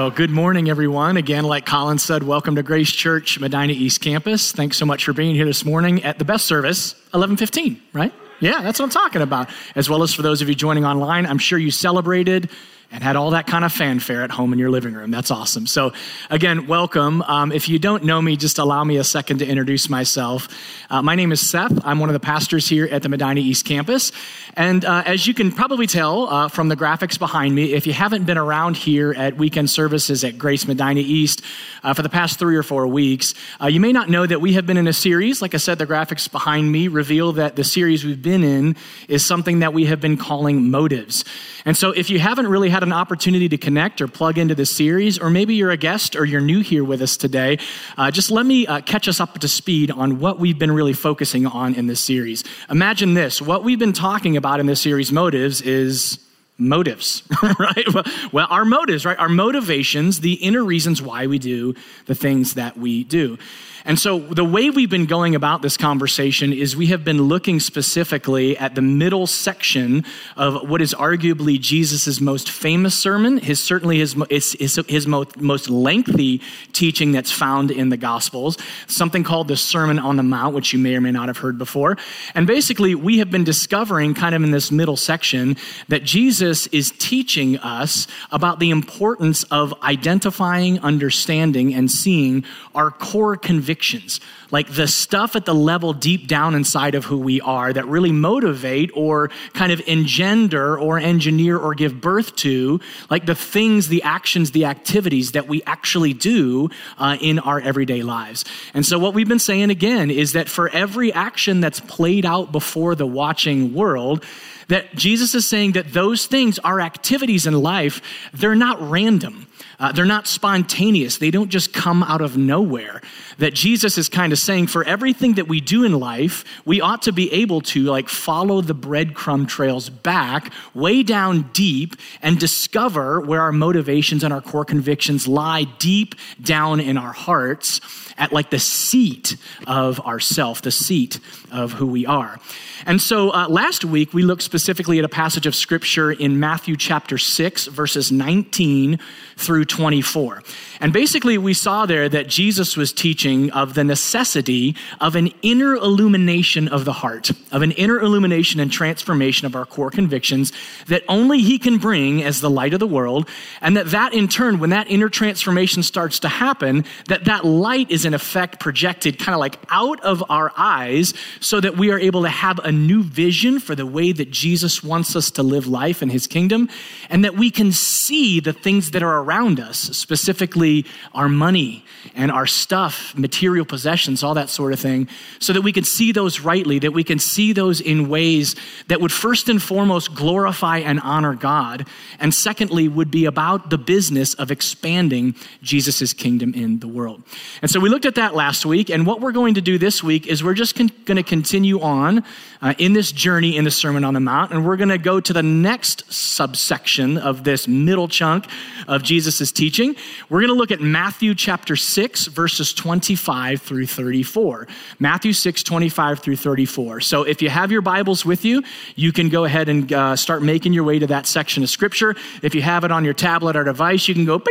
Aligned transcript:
Well, 0.00 0.10
good 0.10 0.30
morning, 0.30 0.70
everyone. 0.70 1.18
Again, 1.18 1.44
like 1.44 1.66
Colin 1.66 1.98
said, 1.98 2.22
welcome 2.22 2.54
to 2.54 2.62
Grace 2.62 2.90
Church 2.90 3.38
Medina 3.38 3.74
East 3.74 4.00
Campus. 4.00 4.50
Thanks 4.50 4.78
so 4.78 4.86
much 4.86 5.04
for 5.04 5.12
being 5.12 5.34
here 5.34 5.44
this 5.44 5.62
morning 5.62 6.02
at 6.04 6.18
the 6.18 6.24
best 6.24 6.46
service, 6.46 6.94
1115, 7.10 7.78
right? 7.92 8.10
Yeah, 8.40 8.62
that's 8.62 8.78
what 8.78 8.86
I'm 8.86 8.90
talking 8.90 9.20
about. 9.20 9.50
As 9.74 9.90
well 9.90 10.02
as 10.02 10.14
for 10.14 10.22
those 10.22 10.40
of 10.40 10.48
you 10.48 10.54
joining 10.54 10.86
online, 10.86 11.26
I'm 11.26 11.36
sure 11.36 11.58
you 11.58 11.70
celebrated 11.70 12.48
and 12.92 13.04
had 13.04 13.14
all 13.14 13.30
that 13.30 13.46
kind 13.46 13.64
of 13.64 13.72
fanfare 13.72 14.22
at 14.22 14.32
home 14.32 14.52
in 14.52 14.58
your 14.58 14.70
living 14.70 14.94
room. 14.94 15.12
That's 15.12 15.30
awesome. 15.30 15.66
So, 15.66 15.92
again, 16.28 16.66
welcome. 16.66 17.22
Um, 17.22 17.52
if 17.52 17.68
you 17.68 17.78
don't 17.78 18.02
know 18.02 18.20
me, 18.20 18.36
just 18.36 18.58
allow 18.58 18.82
me 18.82 18.96
a 18.96 19.04
second 19.04 19.38
to 19.38 19.46
introduce 19.46 19.88
myself. 19.88 20.48
Uh, 20.90 21.00
my 21.00 21.14
name 21.14 21.30
is 21.30 21.48
Seth. 21.48 21.86
I'm 21.86 22.00
one 22.00 22.08
of 22.08 22.14
the 22.14 22.20
pastors 22.20 22.68
here 22.68 22.88
at 22.90 23.02
the 23.02 23.08
Medina 23.08 23.40
East 23.40 23.64
Campus. 23.64 24.10
And 24.54 24.84
uh, 24.84 25.04
as 25.06 25.24
you 25.24 25.34
can 25.34 25.52
probably 25.52 25.86
tell 25.86 26.28
uh, 26.28 26.48
from 26.48 26.68
the 26.68 26.76
graphics 26.76 27.16
behind 27.16 27.54
me, 27.54 27.74
if 27.74 27.86
you 27.86 27.92
haven't 27.92 28.24
been 28.24 28.38
around 28.38 28.76
here 28.76 29.14
at 29.16 29.36
weekend 29.36 29.70
services 29.70 30.24
at 30.24 30.36
Grace 30.36 30.66
Medina 30.66 31.00
East 31.00 31.42
uh, 31.84 31.94
for 31.94 32.02
the 32.02 32.08
past 32.08 32.40
three 32.40 32.56
or 32.56 32.64
four 32.64 32.88
weeks, 32.88 33.34
uh, 33.60 33.66
you 33.68 33.78
may 33.78 33.92
not 33.92 34.10
know 34.10 34.26
that 34.26 34.40
we 34.40 34.54
have 34.54 34.66
been 34.66 34.76
in 34.76 34.88
a 34.88 34.92
series. 34.92 35.40
Like 35.40 35.54
I 35.54 35.58
said, 35.58 35.78
the 35.78 35.86
graphics 35.86 36.30
behind 36.30 36.72
me 36.72 36.88
reveal 36.88 37.32
that 37.32 37.54
the 37.54 37.64
series 37.64 38.04
we've 38.04 38.20
been 38.20 38.42
in 38.42 38.74
is 39.06 39.24
something 39.24 39.60
that 39.60 39.72
we 39.72 39.84
have 39.84 40.00
been 40.00 40.16
calling 40.16 40.70
Motives. 40.70 41.24
And 41.64 41.76
so, 41.76 41.90
if 41.90 42.10
you 42.10 42.18
haven't 42.18 42.48
really 42.48 42.70
had 42.70 42.79
an 42.82 42.92
opportunity 42.92 43.48
to 43.48 43.58
connect 43.58 44.00
or 44.00 44.08
plug 44.08 44.38
into 44.38 44.54
this 44.54 44.70
series, 44.70 45.18
or 45.18 45.30
maybe 45.30 45.54
you're 45.54 45.70
a 45.70 45.76
guest 45.76 46.16
or 46.16 46.24
you're 46.24 46.40
new 46.40 46.60
here 46.60 46.84
with 46.84 47.02
us 47.02 47.16
today, 47.16 47.58
uh, 47.96 48.10
just 48.10 48.30
let 48.30 48.46
me 48.46 48.66
uh, 48.66 48.80
catch 48.80 49.08
us 49.08 49.20
up 49.20 49.38
to 49.38 49.48
speed 49.48 49.90
on 49.90 50.18
what 50.18 50.38
we've 50.38 50.58
been 50.58 50.72
really 50.72 50.92
focusing 50.92 51.46
on 51.46 51.74
in 51.74 51.86
this 51.86 52.00
series. 52.00 52.44
Imagine 52.70 53.14
this 53.14 53.40
what 53.40 53.64
we've 53.64 53.78
been 53.78 53.92
talking 53.92 54.36
about 54.36 54.60
in 54.60 54.66
this 54.66 54.80
series, 54.80 55.12
Motives, 55.12 55.60
is 55.62 56.18
motives, 56.60 57.22
right? 57.58 57.86
Well, 58.32 58.46
our 58.50 58.64
motives, 58.64 59.04
right? 59.04 59.18
Our 59.18 59.28
motivations, 59.28 60.20
the 60.20 60.34
inner 60.34 60.62
reasons 60.62 61.02
why 61.02 61.26
we 61.26 61.38
do 61.38 61.74
the 62.06 62.14
things 62.14 62.54
that 62.54 62.76
we 62.76 63.04
do. 63.04 63.38
And 63.84 63.98
so, 63.98 64.18
the 64.18 64.44
way 64.44 64.68
we've 64.68 64.90
been 64.90 65.06
going 65.06 65.34
about 65.34 65.62
this 65.62 65.76
conversation 65.76 66.52
is 66.52 66.76
we 66.76 66.88
have 66.88 67.02
been 67.02 67.22
looking 67.22 67.60
specifically 67.60 68.56
at 68.58 68.74
the 68.74 68.82
middle 68.82 69.26
section 69.26 70.04
of 70.36 70.68
what 70.68 70.82
is 70.82 70.92
arguably 70.92 71.58
Jesus' 71.58 72.20
most 72.20 72.50
famous 72.50 72.98
sermon, 72.98 73.38
his 73.38 73.58
certainly 73.58 73.98
his, 73.98 74.14
his, 74.28 74.80
his 74.86 75.06
most, 75.06 75.38
most 75.38 75.70
lengthy 75.70 76.42
teaching 76.72 77.12
that's 77.12 77.32
found 77.32 77.70
in 77.70 77.88
the 77.88 77.96
Gospels, 77.96 78.58
something 78.86 79.24
called 79.24 79.48
the 79.48 79.56
Sermon 79.56 79.98
on 79.98 80.16
the 80.16 80.22
Mount, 80.22 80.54
which 80.54 80.72
you 80.72 80.78
may 80.78 80.94
or 80.94 81.00
may 81.00 81.10
not 81.10 81.28
have 81.28 81.38
heard 81.38 81.56
before. 81.56 81.96
And 82.34 82.46
basically, 82.46 82.94
we 82.94 83.18
have 83.18 83.30
been 83.30 83.44
discovering 83.44 84.12
kind 84.12 84.34
of 84.34 84.42
in 84.42 84.50
this 84.50 84.70
middle 84.70 84.96
section 84.96 85.56
that 85.88 86.04
Jesus 86.04 86.66
is 86.68 86.92
teaching 86.98 87.56
us 87.58 88.06
about 88.30 88.58
the 88.58 88.70
importance 88.70 89.44
of 89.44 89.72
identifying, 89.82 90.78
understanding, 90.80 91.72
and 91.74 91.90
seeing 91.90 92.44
our 92.74 92.90
core 92.90 93.36
convictions 93.36 93.69
convictions, 93.70 94.18
like 94.50 94.68
the 94.74 94.88
stuff 94.88 95.36
at 95.36 95.44
the 95.44 95.54
level 95.54 95.92
deep 95.92 96.26
down 96.26 96.56
inside 96.56 96.96
of 96.96 97.04
who 97.04 97.16
we 97.16 97.40
are 97.40 97.72
that 97.72 97.86
really 97.86 98.10
motivate 98.10 98.90
or 98.94 99.30
kind 99.52 99.70
of 99.70 99.80
engender 99.86 100.76
or 100.76 100.98
engineer 100.98 101.56
or 101.56 101.72
give 101.72 102.00
birth 102.00 102.34
to, 102.34 102.80
like 103.10 103.26
the 103.26 103.34
things, 103.36 103.86
the 103.86 104.02
actions, 104.02 104.50
the 104.50 104.64
activities 104.64 105.32
that 105.32 105.46
we 105.46 105.62
actually 105.66 106.12
do 106.12 106.68
uh, 106.98 107.16
in 107.20 107.38
our 107.38 107.60
everyday 107.60 108.02
lives. 108.02 108.44
And 108.74 108.84
so, 108.84 108.98
what 108.98 109.14
we've 109.14 109.28
been 109.28 109.38
saying 109.38 109.70
again 109.70 110.10
is 110.10 110.32
that 110.32 110.48
for 110.48 110.68
every 110.70 111.12
action 111.12 111.60
that's 111.60 111.78
played 111.78 112.26
out 112.26 112.50
before 112.50 112.96
the 112.96 113.06
watching 113.06 113.72
world, 113.72 114.24
that 114.66 114.96
Jesus 114.96 115.32
is 115.36 115.46
saying 115.46 115.72
that 115.72 115.92
those 115.92 116.26
things 116.26 116.58
are 116.58 116.80
activities 116.80 117.46
in 117.46 117.54
life, 117.54 118.00
they're 118.32 118.56
not 118.56 118.80
random. 118.80 119.46
Uh, 119.80 119.90
they're 119.92 120.04
not 120.04 120.26
spontaneous. 120.26 121.16
They 121.16 121.30
don't 121.30 121.48
just 121.48 121.72
come 121.72 122.02
out 122.02 122.20
of 122.20 122.36
nowhere. 122.36 123.00
That 123.38 123.54
Jesus 123.54 123.96
is 123.96 124.10
kind 124.10 124.32
of 124.32 124.38
saying 124.38 124.66
for 124.66 124.84
everything 124.84 125.34
that 125.34 125.48
we 125.48 125.62
do 125.62 125.84
in 125.84 125.98
life, 125.98 126.44
we 126.66 126.82
ought 126.82 127.00
to 127.02 127.12
be 127.12 127.32
able 127.32 127.62
to 127.62 127.84
like 127.84 128.10
follow 128.10 128.60
the 128.60 128.74
breadcrumb 128.74 129.48
trails 129.48 129.88
back 129.88 130.52
way 130.74 131.02
down 131.02 131.48
deep 131.54 131.96
and 132.20 132.38
discover 132.38 133.22
where 133.22 133.40
our 133.40 133.52
motivations 133.52 134.22
and 134.22 134.34
our 134.34 134.42
core 134.42 134.66
convictions 134.66 135.26
lie 135.26 135.64
deep 135.78 136.14
down 136.42 136.80
in 136.80 136.98
our 136.98 137.12
hearts 137.12 137.80
at 138.18 138.32
like 138.32 138.50
the 138.50 138.58
seat 138.58 139.36
of 139.66 139.98
ourself, 140.00 140.60
the 140.60 140.70
seat 140.70 141.18
of 141.50 141.72
who 141.72 141.86
we 141.86 142.04
are. 142.04 142.38
And 142.86 143.00
so 143.00 143.30
uh, 143.30 143.48
last 143.48 143.84
week 143.84 144.12
we 144.12 144.22
looked 144.22 144.42
specifically 144.42 144.98
at 144.98 145.04
a 145.04 145.08
passage 145.08 145.46
of 145.46 145.54
scripture 145.54 146.12
in 146.12 146.38
Matthew 146.38 146.76
chapter 146.76 147.16
6, 147.18 147.66
verses 147.66 148.12
19 148.12 148.98
through 149.36 149.64
24. 149.70 150.42
And 150.80 150.94
basically, 150.94 151.36
we 151.36 151.52
saw 151.52 151.84
there 151.84 152.08
that 152.08 152.26
Jesus 152.26 152.74
was 152.74 152.90
teaching 152.90 153.50
of 153.50 153.74
the 153.74 153.84
necessity 153.84 154.74
of 154.98 155.14
an 155.14 155.30
inner 155.42 155.74
illumination 155.74 156.68
of 156.68 156.86
the 156.86 156.94
heart, 156.94 157.30
of 157.52 157.60
an 157.60 157.72
inner 157.72 158.00
illumination 158.00 158.60
and 158.60 158.72
transformation 158.72 159.44
of 159.44 159.54
our 159.54 159.66
core 159.66 159.90
convictions 159.90 160.52
that 160.86 161.02
only 161.06 161.40
He 161.40 161.58
can 161.58 161.76
bring 161.76 162.22
as 162.22 162.40
the 162.40 162.48
light 162.48 162.72
of 162.72 162.80
the 162.80 162.86
world. 162.86 163.28
And 163.60 163.76
that 163.76 163.90
that 163.90 164.14
in 164.14 164.26
turn, 164.26 164.58
when 164.58 164.70
that 164.70 164.90
inner 164.90 165.10
transformation 165.10 165.82
starts 165.82 166.18
to 166.20 166.28
happen, 166.28 166.86
that 167.08 167.26
that 167.26 167.44
light 167.44 167.90
is 167.90 168.06
in 168.06 168.14
effect 168.14 168.58
projected 168.58 169.18
kind 169.18 169.34
of 169.34 169.40
like 169.40 169.58
out 169.68 170.00
of 170.00 170.24
our 170.30 170.50
eyes 170.56 171.12
so 171.40 171.60
that 171.60 171.76
we 171.76 171.90
are 171.90 171.98
able 171.98 172.22
to 172.22 172.30
have 172.30 172.58
a 172.60 172.72
new 172.72 173.02
vision 173.02 173.60
for 173.60 173.74
the 173.74 173.86
way 173.86 174.12
that 174.12 174.30
Jesus 174.30 174.82
wants 174.82 175.14
us 175.14 175.30
to 175.32 175.42
live 175.42 175.66
life 175.66 176.02
in 176.02 176.08
His 176.08 176.26
kingdom 176.26 176.70
and 177.10 177.22
that 177.22 177.34
we 177.34 177.50
can 177.50 177.70
see 177.70 178.40
the 178.40 178.54
things 178.54 178.92
that 178.92 179.02
are 179.02 179.18
around 179.18 179.60
us, 179.60 179.78
specifically 179.78 180.69
our 181.14 181.28
money 181.28 181.84
and 182.14 182.30
our 182.30 182.46
stuff, 182.46 183.14
material 183.16 183.66
possessions, 183.66 184.22
all 184.22 184.34
that 184.34 184.48
sort 184.48 184.72
of 184.72 184.80
thing, 184.80 185.08
so 185.38 185.52
that 185.52 185.62
we 185.62 185.72
can 185.72 185.84
see 185.84 186.12
those 186.12 186.40
rightly, 186.40 186.78
that 186.78 186.92
we 186.92 187.04
can 187.04 187.18
see 187.18 187.52
those 187.52 187.80
in 187.80 188.08
ways 188.08 188.56
that 188.88 189.00
would 189.00 189.12
first 189.12 189.48
and 189.48 189.62
foremost 189.62 190.14
glorify 190.14 190.78
and 190.78 191.00
honor 191.00 191.34
God, 191.34 191.86
and 192.18 192.34
secondly, 192.34 192.88
would 192.88 193.10
be 193.10 193.26
about 193.26 193.70
the 193.70 193.78
business 193.78 194.34
of 194.34 194.50
expanding 194.50 195.34
Jesus' 195.62 196.12
kingdom 196.12 196.54
in 196.54 196.78
the 196.78 196.88
world. 196.88 197.22
And 197.62 197.70
so 197.70 197.80
we 197.80 197.88
looked 197.88 198.06
at 198.06 198.14
that 198.14 198.34
last 198.34 198.64
week, 198.64 198.90
and 198.90 199.06
what 199.06 199.20
we're 199.20 199.32
going 199.32 199.54
to 199.54 199.60
do 199.60 199.78
this 199.78 200.02
week 200.02 200.26
is 200.26 200.42
we're 200.42 200.54
just 200.54 200.76
con- 200.76 200.90
going 201.04 201.16
to 201.16 201.22
continue 201.22 201.80
on 201.80 202.24
uh, 202.62 202.74
in 202.78 202.92
this 202.92 203.12
journey 203.12 203.56
in 203.56 203.64
the 203.64 203.70
Sermon 203.70 204.04
on 204.04 204.14
the 204.14 204.20
Mount, 204.20 204.52
and 204.52 204.64
we're 204.64 204.76
going 204.76 204.90
to 204.90 204.98
go 204.98 205.20
to 205.20 205.32
the 205.32 205.42
next 205.42 206.10
subsection 206.12 207.18
of 207.18 207.44
this 207.44 207.68
middle 207.68 208.08
chunk 208.08 208.46
of 208.86 209.02
Jesus' 209.02 209.52
teaching. 209.52 209.96
We're 210.28 210.40
going 210.40 210.52
to 210.52 210.59
look 210.60 210.70
at 210.70 210.80
Matthew 210.82 211.34
chapter 211.34 211.74
6, 211.74 212.26
verses 212.26 212.74
25 212.74 213.62
through 213.62 213.86
34. 213.86 214.68
Matthew 214.98 215.32
6, 215.32 215.62
25 215.62 216.18
through 216.18 216.36
34. 216.36 217.00
So 217.00 217.22
if 217.22 217.40
you 217.40 217.48
have 217.48 217.72
your 217.72 217.80
Bibles 217.80 218.26
with 218.26 218.44
you, 218.44 218.62
you 218.94 219.10
can 219.10 219.30
go 219.30 219.46
ahead 219.46 219.70
and 219.70 219.90
uh, 219.90 220.16
start 220.16 220.42
making 220.42 220.74
your 220.74 220.84
way 220.84 220.98
to 220.98 221.06
that 221.06 221.26
section 221.26 221.62
of 221.62 221.70
Scripture. 221.70 222.14
If 222.42 222.54
you 222.54 222.60
have 222.60 222.84
it 222.84 222.92
on 222.92 223.06
your 223.06 223.14
tablet 223.14 223.56
or 223.56 223.64
device, 223.64 224.06
you 224.06 224.14
can 224.14 224.26
go 224.26 224.42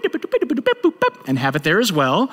and 1.28 1.38
have 1.38 1.56
it 1.56 1.62
there 1.62 1.80
as 1.80 1.94
well. 1.94 2.32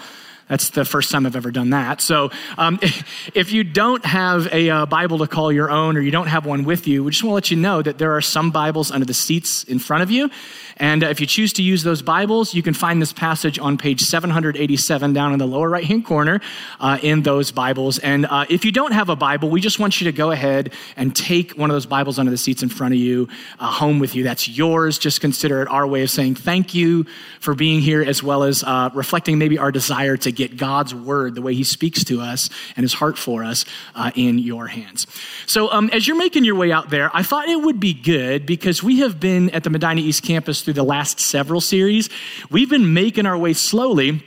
That's 0.49 0.71
the 0.71 0.85
first 0.85 1.11
time 1.11 1.27
I've 1.27 1.35
ever 1.35 1.51
done 1.51 1.71
that. 1.71 2.01
So, 2.01 2.31
um, 2.57 2.79
if 3.35 3.53
you 3.53 3.65
don't 3.65 4.05
have 4.05 4.47
a 4.53 4.71
uh, 4.71 4.87
Bible 4.87 5.19
to 5.19 5.27
call 5.27 5.53
your 5.53 5.71
own 5.71 5.97
or 5.97 6.01
you 6.01 6.13
don't 6.13 6.29
have 6.29 6.47
one 6.47 6.65
with 6.65 6.87
you, 6.87 7.03
we 7.03 7.11
just 7.11 7.25
want 7.25 7.33
to 7.33 7.35
let 7.35 7.51
you 7.51 7.57
know 7.57 7.83
that 7.83 7.99
there 7.99 8.13
are 8.17 8.21
some 8.21 8.51
Bibles 8.51 8.91
under 8.93 9.05
the 9.05 9.15
seats 9.15 9.65
in 9.65 9.79
front 9.79 10.03
of 10.05 10.11
you. 10.11 10.31
And 10.77 11.03
uh, 11.03 11.09
if 11.09 11.21
you 11.21 11.27
choose 11.27 11.53
to 11.55 11.63
use 11.63 11.83
those 11.83 12.03
Bibles, 12.03 12.55
you 12.55 12.63
can 12.63 12.75
find 12.75 13.01
this 13.01 13.13
passage 13.13 13.59
on 13.59 13.79
page 13.79 14.03
787 14.03 15.13
down 15.13 15.33
in 15.33 15.39
the 15.39 15.47
lower 15.47 15.69
right 15.69 15.85
hand 15.85 16.05
corner 16.05 16.41
uh, 16.81 16.99
in 17.03 17.23
those 17.23 17.51
Bibles. 17.51 17.99
And 17.99 18.27
uh, 18.27 18.45
if 18.49 18.65
you 18.65 18.73
don't 18.73 18.93
have 18.93 19.09
a 19.09 19.17
Bible, 19.17 19.49
we 19.49 19.61
just 19.61 19.79
want 19.79 20.01
you 20.01 20.05
to 20.05 20.13
go 20.13 20.31
ahead 20.31 20.73
and 20.97 21.17
take 21.17 21.53
one 21.53 21.71
of 21.71 21.75
those 21.75 21.87
Bibles 21.87 22.19
under 22.19 22.31
the 22.31 22.37
seats 22.37 22.63
in 22.63 22.69
front 22.69 22.95
of 22.95 23.01
you 23.01 23.29
uh, 23.59 23.71
home 23.71 23.99
with 23.99 24.15
you. 24.15 24.23
That's 24.23 24.49
yours. 24.49 24.99
Just 24.99 25.21
consider 25.21 25.63
it 25.63 25.69
our 25.69 25.87
way 25.87 26.03
of 26.03 26.11
saying 26.11 26.37
thank 26.37 26.75
you 26.75 27.07
for 27.41 27.55
being 27.55 27.81
here, 27.81 28.03
as 28.03 28.23
well 28.23 28.43
as 28.43 28.63
uh, 28.63 28.91
reflecting 28.93 29.39
maybe 29.39 29.59
our 29.59 29.73
desire 29.73 30.17
to 30.19 30.31
get 30.37 30.57
God's 30.57 30.95
word, 30.95 31.35
the 31.35 31.43
way 31.43 31.55
He 31.55 31.65
speaks 31.65 32.05
to 32.05 32.21
us 32.21 32.51
and 32.77 32.85
His 32.85 32.93
heart 32.93 33.19
for 33.19 33.43
us, 33.43 33.65
uh, 33.95 34.11
in 34.15 34.39
your 34.39 34.67
hands. 34.67 35.07
So, 35.47 35.71
um, 35.73 35.91
as 35.93 36.07
you're 36.07 36.17
making 36.17 36.45
your 36.45 36.55
way 36.55 36.71
out 36.71 36.91
there, 36.91 37.11
I 37.15 37.23
thought 37.23 37.49
it 37.49 37.61
would 37.61 37.81
be 37.81 37.95
good 37.95 38.47
because 38.47 38.83
we 38.83 39.01
have 39.01 39.19
been 39.19 39.51
at 39.51 39.65
the 39.65 39.71
Medina 39.71 40.01
East 40.01 40.23
campus 40.23 40.63
through 40.63 40.75
the 40.75 40.85
last 40.85 41.19
several 41.19 41.61
series. 41.61 42.09
We've 42.51 42.71
been 42.71 42.95
making 42.95 43.27
our 43.27 43.39
way 43.39 43.53
slowly 43.53 44.23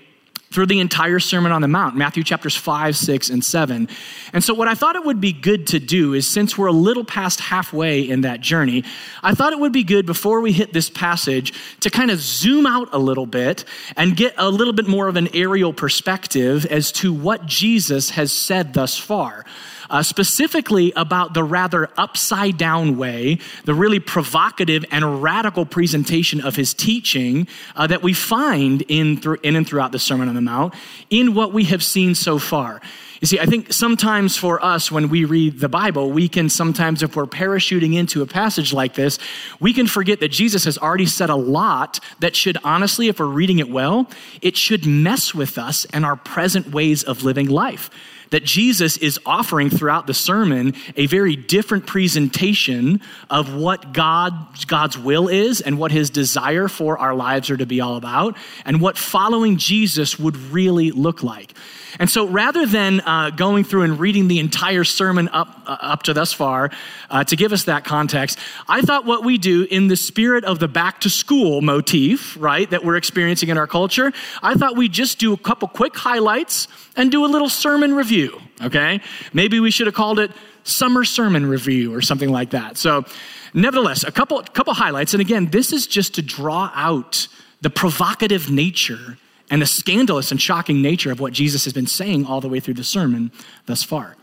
through 0.52 0.66
the 0.66 0.80
entire 0.80 1.20
Sermon 1.20 1.52
on 1.52 1.62
the 1.62 1.68
Mount, 1.68 1.96
Matthew 1.96 2.24
chapters 2.24 2.56
5, 2.56 2.98
6, 2.98 3.30
and 3.30 3.46
7. 3.46 3.88
And 4.34 4.44
so, 4.44 4.54
what 4.54 4.68
I 4.68 4.74
thought 4.74 4.96
it 4.96 5.06
would 5.06 5.22
be 5.22 5.32
good 5.32 5.68
to 5.68 5.80
do 5.80 6.14
is 6.14 6.28
since 6.28 6.58
we're 6.58 6.68
a 6.68 6.72
little 6.72 7.04
past 7.04 7.40
halfway 7.40 8.02
in 8.02 8.22
that 8.22 8.42
journey, 8.42 8.84
I 9.22 9.36
thought 9.36 9.54
it 9.54 9.60
would 9.60 9.72
be 9.72 9.84
good 9.84 10.06
before 10.06 10.42
we 10.42 10.52
hit 10.52 10.74
this 10.74 10.90
passage 10.90 11.54
to 11.82 11.90
kind 11.90 12.10
of 12.10 12.20
zoom 12.20 12.66
out 12.66 12.90
a 12.94 12.98
little 12.98 13.28
bit 13.28 13.66
and 13.96 14.18
get 14.18 14.34
a 14.38 14.50
little 14.50 14.74
bit 14.74 14.88
more 14.88 15.08
of 15.08 15.16
an 15.16 15.30
aerial 15.36 15.74
perspective 15.74 16.66
as 16.66 16.92
to 16.94 17.14
what 17.14 17.46
Jesus 17.46 18.12
has 18.12 18.34
said 18.34 18.74
thus 18.74 18.98
far. 18.98 19.46
Uh, 19.90 20.04
specifically 20.04 20.94
about 20.96 21.34
the 21.34 21.44
rather 21.44 21.90
upside 21.98 22.58
down 22.58 22.98
way, 22.98 23.40
the 23.66 23.74
really 23.74 24.00
provocative 24.00 24.86
and 24.92 25.22
radical 25.22 25.66
presentation 25.66 26.42
of 26.42 26.56
his 26.56 26.74
teaching 26.74 27.48
uh, 27.76 27.88
that 27.88 28.04
we 28.04 28.14
find 28.14 28.84
in, 28.84 29.22
in 29.44 29.56
and 29.56 29.68
throughout 29.68 29.92
the 29.92 30.00
Sermon 30.00 30.28
on 30.28 30.36
the 30.36 30.42
Mount 30.42 30.74
in 31.10 31.34
what 31.34 31.54
we 31.54 31.66
have 31.66 31.84
seen 31.84 32.16
so 32.16 32.40
far. 32.40 32.82
You 33.22 33.28
see, 33.28 33.40
I 33.40 33.46
think 33.46 33.74
sometimes 33.74 34.38
for 34.38 34.64
us, 34.64 34.90
when 34.92 35.10
we 35.10 35.26
read 35.26 35.60
the 35.60 35.68
Bible, 35.68 36.10
we 36.10 36.30
can 36.30 36.48
sometimes, 36.48 37.04
if 37.04 37.18
we're 37.18 37.26
parachuting 37.26 37.94
into 37.94 38.22
a 38.22 38.26
passage 38.26 38.72
like 38.72 38.94
this, 38.94 39.20
we 39.60 39.74
can 39.74 39.88
forget 39.88 40.22
that 40.22 40.30
Jesus 40.30 40.64
has 40.64 40.78
already 40.78 41.06
said 41.06 41.30
a 41.30 41.36
lot 41.36 42.00
that 42.20 42.34
should 42.36 42.58
honestly, 42.64 43.10
if 43.10 43.20
we're 43.20 43.26
reading 43.26 43.60
it 43.60 43.70
well, 43.70 44.10
it 44.42 44.56
should 44.56 44.86
mess 44.86 45.34
with 45.36 45.58
us 45.58 45.86
and 45.86 46.06
our 46.06 46.16
present 46.16 46.72
ways 46.72 47.04
of 47.04 47.24
living 47.24 47.50
life 47.50 47.90
that 48.30 48.44
Jesus 48.44 48.98
is 48.98 49.20
offering 49.26 49.70
throughout 49.70 50.08
the 50.08 50.14
sermon 50.14 50.76
a 50.96 51.06
very 51.08 51.36
different 51.36 51.88
presentation 51.88 53.02
of 53.30 53.54
what 53.54 53.94
God, 53.94 54.34
God's 54.68 54.98
will 54.98 55.28
is 55.28 55.62
and 55.62 55.78
what 55.78 55.92
his 55.92 56.10
desire 56.10 56.68
for 56.68 56.98
our 56.98 57.16
lives 57.16 57.50
are 57.50 57.58
to 57.58 57.66
be 57.66 57.82
all 57.82 57.96
about 57.96 58.38
and 58.66 58.82
what 58.82 58.98
following 58.98 59.58
Jesus 59.58 60.20
would 60.20 60.38
really 60.38 60.92
look 60.92 61.24
like. 61.24 61.54
And 61.98 62.10
so 62.10 62.28
rather 62.28 62.66
than 62.66 63.02
uh, 63.02 63.32
going 63.32 63.64
through 63.64 63.82
and 63.84 64.00
reading 64.00 64.28
the 64.28 64.40
entire 64.40 64.84
sermon 64.84 65.28
up, 65.30 65.64
uh, 65.66 65.78
up 65.82 66.04
to 66.04 66.14
thus 66.14 66.32
far 66.32 66.70
uh, 67.10 67.24
to 67.24 67.36
give 67.36 67.52
us 67.52 67.64
that 67.64 67.84
context, 67.84 68.38
I 68.68 68.82
thought 68.82 69.06
what 69.06 69.24
we 69.24 69.38
do 69.38 69.64
in 69.64 69.88
the 69.88 69.96
spirit 69.96 70.44
of 70.44 70.60
the 70.60 70.68
back 70.68 71.02
to 71.02 71.10
school 71.10 71.62
motif, 71.62 72.38
right, 72.40 72.70
that 72.70 72.86
we're 72.86 72.98
experiencing 72.98 73.50
in 73.50 73.58
our 73.58 73.68
culture, 73.68 74.14
I 74.44 74.54
thought 74.54 74.76
we'd 74.76 74.94
just 74.94 75.18
do 75.18 75.34
a 75.34 75.38
couple 75.38 75.68
quick 75.68 75.96
highlights 75.96 76.68
and 76.96 77.12
do 77.12 77.26
a 77.26 77.28
little 77.28 77.50
sermon 77.50 77.94
review, 77.96 78.42
okay? 78.62 79.02
Maybe 79.34 79.60
we 79.60 79.72
should 79.72 79.88
have 79.88 79.96
called 79.96 80.20
it 80.20 80.32
summer 80.64 81.04
sermon 81.04 81.46
review 81.46 81.94
or 81.94 82.02
something 82.02 82.30
like 82.30 82.52
that. 82.52 82.78
So, 82.78 83.06
nevertheless, 83.54 84.04
a 84.04 84.12
couple, 84.12 84.42
couple 84.42 84.74
highlights. 84.74 85.14
And 85.14 85.22
again, 85.22 85.48
this 85.48 85.74
is 85.74 85.88
just 85.88 86.16
to 86.16 86.22
draw 86.22 86.72
out 86.74 87.28
the 87.62 87.70
provocative 87.70 88.50
nature 88.50 89.18
and 89.50 89.62
the 89.62 89.66
scandalous 89.66 90.32
and 90.32 90.42
shocking 90.42 90.82
nature 90.82 91.12
of 91.12 91.20
what 91.20 91.34
Jesus 91.34 91.64
has 91.64 91.74
been 91.74 91.88
saying 91.88 92.26
all 92.26 92.42
the 92.42 92.50
way 92.50 92.60
through 92.60 92.76
the 92.76 92.84
sermon 92.84 93.32
thus 93.66 93.84
far. 93.84 94.16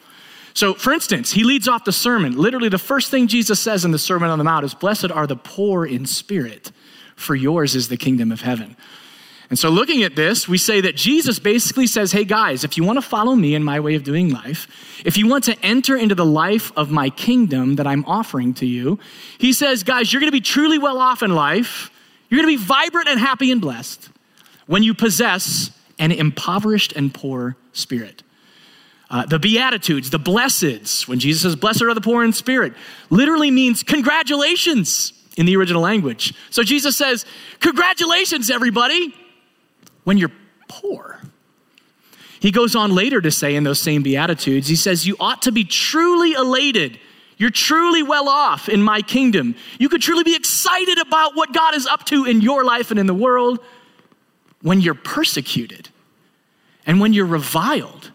So, 0.54 0.72
for 0.72 0.92
instance, 0.92 1.32
he 1.32 1.44
leads 1.44 1.68
off 1.68 1.84
the 1.84 1.92
sermon. 1.92 2.38
Literally, 2.38 2.70
the 2.70 2.78
first 2.78 3.10
thing 3.10 3.26
Jesus 3.26 3.60
says 3.60 3.84
in 3.84 3.90
the 3.90 3.98
Sermon 3.98 4.30
on 4.30 4.38
the 4.38 4.44
Mount 4.44 4.64
is, 4.64 4.72
Blessed 4.72 5.10
are 5.10 5.26
the 5.26 5.36
poor 5.36 5.84
in 5.84 6.06
spirit, 6.06 6.72
for 7.14 7.34
yours 7.34 7.76
is 7.76 7.88
the 7.88 7.98
kingdom 7.98 8.32
of 8.32 8.40
heaven. 8.40 8.74
And 9.48 9.58
so, 9.58 9.68
looking 9.68 10.02
at 10.02 10.16
this, 10.16 10.48
we 10.48 10.58
say 10.58 10.80
that 10.80 10.96
Jesus 10.96 11.38
basically 11.38 11.86
says, 11.86 12.10
Hey 12.10 12.24
guys, 12.24 12.64
if 12.64 12.76
you 12.76 12.82
want 12.82 12.96
to 12.96 13.02
follow 13.02 13.34
me 13.34 13.54
in 13.54 13.62
my 13.62 13.78
way 13.78 13.94
of 13.94 14.02
doing 14.02 14.30
life, 14.30 15.02
if 15.04 15.16
you 15.16 15.28
want 15.28 15.44
to 15.44 15.56
enter 15.64 15.96
into 15.96 16.14
the 16.14 16.24
life 16.24 16.72
of 16.76 16.90
my 16.90 17.10
kingdom 17.10 17.76
that 17.76 17.86
I'm 17.86 18.04
offering 18.06 18.54
to 18.54 18.66
you, 18.66 18.98
he 19.38 19.52
says, 19.52 19.84
Guys, 19.84 20.12
you're 20.12 20.20
going 20.20 20.32
to 20.32 20.36
be 20.36 20.40
truly 20.40 20.78
well 20.78 20.98
off 20.98 21.22
in 21.22 21.34
life. 21.34 21.90
You're 22.28 22.42
going 22.42 22.56
to 22.56 22.60
be 22.60 22.64
vibrant 22.64 23.08
and 23.08 23.20
happy 23.20 23.52
and 23.52 23.60
blessed 23.60 24.08
when 24.66 24.82
you 24.82 24.94
possess 24.94 25.70
an 25.98 26.10
impoverished 26.10 26.92
and 26.92 27.14
poor 27.14 27.56
spirit. 27.72 28.24
Uh, 29.08 29.24
the 29.24 29.38
Beatitudes, 29.38 30.10
the 30.10 30.18
blesseds, 30.18 31.06
when 31.06 31.20
Jesus 31.20 31.42
says, 31.42 31.54
Blessed 31.54 31.82
are 31.82 31.94
the 31.94 32.00
poor 32.00 32.24
in 32.24 32.32
spirit, 32.32 32.72
literally 33.10 33.52
means 33.52 33.84
congratulations 33.84 35.12
in 35.36 35.46
the 35.46 35.56
original 35.56 35.82
language. 35.82 36.34
So 36.50 36.64
Jesus 36.64 36.96
says, 36.96 37.24
Congratulations, 37.60 38.50
everybody, 38.50 39.14
when 40.06 40.16
you're 40.16 40.30
poor. 40.68 41.20
He 42.38 42.52
goes 42.52 42.76
on 42.76 42.94
later 42.94 43.20
to 43.20 43.32
say 43.32 43.56
in 43.56 43.64
those 43.64 43.82
same 43.82 44.04
Beatitudes, 44.04 44.68
He 44.68 44.76
says, 44.76 45.04
You 45.04 45.16
ought 45.18 45.42
to 45.42 45.52
be 45.52 45.64
truly 45.64 46.32
elated. 46.32 47.00
You're 47.38 47.50
truly 47.50 48.04
well 48.04 48.28
off 48.28 48.68
in 48.68 48.80
my 48.82 49.02
kingdom. 49.02 49.56
You 49.80 49.88
could 49.88 50.00
truly 50.00 50.22
be 50.22 50.36
excited 50.36 50.98
about 50.98 51.34
what 51.34 51.52
God 51.52 51.74
is 51.74 51.88
up 51.88 52.04
to 52.04 52.24
in 52.24 52.40
your 52.40 52.64
life 52.64 52.92
and 52.92 53.00
in 53.00 53.06
the 53.06 53.14
world 53.14 53.58
when 54.62 54.80
you're 54.80 54.94
persecuted 54.94 55.88
and 56.86 57.00
when 57.00 57.12
you're 57.12 57.26
reviled 57.26 58.12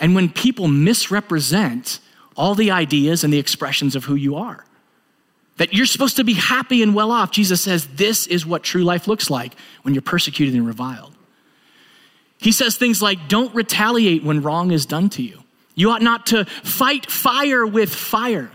and 0.00 0.14
when 0.14 0.30
people 0.30 0.68
misrepresent 0.68 2.00
all 2.34 2.54
the 2.54 2.70
ideas 2.70 3.24
and 3.24 3.32
the 3.32 3.38
expressions 3.38 3.94
of 3.94 4.04
who 4.06 4.14
you 4.14 4.36
are. 4.36 4.64
That 5.60 5.74
you're 5.74 5.84
supposed 5.84 6.16
to 6.16 6.24
be 6.24 6.32
happy 6.32 6.82
and 6.82 6.94
well 6.94 7.12
off. 7.12 7.32
Jesus 7.32 7.60
says 7.60 7.86
this 7.88 8.26
is 8.26 8.46
what 8.46 8.62
true 8.62 8.82
life 8.82 9.06
looks 9.06 9.28
like 9.28 9.52
when 9.82 9.92
you're 9.92 10.00
persecuted 10.00 10.54
and 10.54 10.66
reviled. 10.66 11.14
He 12.38 12.50
says 12.50 12.78
things 12.78 13.02
like, 13.02 13.28
don't 13.28 13.54
retaliate 13.54 14.24
when 14.24 14.40
wrong 14.40 14.70
is 14.70 14.86
done 14.86 15.10
to 15.10 15.22
you. 15.22 15.42
You 15.74 15.90
ought 15.90 16.00
not 16.00 16.28
to 16.28 16.46
fight 16.46 17.10
fire 17.10 17.66
with 17.66 17.94
fire. 17.94 18.50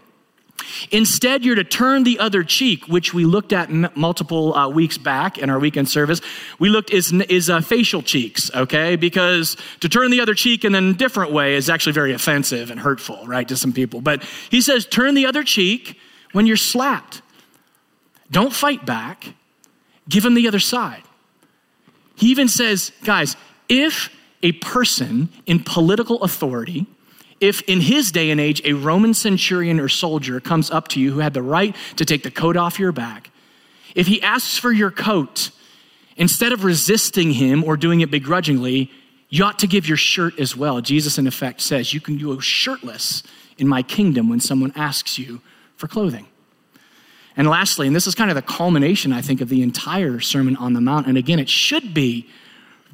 Instead, 0.90 1.46
you're 1.46 1.54
to 1.54 1.64
turn 1.64 2.06
the 2.06 2.18
other 2.18 2.44
cheek, 2.44 2.88
which 2.88 3.14
we 3.14 3.24
looked 3.24 3.54
at 3.54 3.70
m- 3.70 3.88
multiple 3.94 4.56
uh, 4.56 4.68
weeks 4.68 4.98
back 4.98 5.38
in 5.38 5.52
our 5.52 5.60
weekend 5.60 5.88
service. 5.88 6.22
We 6.58 6.70
looked 6.70 6.90
is 6.90 7.14
is 7.14 7.52
uh, 7.52 7.62
facial 7.62 8.02
cheeks, 8.02 8.50
okay? 8.56 8.96
Because 8.96 9.58
to 9.82 9.90
turn 9.90 10.10
the 10.10 10.22
other 10.22 10.34
cheek 10.34 10.66
in 10.66 10.74
a 10.74 10.94
different 10.94 11.34
way 11.34 11.54
is 11.54 11.70
actually 11.70 11.94
very 11.94 12.14
offensive 12.14 12.72
and 12.72 12.80
hurtful, 12.80 13.28
right, 13.28 13.48
to 13.48 13.56
some 13.56 13.74
people. 13.74 14.02
But 14.02 14.24
he 14.50 14.60
says, 14.60 14.88
turn 14.88 15.14
the 15.14 15.28
other 15.28 15.44
cheek 15.44 16.00
when 16.36 16.46
you're 16.46 16.58
slapped. 16.58 17.22
Don't 18.30 18.52
fight 18.52 18.86
back. 18.86 19.34
Give 20.10 20.22
them 20.22 20.34
the 20.34 20.50
other 20.50 20.60
side. 20.60 21.04
He 22.16 22.28
even 22.28 22.50
says, 22.50 22.92
guys, 23.06 23.38
if 23.70 24.10
a 24.44 24.52
person 24.52 25.30
in 25.46 25.64
political 25.64 26.24
authority 26.24 26.88
if 27.40 27.62
in 27.64 27.82
his 27.82 28.12
day 28.12 28.32
and 28.32 28.40
age 28.40 28.62
a 28.64 28.74
Roman 28.74 29.14
centurion 29.14 29.80
or 29.80 29.90
soldier 29.90 30.40
comes 30.40 30.72
up 30.72 30.88
to 30.90 31.00
you 31.00 31.12
who 31.12 31.20
had 31.20 31.34
the 31.34 31.42
right 31.42 31.76
to 31.98 32.06
take 32.06 32.24
the 32.24 32.32
coat 32.32 32.58
off 32.58 32.80
your 32.80 32.92
back, 32.92 33.30
if 33.94 34.08
he 34.08 34.22
asks 34.22 34.58
for 34.58 34.72
your 34.72 34.92
coat, 34.92 35.52
instead 36.16 36.54
of 36.54 36.64
resisting 36.64 37.32
him 37.32 37.64
or 37.64 37.76
doing 37.78 38.02
it 38.02 38.10
begrudgingly, 38.10 38.90
you 39.30 39.44
ought 39.44 39.60
to 39.60 39.68
give 39.68 39.88
your 39.88 39.98
shirt 39.98 40.40
as 40.40 40.56
well. 40.56 40.80
Jesus, 40.82 41.18
in 41.18 41.28
effect, 41.28 41.62
says, 41.62 41.94
You 41.94 42.00
can 42.00 42.18
go 42.18 42.40
shirtless 42.40 43.22
in 43.58 43.68
my 43.68 43.84
kingdom 43.84 44.30
when 44.30 44.40
someone 44.40 44.72
asks 44.76 45.20
you 45.20 45.42
for 45.78 45.88
clothing. 45.88 46.28
And 47.38 47.48
lastly, 47.50 47.88
and 47.88 47.96
this 47.96 48.08
is 48.08 48.16
kind 48.16 48.32
of 48.32 48.36
the 48.36 48.42
culmination, 48.42 49.12
I 49.12 49.22
think, 49.22 49.42
of 49.42 49.50
the 49.50 49.62
entire 49.62 50.20
Sermon 50.20 50.56
on 50.56 50.74
the 50.74 50.82
Mount, 50.82 51.08
and 51.08 51.18
again, 51.18 51.40
it 51.40 51.50
should 51.50 51.94
be 51.94 52.28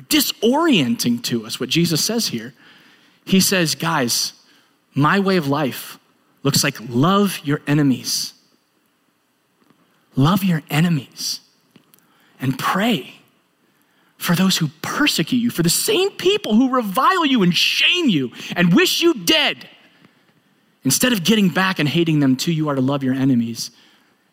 disorienting 0.10 1.22
to 1.24 1.46
us 1.46 1.60
what 1.60 1.70
Jesus 1.70 2.04
says 2.04 2.28
here. 2.28 2.54
He 3.24 3.40
says, 3.40 3.76
Guys, 3.76 4.34
my 4.96 5.20
way 5.20 5.38
of 5.38 5.48
life 5.48 6.00
looks 6.44 6.64
like 6.64 6.78
love 6.90 7.40
your 7.44 7.62
enemies. 7.68 8.34
Love 10.16 10.44
your 10.44 10.64
enemies 10.70 11.40
and 12.42 12.58
pray 12.58 13.16
for 14.18 14.36
those 14.36 14.58
who 14.58 14.70
persecute 14.82 15.38
you, 15.38 15.50
for 15.50 15.64
the 15.64 15.70
same 15.70 16.12
people 16.12 16.56
who 16.56 16.70
revile 16.70 17.26
you 17.26 17.42
and 17.44 17.56
shame 17.56 18.10
you 18.10 18.32
and 18.56 18.74
wish 18.74 19.02
you 19.02 19.14
dead. 19.14 19.68
Instead 20.84 21.14
of 21.14 21.24
getting 21.24 21.50
back 21.50 21.80
and 21.80 21.88
hating 21.88 22.20
them 22.20 22.36
too, 22.36 22.52
you 22.52 22.70
are 22.70 22.76
to 22.76 22.82
love 22.82 23.04
your 23.04 23.14
enemies. 23.14 23.72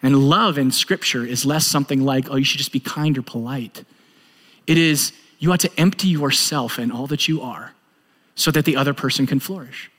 And 0.02 0.28
love 0.28 0.58
in 0.58 0.70
scripture 0.70 1.24
is 1.24 1.44
less 1.44 1.66
something 1.66 2.04
like, 2.04 2.30
oh, 2.30 2.36
you 2.36 2.44
should 2.44 2.58
just 2.58 2.72
be 2.72 2.80
kind 2.80 3.18
or 3.18 3.22
polite. 3.22 3.84
It 4.66 4.78
is, 4.78 5.12
you 5.38 5.52
ought 5.52 5.60
to 5.60 5.70
empty 5.78 6.08
yourself 6.08 6.78
and 6.78 6.92
all 6.92 7.06
that 7.08 7.28
you 7.28 7.42
are 7.42 7.74
so 8.34 8.50
that 8.52 8.64
the 8.64 8.76
other 8.76 8.94
person 8.94 9.26
can 9.26 9.40
flourish. 9.40 9.90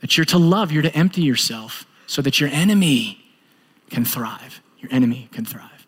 That 0.00 0.16
you're 0.16 0.24
to 0.26 0.38
love, 0.38 0.72
you're 0.72 0.82
to 0.82 0.94
empty 0.96 1.22
yourself 1.22 1.84
so 2.06 2.22
that 2.22 2.40
your 2.40 2.48
enemy 2.50 3.22
can 3.90 4.04
thrive. 4.04 4.62
Your 4.78 4.92
enemy 4.92 5.28
can 5.30 5.44
thrive. 5.44 5.86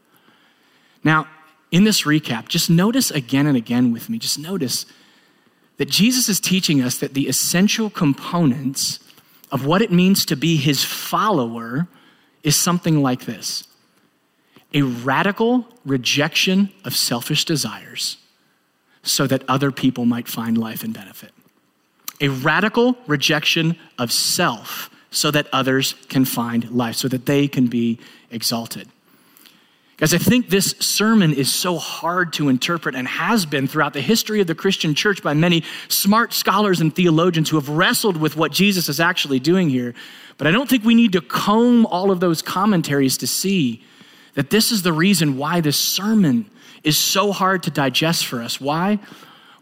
Now, 1.02 1.26
in 1.70 1.84
this 1.84 2.02
recap, 2.02 2.48
just 2.48 2.68
notice 2.68 3.10
again 3.10 3.46
and 3.46 3.56
again 3.56 3.92
with 3.92 4.10
me, 4.10 4.18
just 4.18 4.38
notice 4.38 4.84
that 5.78 5.88
Jesus 5.88 6.28
is 6.28 6.38
teaching 6.38 6.82
us 6.82 6.98
that 6.98 7.14
the 7.14 7.26
essential 7.26 7.88
components 7.88 9.00
of 9.52 9.64
what 9.64 9.82
it 9.82 9.92
means 9.92 10.24
to 10.26 10.36
be 10.36 10.56
his 10.56 10.82
follower 10.82 11.86
is 12.42 12.56
something 12.56 13.02
like 13.02 13.26
this 13.26 13.68
a 14.74 14.82
radical 14.82 15.66
rejection 15.84 16.72
of 16.84 16.96
selfish 16.96 17.44
desires 17.44 18.16
so 19.02 19.26
that 19.26 19.44
other 19.46 19.70
people 19.70 20.06
might 20.06 20.26
find 20.26 20.58
life 20.58 20.82
and 20.82 20.94
benefit 20.94 21.32
a 22.22 22.28
radical 22.28 22.96
rejection 23.06 23.76
of 23.98 24.10
self 24.10 24.88
so 25.10 25.30
that 25.30 25.46
others 25.52 25.94
can 26.08 26.24
find 26.24 26.70
life, 26.70 26.96
so 26.96 27.08
that 27.08 27.26
they 27.26 27.46
can 27.46 27.66
be 27.66 27.98
exalted. 28.30 28.88
Guys, 30.02 30.14
I 30.14 30.18
think 30.18 30.48
this 30.48 30.74
sermon 30.80 31.32
is 31.32 31.54
so 31.54 31.78
hard 31.78 32.32
to 32.32 32.48
interpret 32.48 32.96
and 32.96 33.06
has 33.06 33.46
been 33.46 33.68
throughout 33.68 33.92
the 33.92 34.00
history 34.00 34.40
of 34.40 34.48
the 34.48 34.54
Christian 34.56 34.96
church 34.96 35.22
by 35.22 35.32
many 35.32 35.62
smart 35.86 36.32
scholars 36.32 36.80
and 36.80 36.92
theologians 36.92 37.48
who 37.48 37.56
have 37.56 37.68
wrestled 37.68 38.16
with 38.16 38.36
what 38.36 38.50
Jesus 38.50 38.88
is 38.88 38.98
actually 38.98 39.38
doing 39.38 39.70
here. 39.70 39.94
But 40.38 40.48
I 40.48 40.50
don't 40.50 40.68
think 40.68 40.82
we 40.82 40.96
need 40.96 41.12
to 41.12 41.20
comb 41.20 41.86
all 41.86 42.10
of 42.10 42.18
those 42.18 42.42
commentaries 42.42 43.16
to 43.18 43.28
see 43.28 43.84
that 44.34 44.50
this 44.50 44.72
is 44.72 44.82
the 44.82 44.92
reason 44.92 45.36
why 45.36 45.60
this 45.60 45.78
sermon 45.78 46.50
is 46.82 46.98
so 46.98 47.30
hard 47.30 47.62
to 47.62 47.70
digest 47.70 48.26
for 48.26 48.42
us. 48.42 48.60
Why? 48.60 48.98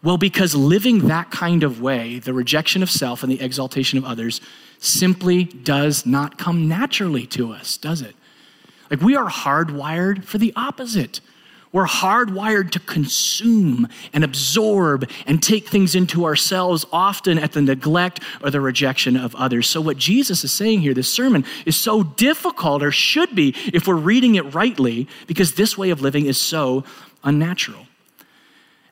Well, 0.03 0.17
because 0.17 0.55
living 0.55 1.09
that 1.09 1.31
kind 1.31 1.63
of 1.63 1.83
way, 1.83 2.19
the 2.19 2.33
rejection 2.33 2.83
of 2.83 2.91
self 2.91 3.23
and 3.23 3.31
the 3.31 3.43
exaltation 3.43 3.99
of 3.99 4.07
others, 4.07 4.41
simply 4.79 5.45
does 5.45 6.07
not 6.07 6.39
come 6.39 6.67
naturally 6.67 7.27
to 7.27 7.53
us, 7.53 7.77
does 7.77 8.01
it? 8.01 8.15
Like 8.91 9.01
we 9.01 9.17
are 9.17 9.31
hardwired 9.31 10.25
for 10.25 10.39
the 10.39 10.53
opposite. 10.57 11.21
We're 11.73 11.87
hardwired 11.87 12.73
to 12.73 12.81
consume 12.81 13.87
and 14.13 14.25
absorb 14.25 15.09
and 15.25 15.41
take 15.41 15.69
things 15.69 15.95
into 15.95 16.25
ourselves, 16.25 16.85
often 16.93 17.39
at 17.39 17.53
the 17.53 17.63
neglect 17.63 18.21
or 18.43 18.51
the 18.51 18.61
rejection 18.61 19.17
of 19.17 19.37
others. 19.37 19.69
So, 19.69 19.81
what 19.81 19.97
Jesus 19.97 20.43
is 20.43 20.51
saying 20.51 20.81
here, 20.81 20.95
this 20.95 21.11
sermon, 21.11 21.45
is 21.65 21.77
so 21.77 22.03
difficult, 22.03 22.83
or 22.83 22.91
should 22.91 23.37
be, 23.37 23.55
if 23.73 23.87
we're 23.87 23.95
reading 23.95 24.35
it 24.35 24.53
rightly, 24.53 25.07
because 25.29 25.55
this 25.55 25.79
way 25.79 25.91
of 25.91 26.01
living 26.01 26.27
is 26.27 26.39
so 26.39 26.83
unnatural. 27.23 27.87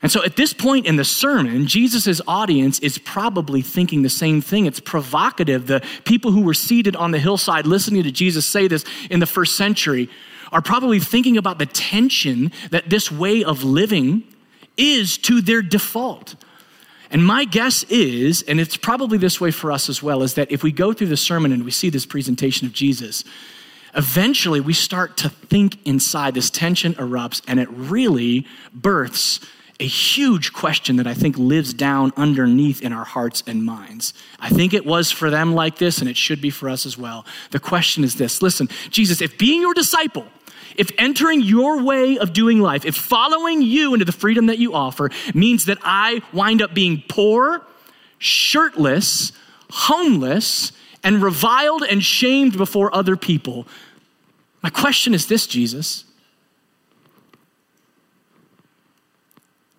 And 0.00 0.12
so 0.12 0.23
at 0.23 0.37
this 0.37 0.52
point 0.52 0.87
in 0.87 0.97
the 0.97 1.05
sermon, 1.05 1.67
Jesus' 1.67 2.21
audience 2.28 2.78
is 2.81 2.99
probably 2.99 3.62
thinking 3.62 4.02
the 4.02 4.09
same 4.09 4.40
thing. 4.40 4.67
It's 4.67 4.81
provocative. 4.81 5.67
The 5.67 5.85
people 6.05 6.31
who 6.31 6.43
were 6.43 6.55
seated 6.55 6.95
on 6.95 7.11
the 7.11 7.19
hillside 7.19 7.67
listening 7.67 8.05
to 8.05 8.12
Jesus 8.12 8.47
say 8.47 8.69
this 8.69 8.85
in 9.11 9.19
the 9.21 9.26
first 9.26 9.57
century 9.57 10.09
are 10.52 10.62
probably 10.62 11.00
thinking 11.00 11.37
about 11.37 11.59
the 11.59 11.67
tension 11.67 12.52
that 12.71 12.88
this 12.88 13.11
way 13.11 13.43
of 13.43 13.64
living 13.64 14.23
is 14.76 15.19
to 15.19 15.40
their 15.43 15.62
default. 15.62 16.37
And 17.11 17.25
my 17.25 17.45
guess 17.45 17.83
is, 17.85 18.43
and 18.43 18.61
it's 18.61 18.76
probably 18.76 19.19
this 19.19 19.40
way 19.40 19.50
for 19.50 19.73
us 19.73 19.88
as 19.88 20.02
well, 20.02 20.23
is 20.23 20.35
that 20.35 20.52
if 20.52 20.62
we 20.62 20.73
go 20.73 20.93
through 20.93 21.09
the 21.09 21.17
sermon 21.17 21.52
and 21.52 21.64
we 21.64 21.71
see 21.71 21.90
this 21.90 22.07
presentation 22.07 22.67
of 22.67 22.73
Jesus, 22.73 23.25
eventually 23.95 24.61
we 24.61 24.75
start 24.75 25.17
to 25.19 25.28
think 25.28 25.85
inside, 25.87 26.35
this 26.35 26.50
tension 26.50 26.95
erupts, 26.95 27.43
and 27.49 27.59
it 27.59 27.69
really 27.71 28.47
births 28.73 29.40
a 29.80 29.87
huge 29.87 30.52
question 30.52 30.97
that 30.97 31.06
I 31.06 31.14
think 31.14 31.38
lives 31.38 31.73
down 31.73 32.12
underneath 32.16 32.82
in 32.82 32.92
our 32.92 33.04
hearts 33.04 33.44
and 33.47 33.64
minds. 33.64 34.12
I 34.40 34.49
think 34.49 34.75
it 34.75 34.85
was 34.85 35.12
for 35.12 35.30
them 35.30 35.54
like 35.54 35.78
this, 35.78 35.99
and 35.99 36.08
it 36.08 36.16
should 36.16 36.40
be 36.40 36.50
for 36.50 36.68
us 36.68 36.85
as 36.85 36.99
well. 36.99 37.25
The 37.52 37.61
question 37.61 38.02
is 38.02 38.16
this 38.16 38.42
listen, 38.42 38.68
Jesus, 38.90 39.20
if 39.20 39.38
being 39.38 39.61
your 39.61 39.75
disciple, 39.75 40.26
if 40.76 40.90
entering 40.99 41.42
your 41.42 41.82
way 41.82 42.18
of 42.18 42.32
doing 42.32 42.61
life, 42.61 42.85
if 42.85 42.97
following 42.97 43.62
you 43.62 43.92
into 43.92 44.04
the 44.04 44.12
freedom 44.12 44.47
that 44.47 44.58
you 44.58 44.75
offer 44.75 45.11
means 45.32 45.66
that 45.66 45.78
I 45.82 46.23
wind 46.32 46.61
up 46.61 46.75
being 46.75 47.04
poor, 47.08 47.62
shirtless, 48.18 49.32
homeless, 49.70 50.73
and 51.04 51.23
reviled 51.23 51.85
and 51.85 52.02
shamed 52.02 52.56
before 52.56 52.94
other 52.94 53.16
people, 53.16 53.66
my 54.61 54.70
question 54.70 55.14
is 55.14 55.26
this, 55.26 55.47
Jesus. 55.47 56.04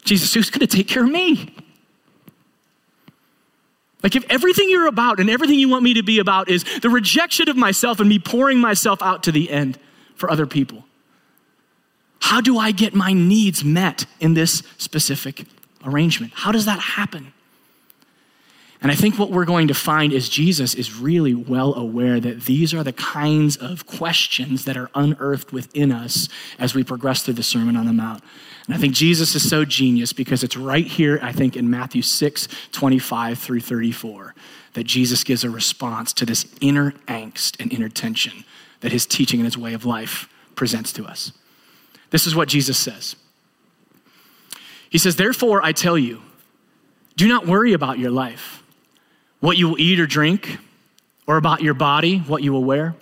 Jesus, 0.09 0.33
who's 0.33 0.49
going 0.49 0.65
to 0.65 0.67
take 0.67 0.87
care 0.87 1.03
of 1.03 1.11
me? 1.11 1.55
Like, 4.01 4.15
if 4.15 4.25
everything 4.27 4.67
you're 4.67 4.87
about 4.87 5.19
and 5.19 5.29
everything 5.29 5.59
you 5.59 5.69
want 5.69 5.83
me 5.83 5.93
to 5.93 6.01
be 6.01 6.17
about 6.17 6.49
is 6.49 6.63
the 6.79 6.89
rejection 6.89 7.47
of 7.47 7.55
myself 7.55 7.99
and 7.99 8.09
me 8.09 8.17
pouring 8.17 8.57
myself 8.57 9.03
out 9.03 9.21
to 9.23 9.31
the 9.31 9.51
end 9.51 9.77
for 10.15 10.31
other 10.31 10.47
people, 10.47 10.83
how 12.21 12.41
do 12.41 12.57
I 12.57 12.71
get 12.71 12.95
my 12.95 13.13
needs 13.13 13.63
met 13.63 14.07
in 14.19 14.33
this 14.33 14.63
specific 14.79 15.45
arrangement? 15.85 16.33
How 16.35 16.51
does 16.51 16.65
that 16.65 16.79
happen? 16.79 17.31
And 18.81 18.91
I 18.91 18.95
think 18.95 19.19
what 19.19 19.29
we're 19.29 19.45
going 19.45 19.67
to 19.67 19.75
find 19.75 20.11
is 20.11 20.27
Jesus 20.27 20.73
is 20.73 20.95
really 20.95 21.35
well 21.35 21.75
aware 21.75 22.19
that 22.19 22.45
these 22.45 22.73
are 22.73 22.83
the 22.83 22.93
kinds 22.93 23.57
of 23.57 23.85
questions 23.85 24.65
that 24.65 24.75
are 24.75 24.89
unearthed 24.95 25.53
within 25.53 25.91
us 25.91 26.29
as 26.57 26.73
we 26.73 26.83
progress 26.83 27.21
through 27.21 27.35
the 27.35 27.43
Sermon 27.43 27.77
on 27.77 27.85
the 27.85 27.93
Mount. 27.93 28.23
And 28.69 28.75
I 28.75 28.79
think 28.79 28.93
Jesus 28.93 29.33
is 29.33 29.49
so 29.49 29.65
genius 29.65 30.13
because 30.13 30.43
it's 30.43 30.55
right 30.55 30.85
here, 30.85 31.17
I 31.23 31.31
think, 31.31 31.57
in 31.57 31.71
Matthew 31.71 32.03
6 32.03 32.47
25 32.71 33.39
through 33.39 33.61
34, 33.61 34.35
that 34.73 34.83
Jesus 34.83 35.23
gives 35.23 35.43
a 35.43 35.49
response 35.49 36.13
to 36.13 36.23
this 36.23 36.45
inner 36.61 36.91
angst 37.07 37.59
and 37.59 37.73
inner 37.73 37.89
tension 37.89 38.43
that 38.81 38.91
his 38.91 39.07
teaching 39.07 39.39
and 39.39 39.45
his 39.45 39.57
way 39.57 39.73
of 39.73 39.85
life 39.85 40.29
presents 40.53 40.93
to 40.93 41.05
us. 41.05 41.31
This 42.11 42.27
is 42.27 42.35
what 42.35 42.47
Jesus 42.47 42.77
says 42.77 43.15
He 44.91 44.99
says, 44.99 45.15
Therefore, 45.15 45.63
I 45.63 45.71
tell 45.71 45.97
you, 45.97 46.21
do 47.15 47.27
not 47.27 47.47
worry 47.47 47.73
about 47.73 47.97
your 47.97 48.11
life 48.11 48.61
what 49.39 49.57
you 49.57 49.69
will 49.69 49.79
eat 49.79 49.99
or 49.99 50.05
drink, 50.05 50.59
or 51.25 51.37
about 51.37 51.63
your 51.63 51.73
body, 51.73 52.19
what 52.19 52.43
you 52.43 52.53
will 52.53 52.63
wear? 52.63 52.93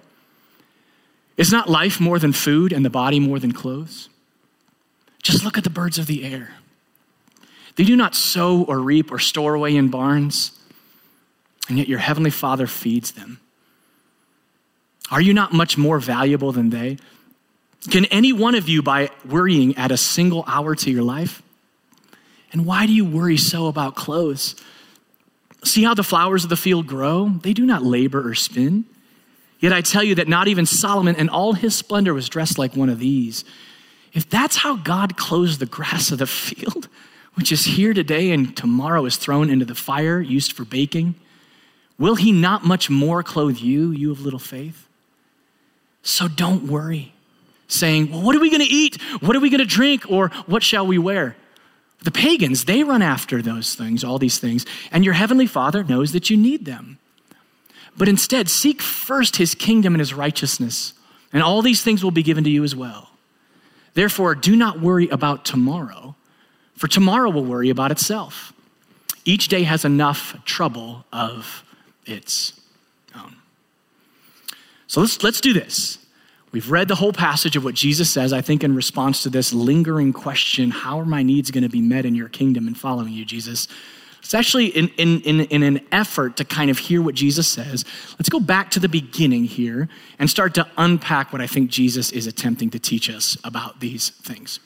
Is 1.36 1.52
not 1.52 1.70
life 1.70 2.00
more 2.00 2.20
than 2.20 2.32
food 2.32 2.72
and 2.72 2.86
the 2.86 2.90
body 2.90 3.20
more 3.20 3.38
than 3.38 3.52
clothes? 3.52 4.08
Just 5.28 5.44
look 5.44 5.58
at 5.58 5.66
the 5.66 5.70
birds 5.70 6.00
of 6.00 6.08
the 6.08 6.24
air. 6.24 6.52
They 7.76 7.84
do 7.84 7.98
not 7.98 8.16
sow 8.16 8.64
or 8.64 8.80
reap 8.80 9.12
or 9.12 9.20
store 9.20 9.56
away 9.56 9.76
in 9.76 9.90
barns, 9.90 10.58
and 11.68 11.78
yet 11.78 11.90
your 11.90 12.00
heavenly 12.00 12.30
Father 12.30 12.66
feeds 12.66 13.12
them. 13.12 13.42
Are 15.12 15.20
you 15.20 15.34
not 15.34 15.52
much 15.52 15.78
more 15.78 16.00
valuable 16.00 16.54
than 16.54 16.70
they? 16.70 16.98
Can 17.92 18.06
any 18.06 18.32
one 18.32 18.56
of 18.56 18.70
you, 18.70 18.82
by 18.82 19.10
worrying, 19.28 19.76
add 19.76 19.92
a 19.92 19.98
single 19.98 20.46
hour 20.48 20.76
to 20.76 20.90
your 20.90 21.04
life? 21.04 21.44
And 22.54 22.66
why 22.66 22.86
do 22.86 22.94
you 22.94 23.04
worry 23.04 23.36
so 23.36 23.68
about 23.68 23.96
clothes? 23.96 24.56
See 25.62 25.84
how 25.84 25.94
the 25.94 26.04
flowers 26.04 26.46
of 26.46 26.50
the 26.50 26.56
field 26.56 26.88
grow? 26.88 27.28
They 27.28 27.52
do 27.52 27.66
not 27.66 27.84
labor 27.84 28.26
or 28.26 28.34
spin. 28.34 28.86
Yet 29.60 29.74
I 29.74 29.82
tell 29.82 30.04
you 30.04 30.16
that 30.16 30.30
not 30.30 30.48
even 30.48 30.66
Solomon 30.66 31.18
in 31.18 31.28
all 31.28 31.52
his 31.52 31.76
splendor 31.76 32.14
was 32.14 32.30
dressed 32.30 32.58
like 32.58 32.78
one 32.78 32.88
of 32.88 33.00
these. 33.00 33.44
If 34.18 34.28
that's 34.32 34.56
how 34.56 34.78
God 34.78 35.16
clothes 35.16 35.60
the 35.60 35.68
grass 35.68 36.10
of 36.10 36.18
the 36.18 36.26
field, 36.26 36.90
which 37.36 37.52
is 37.52 37.66
here 37.66 37.94
today 37.94 38.32
and 38.32 38.58
tomorrow 38.58 39.06
is 39.06 39.16
thrown 39.16 39.48
into 39.48 39.64
the 39.64 39.76
fire 39.76 40.20
used 40.20 40.54
for 40.54 40.66
baking, 40.66 41.14
will 42.00 42.16
he 42.16 42.32
not 42.32 42.66
much 42.66 42.90
more 42.90 43.22
clothe 43.22 43.60
you, 43.60 43.92
you 43.92 44.12
of 44.12 44.22
little 44.22 44.40
faith? 44.40 44.88
So 46.02 46.28
don't 46.28 46.64
worry, 46.64 47.14
saying, 47.68 48.10
Well, 48.10 48.24
what 48.24 48.36
are 48.36 48.40
we 48.40 48.50
going 48.50 48.66
to 48.66 48.74
eat? 48.74 49.00
What 49.22 49.36
are 49.36 49.40
we 49.40 49.52
going 49.52 49.60
to 49.60 49.66
drink? 49.66 50.10
Or 50.10 50.30
what 50.48 50.64
shall 50.64 50.88
we 50.88 50.98
wear? 50.98 51.36
The 52.02 52.10
pagans, 52.10 52.66
they 52.66 52.84
run 52.84 53.04
after 53.04 53.44
those 53.44 53.76
things, 53.76 54.04
all 54.04 54.18
these 54.18 54.40
things, 54.40 54.66
and 54.92 55.06
your 55.06 55.14
heavenly 55.14 55.46
Father 55.46 55.84
knows 55.84 56.12
that 56.14 56.32
you 56.32 56.38
need 56.38 56.66
them. 56.66 56.98
But 57.96 58.08
instead, 58.08 58.50
seek 58.50 58.82
first 58.82 59.36
his 59.36 59.54
kingdom 59.54 59.94
and 59.94 60.00
his 60.00 60.16
righteousness, 60.16 60.94
and 61.32 61.44
all 61.44 61.62
these 61.62 61.84
things 61.84 62.04
will 62.04 62.10
be 62.10 62.24
given 62.24 62.44
to 62.46 62.50
you 62.50 62.64
as 62.64 62.76
well. 62.76 63.07
Therefore, 63.98 64.36
do 64.36 64.56
not 64.56 64.80
worry 64.80 65.08
about 65.08 65.44
tomorrow, 65.44 66.16
for 66.76 66.88
tomorrow 66.88 67.32
will 67.32 67.44
worry 67.44 67.72
about 67.72 67.90
itself. 67.90 68.54
Each 69.26 69.48
day 69.48 69.64
has 69.64 69.86
enough 69.86 70.36
trouble 70.46 71.04
of 71.12 71.64
its 72.06 72.62
own. 73.16 73.38
So 74.86 75.02
let's, 75.02 75.24
let's 75.24 75.42
do 75.42 75.52
this. 75.52 75.98
We've 76.52 76.70
read 76.70 76.90
the 76.90 76.94
whole 76.94 77.12
passage 77.12 77.56
of 77.56 77.64
what 77.64 77.74
Jesus 77.74 78.08
says, 78.08 78.34
I 78.34 78.42
think, 78.42 78.64
in 78.64 78.76
response 78.76 79.24
to 79.24 79.32
this 79.32 79.52
lingering 79.52 80.14
question 80.14 80.70
how 80.70 81.00
are 81.00 81.06
my 81.06 81.24
needs 81.24 81.50
going 81.50 81.64
to 81.64 81.68
be 81.68 81.82
met 81.82 82.06
in 82.06 82.14
your 82.14 82.30
kingdom 82.30 82.68
and 82.68 82.78
following 82.78 83.14
you, 83.14 83.26
Jesus? 83.26 83.68
It's 84.20 84.34
actually 84.34 84.68
in, 84.68 84.90
in, 84.98 85.22
in, 85.22 85.42
in, 85.42 85.64
an 85.64 85.80
effort 85.92 86.38
to 86.38 86.46
kind 86.46 86.70
of 86.70 86.78
hear 86.78 87.02
what 87.02 87.16
Jesus 87.16 87.48
says. 87.48 87.86
Let's 88.20 88.30
go 88.30 88.40
back 88.40 88.72
to 88.72 88.80
the 88.80 88.90
beginning 88.90 89.46
here 89.46 89.88
and 90.20 90.30
start 90.30 90.54
to 90.56 90.68
unpack 90.78 91.32
what 91.32 91.42
I 91.42 91.48
think 91.48 91.70
Jesus 91.70 92.12
is 92.12 92.28
attempting 92.28 92.70
to 92.72 92.80
teach 92.80 93.10
us 93.10 93.38
about 93.46 93.80
these 93.80 94.10
things. 94.10 94.60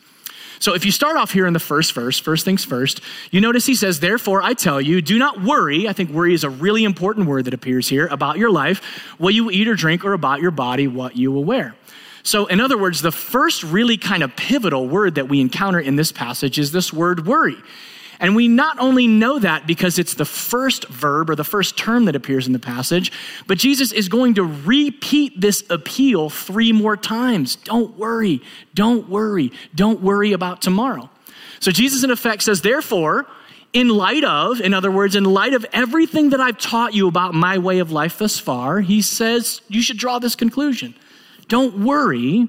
So 0.62 0.76
if 0.76 0.86
you 0.86 0.92
start 0.92 1.18
off 1.18 1.32
here 1.32 1.48
in 1.48 1.54
the 1.54 1.60
first 1.60 1.94
verse, 1.94 2.20
first 2.20 2.46
things 2.46 2.64
first, 2.64 3.02
you 3.32 3.42
notice 3.42 3.66
he 3.66 3.74
says, 3.74 4.00
Therefore 4.00 4.44
I 4.44 4.54
tell 4.54 4.80
you, 4.80 5.02
do 5.02 5.18
not 5.18 5.42
worry. 5.42 5.88
I 5.88 5.94
think 5.94 6.12
worry 6.12 6.36
is 6.36 6.44
a 6.44 6.52
really 6.52 6.84
important 6.84 7.28
word 7.28 7.46
that 7.46 7.54
appears 7.56 7.90
here 7.90 8.06
about 8.08 8.38
your 8.38 8.52
life, 8.52 8.84
what 9.18 9.34
you 9.34 9.50
eat 9.50 9.68
or 9.68 9.74
drink, 9.74 10.06
or 10.06 10.14
about 10.14 10.40
your 10.40 10.52
body, 10.52 10.88
what 10.88 11.16
you 11.16 11.32
will 11.32 11.44
wear. 11.44 11.76
So, 12.24 12.46
in 12.46 12.62
other 12.62 12.78
words, 12.78 13.02
the 13.02 13.12
first 13.12 13.64
really 13.64 13.98
kind 13.98 14.22
of 14.22 14.36
pivotal 14.36 14.88
word 14.88 15.16
that 15.16 15.28
we 15.28 15.42
encounter 15.42 15.80
in 15.80 15.96
this 15.96 16.12
passage 16.12 16.60
is 16.60 16.72
this 16.72 16.94
word 16.94 17.26
worry. 17.26 17.58
And 18.22 18.36
we 18.36 18.48
not 18.48 18.78
only 18.80 19.08
know 19.08 19.40
that 19.40 19.66
because 19.66 19.98
it's 19.98 20.14
the 20.14 20.26
first 20.26 20.88
verb 20.88 21.32
or 21.32 21.36
the 21.36 21.44
first 21.44 21.76
term 21.76 22.06
that 22.06 22.16
appears 22.16 22.46
in 22.46 22.54
the 22.54 22.60
passage, 22.60 23.12
but 23.48 23.58
Jesus 23.58 23.92
is 23.92 24.08
going 24.08 24.36
to 24.36 24.44
repeat 24.44 25.42
this 25.42 25.64
appeal 25.72 26.30
three 26.30 26.72
more 26.72 26.96
times. 26.96 27.56
Don't 27.56 27.98
worry, 27.98 28.42
don't 28.76 29.10
worry, 29.10 29.52
don't 29.74 30.02
worry 30.02 30.34
about 30.34 30.62
tomorrow. 30.62 31.10
So 31.60 31.72
Jesus, 31.72 32.04
in 32.04 32.12
effect, 32.12 32.44
says, 32.44 32.62
therefore, 32.62 33.26
in 33.74 33.90
light 33.90 34.24
of, 34.24 34.62
in 34.62 34.74
other 34.74 34.92
words, 34.92 35.16
in 35.16 35.24
light 35.24 35.54
of 35.54 35.66
everything 35.74 36.30
that 36.30 36.40
I've 36.40 36.60
taught 36.60 36.94
you 36.94 37.08
about 37.08 37.34
my 37.34 37.58
way 37.58 37.80
of 37.80 37.92
life 37.92 38.20
thus 38.20 38.38
far, 38.38 38.82
he 38.82 39.02
says 39.02 39.62
you 39.68 39.82
should 39.82 39.98
draw 39.98 40.20
this 40.20 40.36
conclusion. 40.36 40.94
Don't 41.48 41.80
worry 41.80 42.48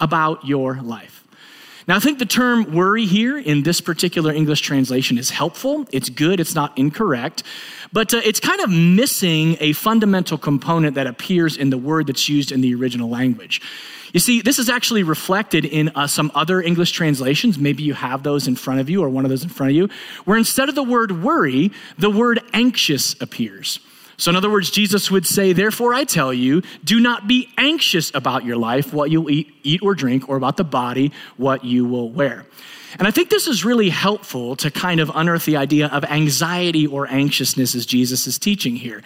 about 0.00 0.44
your 0.44 0.80
life. 0.80 1.11
Now, 1.88 1.96
I 1.96 1.98
think 1.98 2.18
the 2.18 2.26
term 2.26 2.72
worry 2.72 3.06
here 3.06 3.38
in 3.38 3.64
this 3.64 3.80
particular 3.80 4.32
English 4.32 4.60
translation 4.60 5.18
is 5.18 5.30
helpful. 5.30 5.86
It's 5.90 6.08
good, 6.08 6.38
it's 6.38 6.54
not 6.54 6.76
incorrect, 6.78 7.42
but 7.92 8.14
uh, 8.14 8.20
it's 8.24 8.38
kind 8.38 8.60
of 8.60 8.70
missing 8.70 9.56
a 9.58 9.72
fundamental 9.72 10.38
component 10.38 10.94
that 10.94 11.08
appears 11.08 11.56
in 11.56 11.70
the 11.70 11.78
word 11.78 12.06
that's 12.06 12.28
used 12.28 12.52
in 12.52 12.60
the 12.60 12.74
original 12.74 13.08
language. 13.08 13.60
You 14.12 14.20
see, 14.20 14.42
this 14.42 14.58
is 14.58 14.68
actually 14.68 15.02
reflected 15.02 15.64
in 15.64 15.88
uh, 15.94 16.06
some 16.06 16.30
other 16.34 16.60
English 16.60 16.92
translations. 16.92 17.58
Maybe 17.58 17.82
you 17.82 17.94
have 17.94 18.22
those 18.22 18.46
in 18.46 18.56
front 18.56 18.78
of 18.78 18.88
you 18.88 19.02
or 19.02 19.08
one 19.08 19.24
of 19.24 19.30
those 19.30 19.42
in 19.42 19.48
front 19.48 19.70
of 19.70 19.76
you, 19.76 19.88
where 20.24 20.36
instead 20.36 20.68
of 20.68 20.74
the 20.74 20.82
word 20.82 21.22
worry, 21.22 21.72
the 21.98 22.10
word 22.10 22.40
anxious 22.52 23.20
appears. 23.20 23.80
So, 24.16 24.30
in 24.30 24.36
other 24.36 24.50
words, 24.50 24.70
Jesus 24.70 25.10
would 25.10 25.26
say, 25.26 25.52
Therefore, 25.52 25.94
I 25.94 26.04
tell 26.04 26.32
you, 26.32 26.62
do 26.84 27.00
not 27.00 27.26
be 27.26 27.48
anxious 27.56 28.12
about 28.14 28.44
your 28.44 28.56
life, 28.56 28.92
what 28.92 29.10
you'll 29.10 29.30
eat, 29.30 29.54
eat 29.62 29.82
or 29.82 29.94
drink, 29.94 30.28
or 30.28 30.36
about 30.36 30.56
the 30.56 30.64
body, 30.64 31.12
what 31.36 31.64
you 31.64 31.84
will 31.84 32.10
wear. 32.10 32.46
And 32.98 33.08
I 33.08 33.10
think 33.10 33.30
this 33.30 33.46
is 33.46 33.64
really 33.64 33.88
helpful 33.88 34.56
to 34.56 34.70
kind 34.70 35.00
of 35.00 35.10
unearth 35.14 35.44
the 35.44 35.56
idea 35.56 35.86
of 35.88 36.04
anxiety 36.04 36.86
or 36.86 37.06
anxiousness 37.08 37.74
as 37.74 37.86
Jesus 37.86 38.26
is 38.26 38.38
teaching 38.38 38.76
here. 38.76 39.02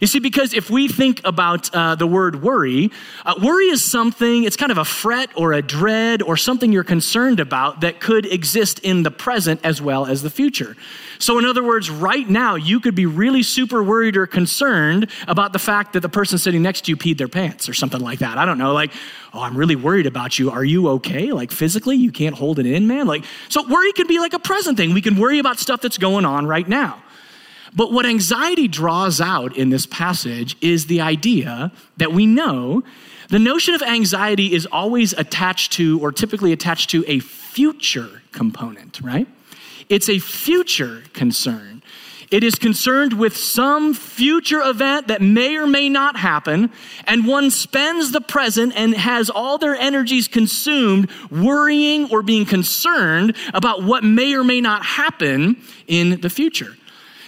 You 0.00 0.06
see, 0.06 0.18
because 0.18 0.54
if 0.54 0.70
we 0.70 0.88
think 0.88 1.20
about 1.24 1.74
uh, 1.74 1.94
the 1.94 2.06
word 2.06 2.42
worry, 2.42 2.90
uh, 3.26 3.34
worry 3.42 3.66
is 3.66 3.84
something, 3.84 4.44
it's 4.44 4.56
kind 4.56 4.72
of 4.72 4.78
a 4.78 4.84
fret 4.84 5.30
or 5.36 5.52
a 5.52 5.60
dread 5.60 6.22
or 6.22 6.36
something 6.36 6.72
you're 6.72 6.84
concerned 6.84 7.38
about 7.38 7.82
that 7.82 8.00
could 8.00 8.24
exist 8.24 8.78
in 8.78 9.02
the 9.02 9.10
present 9.10 9.60
as 9.62 9.82
well 9.82 10.06
as 10.06 10.22
the 10.22 10.30
future. 10.30 10.74
So, 11.18 11.38
in 11.38 11.44
other 11.44 11.62
words, 11.62 11.90
right 11.90 12.28
now, 12.28 12.54
you 12.54 12.80
could 12.80 12.94
be 12.94 13.04
really 13.04 13.42
super 13.42 13.82
worried 13.82 14.16
or 14.16 14.26
concerned 14.26 15.10
about 15.28 15.52
the 15.52 15.58
fact 15.58 15.92
that 15.92 16.00
the 16.00 16.08
person 16.08 16.38
sitting 16.38 16.62
next 16.62 16.86
to 16.86 16.92
you 16.92 16.96
peed 16.96 17.18
their 17.18 17.28
pants 17.28 17.68
or 17.68 17.74
something 17.74 18.00
like 18.00 18.20
that. 18.20 18.38
I 18.38 18.46
don't 18.46 18.56
know, 18.56 18.72
like, 18.72 18.92
oh, 19.34 19.42
I'm 19.42 19.56
really 19.56 19.76
worried 19.76 20.06
about 20.06 20.38
you. 20.38 20.50
Are 20.50 20.64
you 20.64 20.88
okay? 20.88 21.32
Like, 21.32 21.50
physically, 21.50 21.96
you 21.96 22.10
can't 22.10 22.34
hold 22.34 22.58
it 22.58 22.64
in, 22.64 22.86
man? 22.86 23.06
Like, 23.06 23.24
so 23.48 23.66
worry 23.66 23.92
can 23.92 24.06
be 24.06 24.18
like 24.18 24.32
a 24.32 24.38
present 24.38 24.76
thing. 24.76 24.94
We 24.94 25.02
can 25.02 25.16
worry 25.16 25.38
about 25.38 25.58
stuff 25.58 25.80
that's 25.80 25.98
going 25.98 26.24
on 26.24 26.46
right 26.46 26.68
now. 26.68 27.02
But 27.74 27.92
what 27.92 28.04
anxiety 28.04 28.68
draws 28.68 29.20
out 29.20 29.56
in 29.56 29.70
this 29.70 29.86
passage 29.86 30.56
is 30.60 30.86
the 30.86 31.00
idea 31.00 31.72
that 31.98 32.12
we 32.12 32.26
know 32.26 32.82
the 33.28 33.38
notion 33.38 33.74
of 33.74 33.82
anxiety 33.82 34.52
is 34.52 34.66
always 34.66 35.12
attached 35.12 35.72
to, 35.74 36.00
or 36.00 36.10
typically 36.10 36.52
attached 36.52 36.90
to, 36.90 37.04
a 37.06 37.20
future 37.20 38.22
component, 38.32 39.00
right? 39.00 39.28
It's 39.88 40.08
a 40.08 40.18
future 40.18 41.04
concern. 41.12 41.79
It 42.30 42.44
is 42.44 42.54
concerned 42.54 43.14
with 43.14 43.36
some 43.36 43.92
future 43.92 44.60
event 44.62 45.08
that 45.08 45.20
may 45.20 45.56
or 45.56 45.66
may 45.66 45.88
not 45.88 46.16
happen, 46.16 46.70
and 47.04 47.26
one 47.26 47.50
spends 47.50 48.12
the 48.12 48.20
present 48.20 48.72
and 48.76 48.94
has 48.94 49.30
all 49.30 49.58
their 49.58 49.74
energies 49.74 50.28
consumed 50.28 51.10
worrying 51.30 52.08
or 52.10 52.22
being 52.22 52.46
concerned 52.46 53.36
about 53.52 53.82
what 53.82 54.04
may 54.04 54.34
or 54.34 54.44
may 54.44 54.60
not 54.60 54.84
happen 54.84 55.56
in 55.88 56.20
the 56.20 56.30
future. 56.30 56.76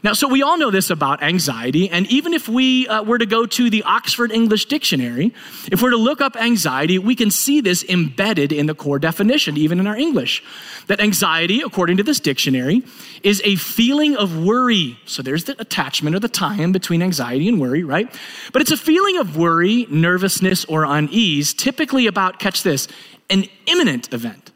Now, 0.05 0.15
so 0.15 0.27
we 0.27 0.43
all 0.43 0.59
know 0.59 0.73
this 0.73 0.91
about 0.91 1.23
anxiety, 1.23 1.89
and 1.89 2.09
even 2.09 2.35
if 2.35 2.49
we 2.49 2.89
uh, 2.89 3.05
were 3.05 3.19
to 3.19 3.27
go 3.27 3.47
to 3.47 3.71
the 3.71 3.85
Oxford 3.85 4.33
English 4.33 4.67
Dictionary, 4.67 5.33
if 5.71 5.81
we're 5.81 5.91
to 5.91 5.97
look 5.97 6.21
up 6.21 6.35
anxiety, 6.35 6.99
we 6.99 7.15
can 7.15 7.31
see 7.31 7.61
this 7.61 7.85
embedded 7.85 8.53
in 8.53 8.67
the 8.67 8.75
core 8.75 8.99
definition, 8.99 9.57
even 9.57 9.79
in 9.79 9.87
our 9.87 9.97
English. 9.97 10.43
That 10.89 10.99
anxiety, 10.99 11.61
according 11.61 11.99
to 11.99 12.03
this 12.03 12.19
dictionary, 12.19 12.83
is 13.23 13.41
a 13.45 13.55
feeling 13.55 14.17
of 14.17 14.43
worry. 14.45 14.99
So 15.07 15.23
there's 15.23 15.45
the 15.45 15.55
attachment 15.61 16.17
or 16.17 16.19
the 16.19 16.29
tie 16.29 16.57
in 16.57 16.73
between 16.73 17.01
anxiety 17.01 17.49
and 17.49 17.61
worry, 17.61 17.85
right? 17.85 18.13
But 18.53 18.61
it's 18.61 18.73
a 18.73 18.77
feeling 18.77 19.19
of 19.19 19.37
worry, 19.37 19.87
nervousness, 19.89 20.65
or 20.65 20.83
unease, 20.83 21.55
typically 21.55 22.09
about, 22.09 22.41
catch 22.41 22.65
this, 22.65 22.89
an 23.31 23.45
imminent 23.67 24.13
event, 24.13 24.51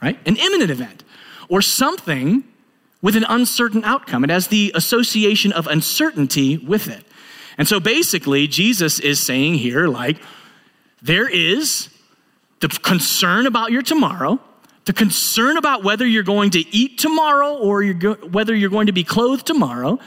right? 0.00 0.16
An 0.26 0.36
imminent 0.36 0.70
event, 0.70 1.02
or 1.48 1.60
something 1.60 2.44
with 3.02 3.16
an 3.16 3.26
uncertain 3.28 3.84
outcome. 3.84 4.24
It 4.24 4.30
has 4.30 4.46
the 4.48 4.72
association 4.74 5.52
of 5.52 5.66
uncertainty 5.66 6.56
with 6.56 6.88
it. 6.88 7.04
And 7.58 7.68
so 7.68 7.80
basically, 7.80 8.46
Jesus 8.46 8.98
is 9.00 9.20
saying 9.20 9.54
here, 9.54 9.88
like, 9.88 10.18
there 11.02 11.28
is 11.28 11.88
the 12.60 12.68
concern 12.68 13.46
about 13.46 13.72
your 13.72 13.82
tomorrow, 13.82 14.40
the 14.84 14.92
concern 14.92 15.56
about 15.56 15.82
whether 15.82 16.06
you're 16.06 16.22
going 16.22 16.50
to 16.50 16.60
eat 16.74 16.96
tomorrow 16.96 17.54
or 17.54 17.82
you're 17.82 17.94
go- 17.94 18.14
whether 18.14 18.54
you're 18.54 18.70
going 18.70 18.86
to 18.86 18.92
be 18.92 19.04
clothed 19.04 19.46
tomorrow. 19.46 19.98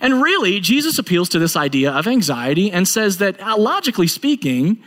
And 0.00 0.20
really, 0.20 0.58
Jesus 0.58 0.98
appeals 0.98 1.28
to 1.30 1.38
this 1.38 1.56
idea 1.56 1.92
of 1.92 2.08
anxiety 2.08 2.72
and 2.72 2.86
says 2.88 3.18
that, 3.18 3.40
uh, 3.40 3.56
logically 3.56 4.08
speaking, 4.08 4.82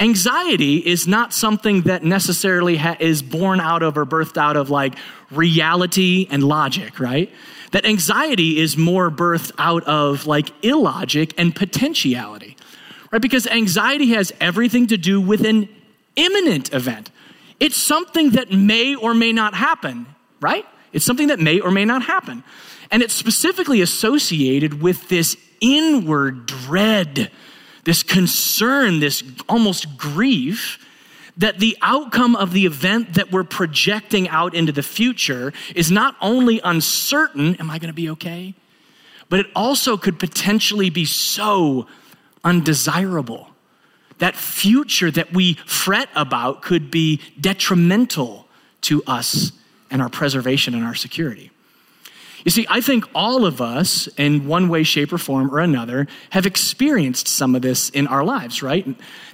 Anxiety 0.00 0.78
is 0.78 1.06
not 1.06 1.34
something 1.34 1.82
that 1.82 2.02
necessarily 2.02 2.78
ha- 2.78 2.96
is 2.98 3.20
born 3.20 3.60
out 3.60 3.82
of 3.82 3.98
or 3.98 4.06
birthed 4.06 4.38
out 4.38 4.56
of 4.56 4.70
like 4.70 4.94
reality 5.30 6.26
and 6.30 6.42
logic, 6.42 6.98
right? 6.98 7.30
That 7.72 7.84
anxiety 7.84 8.58
is 8.58 8.78
more 8.78 9.10
birthed 9.10 9.52
out 9.58 9.84
of 9.84 10.26
like 10.26 10.52
illogic 10.64 11.34
and 11.38 11.54
potentiality, 11.54 12.56
right? 13.12 13.20
Because 13.20 13.46
anxiety 13.46 14.08
has 14.14 14.32
everything 14.40 14.86
to 14.86 14.96
do 14.96 15.20
with 15.20 15.44
an 15.44 15.68
imminent 16.16 16.72
event. 16.72 17.10
It's 17.60 17.76
something 17.76 18.30
that 18.30 18.50
may 18.50 18.94
or 18.94 19.12
may 19.12 19.32
not 19.32 19.52
happen, 19.52 20.06
right? 20.40 20.64
It's 20.94 21.04
something 21.04 21.28
that 21.28 21.38
may 21.38 21.60
or 21.60 21.70
may 21.70 21.84
not 21.84 22.02
happen. 22.02 22.42
And 22.90 23.02
it's 23.02 23.14
specifically 23.14 23.82
associated 23.82 24.80
with 24.80 25.10
this 25.10 25.36
inward 25.60 26.46
dread 26.46 27.30
this 27.84 28.02
concern, 28.02 29.00
this 29.00 29.22
almost 29.48 29.96
grief 29.96 30.78
that 31.36 31.58
the 31.58 31.76
outcome 31.80 32.36
of 32.36 32.52
the 32.52 32.66
event 32.66 33.14
that 33.14 33.32
we're 33.32 33.44
projecting 33.44 34.28
out 34.28 34.54
into 34.54 34.72
the 34.72 34.82
future 34.82 35.52
is 35.74 35.90
not 35.90 36.14
only 36.20 36.60
uncertain, 36.62 37.56
am 37.56 37.70
I 37.70 37.78
going 37.78 37.88
to 37.88 37.94
be 37.94 38.10
okay? 38.10 38.54
But 39.28 39.40
it 39.40 39.46
also 39.54 39.96
could 39.96 40.18
potentially 40.18 40.90
be 40.90 41.04
so 41.04 41.86
undesirable. 42.44 43.48
That 44.18 44.36
future 44.36 45.10
that 45.12 45.32
we 45.32 45.54
fret 45.64 46.10
about 46.14 46.60
could 46.60 46.90
be 46.90 47.20
detrimental 47.40 48.46
to 48.82 49.02
us 49.06 49.52
and 49.90 50.02
our 50.02 50.10
preservation 50.10 50.74
and 50.74 50.84
our 50.84 50.94
security. 50.94 51.50
You 52.44 52.50
see, 52.50 52.66
I 52.70 52.80
think 52.80 53.04
all 53.14 53.44
of 53.44 53.60
us, 53.60 54.08
in 54.16 54.46
one 54.46 54.68
way, 54.68 54.82
shape, 54.82 55.12
or 55.12 55.18
form 55.18 55.54
or 55.54 55.58
another, 55.58 56.06
have 56.30 56.46
experienced 56.46 57.28
some 57.28 57.54
of 57.54 57.62
this 57.62 57.90
in 57.90 58.06
our 58.06 58.24
lives, 58.24 58.62
right? 58.62 58.86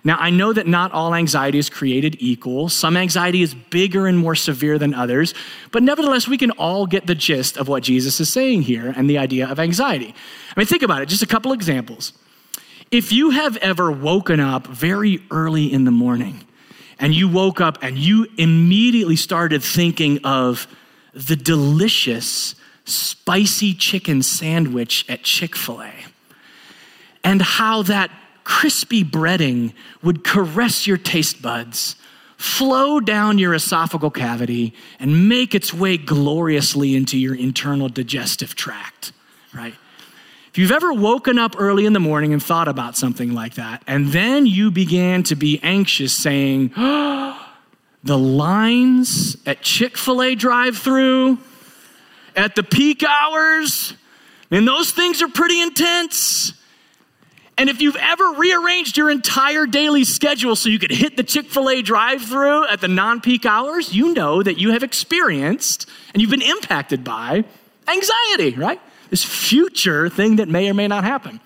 Now, 0.02 0.16
I 0.18 0.30
know 0.30 0.52
that 0.52 0.66
not 0.66 0.92
all 0.92 1.14
anxiety 1.14 1.58
is 1.58 1.70
created 1.70 2.16
equal. 2.18 2.68
Some 2.68 2.96
anxiety 2.96 3.42
is 3.42 3.54
bigger 3.54 4.06
and 4.06 4.18
more 4.18 4.34
severe 4.34 4.78
than 4.78 4.92
others, 4.94 5.34
but 5.70 5.82
nevertheless, 5.82 6.26
we 6.26 6.38
can 6.38 6.50
all 6.52 6.86
get 6.86 7.06
the 7.06 7.14
gist 7.14 7.56
of 7.56 7.68
what 7.68 7.82
Jesus 7.82 8.18
is 8.20 8.28
saying 8.28 8.62
here 8.62 8.92
and 8.96 9.08
the 9.08 9.18
idea 9.18 9.48
of 9.48 9.60
anxiety. 9.60 10.14
I 10.56 10.60
mean, 10.60 10.66
think 10.66 10.82
about 10.82 11.02
it, 11.02 11.08
just 11.08 11.22
a 11.22 11.26
couple 11.26 11.52
examples. 11.52 12.12
If 12.90 13.12
you 13.12 13.30
have 13.30 13.56
ever 13.58 13.90
woken 13.90 14.40
up 14.40 14.66
very 14.66 15.20
early 15.30 15.72
in 15.72 15.84
the 15.84 15.90
morning 15.90 16.46
and 16.98 17.14
you 17.14 17.28
woke 17.28 17.60
up 17.60 17.78
and 17.82 17.98
you 17.98 18.26
immediately 18.38 19.16
started 19.16 19.62
thinking 19.62 20.20
of 20.24 20.68
the 21.12 21.36
delicious, 21.36 22.54
spicy 22.86 23.74
chicken 23.74 24.22
sandwich 24.22 25.04
at 25.08 25.22
Chick 25.22 25.56
fil 25.56 25.82
A, 25.82 25.92
and 27.22 27.42
how 27.42 27.82
that 27.82 28.10
crispy 28.44 29.04
breading 29.04 29.72
would 30.02 30.22
caress 30.22 30.86
your 30.86 30.96
taste 30.96 31.42
buds, 31.42 31.96
flow 32.36 33.00
down 33.00 33.38
your 33.38 33.52
esophageal 33.52 34.14
cavity, 34.14 34.72
and 35.00 35.28
make 35.28 35.54
its 35.54 35.74
way 35.74 35.96
gloriously 35.96 36.94
into 36.94 37.18
your 37.18 37.34
internal 37.34 37.88
digestive 37.88 38.54
tract, 38.54 39.12
right? 39.52 39.74
If 40.56 40.58
you've 40.58 40.72
ever 40.72 40.92
woken 40.92 41.38
up 41.38 41.56
early 41.58 41.84
in 41.84 41.92
the 41.92 42.00
morning 42.00 42.32
and 42.32 42.42
thought 42.42 42.68
about 42.68 42.96
something 42.96 43.34
like 43.34 43.56
that, 43.56 43.82
and 43.86 44.08
then 44.08 44.46
you 44.46 44.70
began 44.70 45.22
to 45.24 45.34
be 45.34 45.60
anxious, 45.62 46.16
saying, 46.16 46.72
oh, 46.76 47.38
the 48.04 48.16
lines 48.16 49.36
at 49.44 49.60
Chick 49.60 49.98
fil 49.98 50.22
A 50.22 50.34
drive 50.34 50.78
through, 50.78 51.38
at 52.36 52.54
the 52.54 52.62
peak 52.62 53.02
hours, 53.02 53.94
and 54.50 54.68
those 54.68 54.92
things 54.92 55.22
are 55.22 55.28
pretty 55.28 55.60
intense. 55.60 56.52
And 57.58 57.70
if 57.70 57.80
you've 57.80 57.96
ever 57.96 58.32
rearranged 58.32 58.98
your 58.98 59.10
entire 59.10 59.66
daily 59.66 60.04
schedule 60.04 60.54
so 60.54 60.68
you 60.68 60.78
could 60.78 60.90
hit 60.90 61.16
the 61.16 61.22
Chick 61.22 61.46
fil 61.46 61.70
A 61.70 61.80
drive 61.80 62.22
through 62.22 62.68
at 62.68 62.82
the 62.82 62.88
non 62.88 63.22
peak 63.22 63.46
hours, 63.46 63.94
you 63.94 64.12
know 64.12 64.42
that 64.42 64.58
you 64.58 64.72
have 64.72 64.82
experienced 64.82 65.88
and 66.12 66.20
you've 66.20 66.30
been 66.30 66.42
impacted 66.42 67.02
by 67.02 67.44
anxiety, 67.88 68.54
right? 68.56 68.80
This 69.08 69.24
future 69.24 70.10
thing 70.10 70.36
that 70.36 70.48
may 70.48 70.68
or 70.68 70.74
may 70.74 70.86
not 70.86 71.04
happen. 71.04 71.40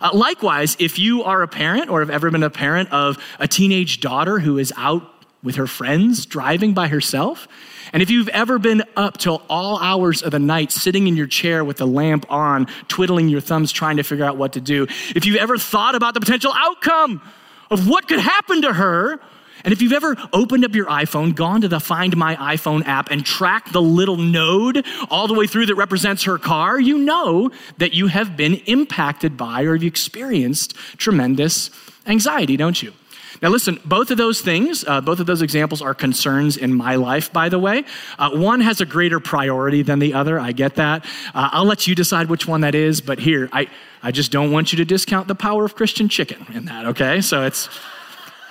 Uh, 0.00 0.10
likewise, 0.12 0.76
if 0.78 0.96
you 0.96 1.24
are 1.24 1.42
a 1.42 1.48
parent 1.48 1.90
or 1.90 2.00
have 2.00 2.10
ever 2.10 2.30
been 2.30 2.44
a 2.44 2.50
parent 2.50 2.92
of 2.92 3.18
a 3.40 3.48
teenage 3.48 4.00
daughter 4.00 4.38
who 4.38 4.58
is 4.58 4.72
out 4.76 5.02
with 5.42 5.56
her 5.56 5.66
friends 5.66 6.24
driving 6.24 6.72
by 6.72 6.86
herself, 6.86 7.48
and 7.92 8.02
if 8.02 8.10
you've 8.10 8.28
ever 8.28 8.58
been 8.58 8.82
up 8.96 9.18
till 9.18 9.42
all 9.48 9.78
hours 9.78 10.22
of 10.22 10.30
the 10.32 10.38
night, 10.38 10.72
sitting 10.72 11.06
in 11.06 11.16
your 11.16 11.26
chair 11.26 11.64
with 11.64 11.78
the 11.78 11.86
lamp 11.86 12.30
on, 12.30 12.66
twiddling 12.88 13.28
your 13.28 13.40
thumbs, 13.40 13.72
trying 13.72 13.96
to 13.96 14.02
figure 14.02 14.24
out 14.24 14.36
what 14.36 14.52
to 14.54 14.60
do, 14.60 14.86
if 15.14 15.24
you've 15.26 15.36
ever 15.36 15.58
thought 15.58 15.94
about 15.94 16.14
the 16.14 16.20
potential 16.20 16.52
outcome 16.54 17.22
of 17.70 17.88
what 17.88 18.08
could 18.08 18.20
happen 18.20 18.62
to 18.62 18.72
her, 18.72 19.20
And 19.64 19.72
if 19.72 19.82
you've 19.82 19.92
ever 19.92 20.16
opened 20.32 20.64
up 20.64 20.74
your 20.74 20.86
iPhone, 20.86 21.34
gone 21.34 21.62
to 21.62 21.68
the 21.68 21.80
Find 21.80 22.16
My 22.16 22.36
iPhone 22.36 22.86
app, 22.86 23.10
and 23.10 23.24
tracked 23.24 23.72
the 23.72 23.82
little 23.82 24.16
node 24.16 24.86
all 25.10 25.26
the 25.26 25.34
way 25.34 25.46
through 25.46 25.66
that 25.66 25.74
represents 25.74 26.24
her 26.24 26.38
car, 26.38 26.80
you 26.80 26.98
know 26.98 27.50
that 27.78 27.92
you 27.92 28.06
have 28.06 28.36
been 28.36 28.54
impacted 28.66 29.36
by 29.36 29.64
or 29.64 29.74
you've 29.74 29.92
experienced 29.92 30.76
tremendous 30.96 31.70
anxiety, 32.06 32.56
don't 32.56 32.82
you? 32.82 32.92
Now, 33.40 33.50
listen, 33.50 33.80
both 33.84 34.10
of 34.10 34.18
those 34.18 34.40
things, 34.40 34.84
uh, 34.86 35.00
both 35.00 35.20
of 35.20 35.26
those 35.26 35.42
examples 35.42 35.80
are 35.80 35.94
concerns 35.94 36.56
in 36.56 36.74
my 36.74 36.96
life, 36.96 37.32
by 37.32 37.48
the 37.48 37.58
way. 37.58 37.84
Uh, 38.18 38.30
one 38.30 38.60
has 38.60 38.80
a 38.80 38.86
greater 38.86 39.20
priority 39.20 39.82
than 39.82 39.98
the 39.98 40.14
other. 40.14 40.40
I 40.40 40.52
get 40.52 40.76
that. 40.76 41.04
Uh, 41.34 41.50
I'll 41.52 41.64
let 41.64 41.86
you 41.86 41.94
decide 41.94 42.28
which 42.28 42.46
one 42.46 42.62
that 42.62 42.74
is, 42.74 43.00
but 43.00 43.18
here, 43.18 43.48
I, 43.52 43.68
I 44.02 44.10
just 44.10 44.32
don't 44.32 44.50
want 44.50 44.72
you 44.72 44.78
to 44.78 44.84
discount 44.84 45.28
the 45.28 45.34
power 45.34 45.64
of 45.64 45.74
Christian 45.74 46.08
chicken 46.08 46.46
in 46.52 46.64
that, 46.66 46.86
okay? 46.86 47.20
So 47.20 47.44
it's, 47.44 47.68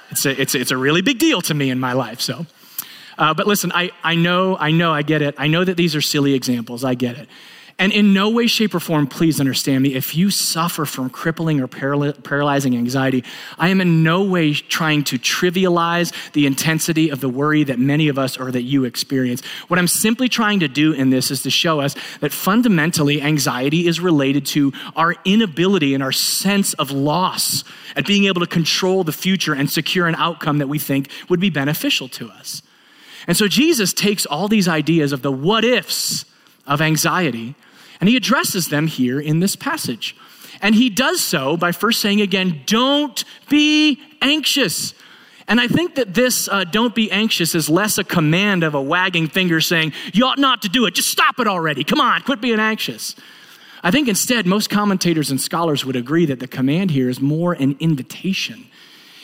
it's, 0.10 0.26
a, 0.26 0.42
it's, 0.42 0.56
it's 0.56 0.72
a 0.72 0.78
really 0.78 1.02
big 1.02 1.20
deal 1.20 1.42
to 1.42 1.54
me 1.54 1.70
in 1.70 1.80
my 1.80 1.94
life, 1.94 2.22
so. 2.22 2.46
Uh, 3.18 3.34
but 3.34 3.48
listen, 3.48 3.72
I, 3.74 3.92
I 4.04 4.16
know, 4.16 4.58
I 4.58 4.72
know, 4.72 4.94
I 4.94 5.02
get 5.02 5.22
it. 5.22 5.36
I 5.38 5.48
know 5.48 5.64
that 5.64 5.76
these 5.76 5.96
are 5.96 6.02
silly 6.02 6.34
examples. 6.34 6.84
I 6.84 6.94
get 6.94 7.18
it. 7.18 7.28
And 7.80 7.94
in 7.94 8.12
no 8.12 8.32
way, 8.32 8.48
shape, 8.48 8.74
or 8.74 8.80
form, 8.80 9.06
please 9.06 9.40
understand 9.40 9.84
me, 9.84 9.94
if 9.94 10.16
you 10.16 10.32
suffer 10.32 10.84
from 10.84 11.12
crippling 11.12 11.62
or 11.62 11.68
paralyzing 11.68 12.76
anxiety, 12.76 13.24
I 13.60 13.70
am 13.70 13.82
in 13.82 14.02
no 14.02 14.24
way 14.24 14.54
trying 14.54 15.04
to 15.06 15.20
trivialize 15.20 16.12
the 16.32 16.48
intensity 16.48 17.12
of 17.12 17.22
the 17.22 17.30
worry 17.30 17.64
that 17.66 17.78
many 17.78 18.08
of 18.08 18.18
us 18.18 18.36
or 18.36 18.52
that 18.52 18.64
you 18.64 18.86
experience. 18.86 19.46
What 19.68 19.78
I'm 19.78 19.88
simply 19.88 20.28
trying 20.28 20.62
to 20.62 20.68
do 20.68 20.92
in 20.92 21.12
this 21.12 21.30
is 21.30 21.44
to 21.44 21.52
show 21.52 21.80
us 21.80 21.96
that 22.20 22.34
fundamentally, 22.34 23.22
anxiety 23.22 23.86
is 23.86 24.00
related 24.00 24.48
to 24.48 24.74
our 24.96 25.14
inability 25.24 25.94
and 25.94 26.02
our 26.02 26.12
sense 26.12 26.74
of 26.76 26.90
loss 26.90 27.64
at 27.96 28.08
being 28.08 28.24
able 28.26 28.42
to 28.42 28.48
control 28.48 29.04
the 29.04 29.12
future 29.12 29.54
and 29.54 29.70
secure 29.70 30.08
an 30.08 30.16
outcome 30.16 30.58
that 30.58 30.68
we 30.68 30.80
think 30.80 31.12
would 31.30 31.40
be 31.40 31.52
beneficial 31.52 32.08
to 32.08 32.28
us. 32.32 32.64
And 33.28 33.38
so 33.38 33.48
Jesus 33.48 33.94
takes 33.94 34.26
all 34.26 34.48
these 34.48 34.68
ideas 34.68 35.12
of 35.12 35.22
the 35.22 35.32
what 35.32 35.64
ifs 35.64 36.26
of 36.66 36.82
anxiety 36.82 37.54
and 38.00 38.10
he 38.10 38.16
addresses 38.16 38.70
them 38.70 38.88
here 38.88 39.20
in 39.20 39.40
this 39.40 39.56
passage. 39.56 40.16
And 40.62 40.76
he 40.76 40.90
does 40.90 41.22
so 41.22 41.58
by 41.58 41.72
first 41.72 42.02
saying 42.02 42.22
again, 42.22 42.62
don't 42.66 43.24
be 43.50 44.00
anxious. 44.22 44.94
And 45.48 45.62
I 45.62 45.68
think 45.68 45.96
that 45.96 46.14
this 46.14 46.50
uh, 46.50 46.64
don't 46.66 46.94
be 46.94 47.12
anxious 47.12 47.56
is 47.56 47.70
less 47.70 47.98
a 47.98 48.04
command 48.04 48.64
of 48.64 48.76
a 48.76 48.82
wagging 48.82 49.28
finger 49.28 49.62
saying, 49.62 49.94
you 50.14 50.26
ought 50.26 50.40
not 50.40 50.64
to 50.64 50.70
do 50.70 50.86
it. 50.86 50.96
Just 50.96 51.10
stop 51.10 51.40
it 51.40 51.48
already. 51.48 51.84
Come 51.84 52.02
on, 52.02 52.22
quit 52.22 52.42
being 52.42 52.60
anxious. 52.60 53.16
I 53.84 53.92
think 53.92 54.08
instead, 54.08 54.46
most 54.46 54.70
commentators 54.70 55.30
and 55.30 55.40
scholars 55.40 55.86
would 55.86 55.96
agree 55.96 56.26
that 56.26 56.40
the 56.40 56.48
command 56.48 56.92
here 56.92 57.10
is 57.10 57.22
more 57.22 57.54
an 57.54 57.78
invitation. 57.80 58.68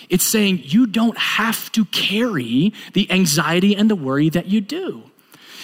It's 0.09 0.25
saying 0.25 0.61
you 0.63 0.85
don't 0.85 1.17
have 1.17 1.71
to 1.73 1.85
carry 1.85 2.73
the 2.93 3.09
anxiety 3.11 3.75
and 3.75 3.89
the 3.89 3.95
worry 3.95 4.29
that 4.29 4.45
you 4.45 4.61
do. 4.61 5.03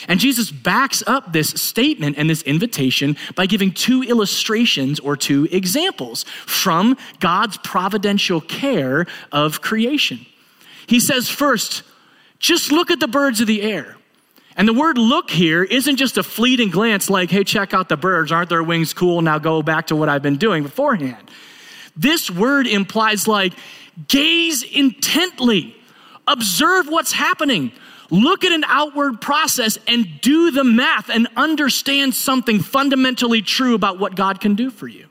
And 0.08 0.20
Jesus 0.20 0.52
backs 0.52 1.04
up 1.06 1.34
this 1.34 1.50
statement 1.50 2.18
and 2.18 2.30
this 2.30 2.42
invitation 2.44 3.18
by 3.36 3.46
giving 3.46 3.72
two 3.72 4.04
illustrations 4.04 5.00
or 5.00 5.18
two 5.18 5.48
examples 5.52 6.24
from 6.46 6.98
God's 7.20 7.58
providential 7.58 8.42
care 8.42 9.06
of 9.32 9.62
creation. 9.62 10.26
He 10.88 11.00
says, 11.00 11.30
first, 11.30 11.84
just 12.40 12.72
look 12.72 12.90
at 12.90 13.00
the 13.00 13.08
birds 13.08 13.42
of 13.42 13.48
the 13.48 13.62
air. 13.62 13.96
And 14.56 14.68
the 14.68 14.74
word 14.74 14.98
look 14.98 15.30
here 15.30 15.64
isn't 15.64 15.98
just 15.98 16.18
a 16.18 16.24
fleeting 16.24 16.70
glance 16.70 17.10
like, 17.10 17.30
hey, 17.30 17.44
check 17.44 17.74
out 17.74 17.88
the 17.88 17.96
birds. 17.96 18.32
Aren't 18.32 18.50
their 18.50 18.64
wings 18.64 18.94
cool? 18.94 19.22
Now 19.22 19.40
go 19.40 19.62
back 19.62 19.88
to 19.88 19.96
what 19.96 20.10
I've 20.10 20.24
been 20.24 20.38
doing 20.38 20.64
beforehand. 20.64 21.30
This 21.96 22.30
word 22.30 22.68
implies 22.68 23.28
like, 23.28 23.54
gaze 24.08 24.64
intently, 24.64 25.76
observe 26.28 26.88
what's 26.88 27.12
happening, 27.12 27.72
look 28.10 28.44
at 28.44 28.52
an 28.52 28.64
outward 28.66 29.22
process 29.22 29.78
and 29.88 30.22
do 30.22 30.52
the 30.52 30.64
math 30.64 31.10
and 31.10 31.28
understand 31.36 32.16
something 32.16 32.60
fundamentally 32.60 33.42
true 33.42 33.76
about 33.76 34.00
what 34.00 34.16
God 34.16 34.42
can 34.42 34.56
do 34.56 34.70
for 34.70 34.88
you. 34.88 35.08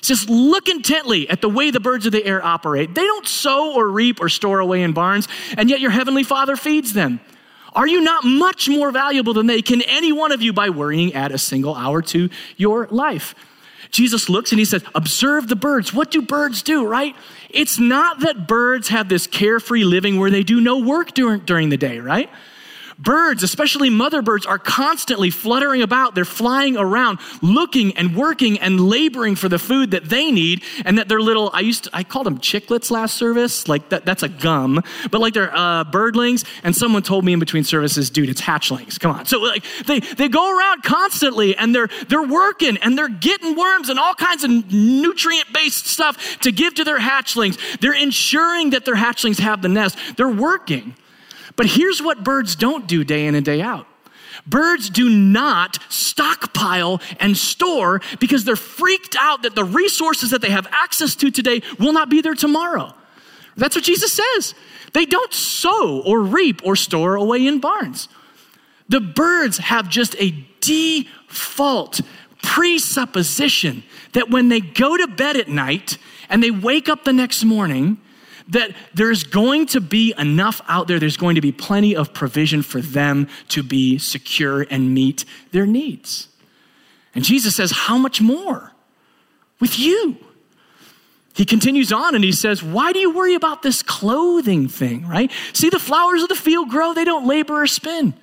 He 0.00 0.04
says, 0.04 0.28
look 0.28 0.68
intently 0.68 1.28
at 1.28 1.40
the 1.40 1.48
way 1.48 1.70
the 1.70 1.80
birds 1.80 2.06
of 2.06 2.12
the 2.12 2.24
air 2.24 2.44
operate. 2.44 2.94
They 2.94 3.04
don't 3.04 3.26
sow 3.26 3.74
or 3.74 3.88
reap 3.88 4.20
or 4.20 4.28
store 4.28 4.60
away 4.60 4.82
in 4.82 4.92
barns, 4.92 5.26
and 5.56 5.68
yet 5.68 5.80
your 5.80 5.90
heavenly 5.90 6.22
Father 6.22 6.56
feeds 6.56 6.92
them. 6.92 7.20
Are 7.74 7.86
you 7.86 8.00
not 8.00 8.24
much 8.24 8.68
more 8.68 8.90
valuable 8.90 9.34
than 9.34 9.46
they? 9.46 9.60
Can 9.60 9.82
any 9.82 10.12
one 10.12 10.32
of 10.32 10.40
you, 10.40 10.52
by 10.52 10.70
worrying, 10.70 11.14
add 11.14 11.32
a 11.32 11.38
single 11.38 11.74
hour 11.74 12.00
to 12.02 12.30
your 12.56 12.86
life? 12.90 13.34
Jesus 13.90 14.28
looks 14.28 14.52
and 14.52 14.58
he 14.58 14.64
says, 14.64 14.82
Observe 14.94 15.48
the 15.48 15.56
birds. 15.56 15.92
What 15.92 16.10
do 16.10 16.22
birds 16.22 16.62
do, 16.62 16.86
right? 16.86 17.14
It's 17.50 17.78
not 17.78 18.20
that 18.20 18.46
birds 18.46 18.88
have 18.88 19.08
this 19.08 19.26
carefree 19.26 19.84
living 19.84 20.18
where 20.18 20.30
they 20.30 20.42
do 20.42 20.60
no 20.60 20.78
work 20.78 21.14
during, 21.14 21.40
during 21.40 21.68
the 21.68 21.76
day, 21.76 21.98
right? 21.98 22.30
Birds, 22.98 23.44
especially 23.44 23.90
mother 23.90 24.22
birds, 24.22 24.44
are 24.44 24.58
constantly 24.58 25.30
fluttering 25.30 25.82
about. 25.82 26.16
They're 26.16 26.24
flying 26.24 26.76
around, 26.76 27.20
looking 27.42 27.96
and 27.96 28.16
working 28.16 28.58
and 28.58 28.80
laboring 28.80 29.36
for 29.36 29.48
the 29.48 29.58
food 29.58 29.92
that 29.92 30.06
they 30.06 30.32
need. 30.32 30.64
And 30.84 30.98
that 30.98 31.08
their 31.08 31.20
little, 31.20 31.50
I 31.52 31.60
used 31.60 31.84
to, 31.84 31.90
I 31.92 32.02
called 32.02 32.26
them 32.26 32.38
chicklets 32.38 32.90
last 32.90 33.16
service. 33.16 33.68
Like 33.68 33.90
that, 33.90 34.04
that's 34.04 34.24
a 34.24 34.28
gum, 34.28 34.82
but 35.12 35.20
like 35.20 35.34
they're 35.34 35.54
uh, 35.54 35.84
birdlings. 35.84 36.44
And 36.64 36.74
someone 36.74 37.04
told 37.04 37.24
me 37.24 37.32
in 37.32 37.38
between 37.38 37.62
services, 37.62 38.10
dude, 38.10 38.30
it's 38.30 38.40
hatchlings. 38.40 38.98
Come 38.98 39.12
on. 39.12 39.26
So 39.26 39.38
like 39.38 39.64
they, 39.86 40.00
they 40.00 40.28
go 40.28 40.58
around 40.58 40.82
constantly 40.82 41.56
and 41.56 41.72
they're, 41.72 41.88
they're 42.08 42.26
working 42.26 42.78
and 42.78 42.98
they're 42.98 43.08
getting 43.08 43.56
worms 43.56 43.90
and 43.90 44.00
all 44.00 44.14
kinds 44.14 44.42
of 44.42 44.50
nutrient 44.72 45.52
based 45.52 45.86
stuff 45.86 46.40
to 46.40 46.50
give 46.50 46.74
to 46.74 46.84
their 46.84 46.98
hatchlings. 46.98 47.58
They're 47.78 47.94
ensuring 47.94 48.70
that 48.70 48.84
their 48.84 48.96
hatchlings 48.96 49.38
have 49.38 49.62
the 49.62 49.68
nest. 49.68 49.96
They're 50.16 50.28
working. 50.28 50.94
But 51.58 51.66
here's 51.66 52.00
what 52.00 52.22
birds 52.22 52.54
don't 52.54 52.86
do 52.86 53.02
day 53.02 53.26
in 53.26 53.34
and 53.34 53.44
day 53.44 53.60
out. 53.60 53.88
Birds 54.46 54.88
do 54.88 55.08
not 55.10 55.78
stockpile 55.88 57.00
and 57.18 57.36
store 57.36 58.00
because 58.20 58.44
they're 58.44 58.54
freaked 58.54 59.16
out 59.18 59.42
that 59.42 59.56
the 59.56 59.64
resources 59.64 60.30
that 60.30 60.40
they 60.40 60.50
have 60.50 60.68
access 60.70 61.16
to 61.16 61.32
today 61.32 61.60
will 61.80 61.92
not 61.92 62.08
be 62.08 62.20
there 62.20 62.36
tomorrow. 62.36 62.94
That's 63.56 63.74
what 63.74 63.84
Jesus 63.84 64.14
says. 64.14 64.54
They 64.94 65.04
don't 65.04 65.34
sow 65.34 66.00
or 66.02 66.20
reap 66.20 66.60
or 66.64 66.76
store 66.76 67.16
away 67.16 67.44
in 67.44 67.58
barns. 67.58 68.08
The 68.88 69.00
birds 69.00 69.58
have 69.58 69.88
just 69.88 70.14
a 70.20 70.46
default 70.60 72.02
presupposition 72.40 73.82
that 74.12 74.30
when 74.30 74.48
they 74.48 74.60
go 74.60 74.96
to 74.96 75.08
bed 75.08 75.34
at 75.34 75.48
night 75.48 75.98
and 76.28 76.40
they 76.40 76.52
wake 76.52 76.88
up 76.88 77.02
the 77.02 77.12
next 77.12 77.42
morning, 77.42 77.98
that 78.48 78.74
there's 78.94 79.24
going 79.24 79.66
to 79.66 79.80
be 79.80 80.14
enough 80.18 80.60
out 80.68 80.88
there, 80.88 80.98
there's 80.98 81.16
going 81.16 81.34
to 81.34 81.40
be 81.40 81.52
plenty 81.52 81.94
of 81.94 82.12
provision 82.12 82.62
for 82.62 82.80
them 82.80 83.28
to 83.48 83.62
be 83.62 83.98
secure 83.98 84.66
and 84.70 84.94
meet 84.94 85.24
their 85.52 85.66
needs. 85.66 86.28
And 87.14 87.24
Jesus 87.24 87.56
says, 87.56 87.70
How 87.70 87.98
much 87.98 88.20
more 88.20 88.72
with 89.60 89.78
you? 89.78 90.16
He 91.34 91.44
continues 91.44 91.92
on 91.92 92.16
and 92.16 92.24
he 92.24 92.32
says, 92.32 92.62
Why 92.62 92.92
do 92.92 92.98
you 92.98 93.14
worry 93.14 93.34
about 93.34 93.62
this 93.62 93.82
clothing 93.82 94.66
thing, 94.66 95.06
right? 95.06 95.30
See 95.52 95.70
the 95.70 95.78
flowers 95.78 96.22
of 96.22 96.28
the 96.28 96.34
field 96.34 96.68
grow, 96.68 96.94
they 96.94 97.04
don't 97.04 97.26
labor 97.26 97.62
or 97.62 97.66
spin. 97.66 98.14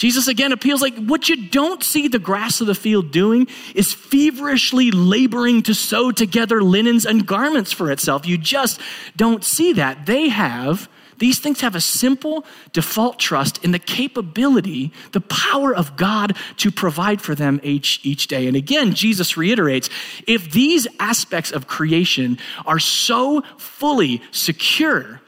Jesus 0.00 0.28
again 0.28 0.50
appeals 0.50 0.80
like 0.80 0.96
what 0.96 1.28
you 1.28 1.48
don't 1.50 1.82
see 1.84 2.08
the 2.08 2.18
grass 2.18 2.62
of 2.62 2.66
the 2.66 2.74
field 2.74 3.10
doing 3.10 3.46
is 3.74 3.92
feverishly 3.92 4.90
laboring 4.90 5.62
to 5.64 5.74
sew 5.74 6.10
together 6.10 6.62
linens 6.62 7.04
and 7.04 7.26
garments 7.26 7.70
for 7.70 7.90
itself. 7.90 8.26
You 8.26 8.38
just 8.38 8.80
don't 9.14 9.44
see 9.44 9.74
that. 9.74 10.06
They 10.06 10.30
have, 10.30 10.88
these 11.18 11.38
things 11.38 11.60
have 11.60 11.74
a 11.74 11.82
simple 11.82 12.46
default 12.72 13.18
trust 13.18 13.62
in 13.62 13.72
the 13.72 13.78
capability, 13.78 14.90
the 15.12 15.20
power 15.20 15.76
of 15.76 15.98
God 15.98 16.34
to 16.56 16.70
provide 16.70 17.20
for 17.20 17.34
them 17.34 17.60
each, 17.62 18.00
each 18.02 18.26
day. 18.26 18.46
And 18.46 18.56
again, 18.56 18.94
Jesus 18.94 19.36
reiterates 19.36 19.90
if 20.26 20.50
these 20.50 20.88
aspects 20.98 21.52
of 21.52 21.66
creation 21.66 22.38
are 22.64 22.78
so 22.78 23.42
fully 23.58 24.22
secure 24.30 25.20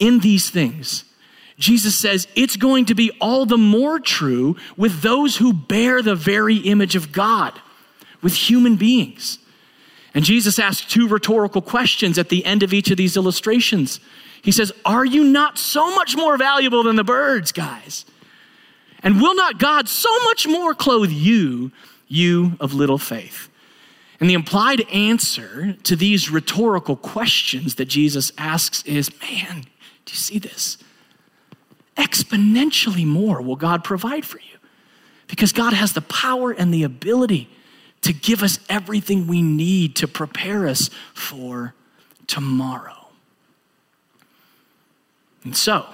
in 0.00 0.18
these 0.18 0.50
things, 0.50 1.04
Jesus 1.58 1.96
says 1.96 2.28
it's 2.34 2.56
going 2.56 2.84
to 2.86 2.94
be 2.94 3.10
all 3.20 3.46
the 3.46 3.56
more 3.56 3.98
true 3.98 4.56
with 4.76 5.00
those 5.00 5.36
who 5.36 5.52
bear 5.52 6.02
the 6.02 6.14
very 6.14 6.56
image 6.56 6.96
of 6.96 7.12
God, 7.12 7.58
with 8.22 8.34
human 8.34 8.76
beings. 8.76 9.38
And 10.12 10.24
Jesus 10.24 10.58
asks 10.58 10.86
two 10.86 11.08
rhetorical 11.08 11.62
questions 11.62 12.18
at 12.18 12.28
the 12.28 12.44
end 12.44 12.62
of 12.62 12.72
each 12.72 12.90
of 12.90 12.96
these 12.96 13.16
illustrations. 13.16 14.00
He 14.42 14.52
says, 14.52 14.72
Are 14.84 15.04
you 15.04 15.24
not 15.24 15.58
so 15.58 15.94
much 15.94 16.16
more 16.16 16.36
valuable 16.36 16.82
than 16.82 16.96
the 16.96 17.04
birds, 17.04 17.52
guys? 17.52 18.04
And 19.02 19.20
will 19.20 19.34
not 19.34 19.58
God 19.58 19.88
so 19.88 20.10
much 20.24 20.46
more 20.46 20.74
clothe 20.74 21.10
you, 21.10 21.70
you 22.08 22.52
of 22.60 22.74
little 22.74 22.98
faith? 22.98 23.48
And 24.18 24.30
the 24.30 24.34
implied 24.34 24.88
answer 24.90 25.74
to 25.84 25.96
these 25.96 26.30
rhetorical 26.30 26.96
questions 26.96 27.74
that 27.74 27.86
Jesus 27.86 28.32
asks 28.38 28.82
is 28.84 29.10
man, 29.20 29.62
do 30.04 30.12
you 30.12 30.16
see 30.16 30.38
this? 30.38 30.78
Exponentially 31.96 33.06
more 33.06 33.40
will 33.40 33.56
God 33.56 33.84
provide 33.84 34.24
for 34.24 34.38
you. 34.38 34.58
Because 35.28 35.52
God 35.52 35.72
has 35.72 35.92
the 35.92 36.02
power 36.02 36.52
and 36.52 36.72
the 36.72 36.82
ability 36.84 37.48
to 38.02 38.12
give 38.12 38.42
us 38.42 38.60
everything 38.68 39.26
we 39.26 39.42
need 39.42 39.96
to 39.96 40.06
prepare 40.06 40.68
us 40.68 40.90
for 41.14 41.74
tomorrow. 42.26 43.08
And 45.42 45.56
so, 45.56 45.86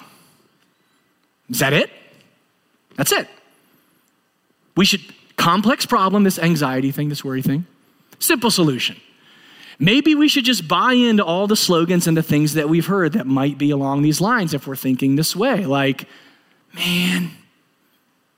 is 1.49 1.59
that 1.61 1.73
it? 1.73 1.91
That's 2.97 3.13
it. 3.13 3.29
We 4.77 4.85
should, 4.85 5.03
complex 5.37 5.87
problem, 5.87 6.25
this 6.25 6.39
anxiety 6.39 6.91
thing, 6.91 7.09
this 7.09 7.25
worry 7.25 7.43
thing. 7.43 7.67
Simple 8.19 8.51
solution. 8.51 8.97
Maybe 9.79 10.15
we 10.15 10.29
should 10.29 10.45
just 10.45 10.69
buy 10.69 10.93
into 10.93 11.25
all 11.25 11.47
the 11.47 11.57
slogans 11.57 12.07
and 12.07 12.17
the 12.17 12.23
things 12.23 12.55
that 12.55 12.69
we've 12.69 12.87
heard 12.87 13.13
that 13.15 13.27
might 13.27 13.59
be 13.59 13.71
along 13.71 14.03
these 14.03 14.21
lines 14.21 14.55
if 14.55 14.67
we're 14.67 14.77
thinking 14.77 15.17
this 15.17 15.35
way. 15.35 15.65
Like, 15.67 16.07
man, 16.75 17.31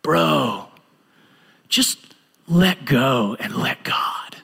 bro, 0.03 0.69
just 1.69 2.15
let 2.47 2.85
go 2.85 3.37
and 3.41 3.55
let 3.57 3.85
God. 3.85 4.37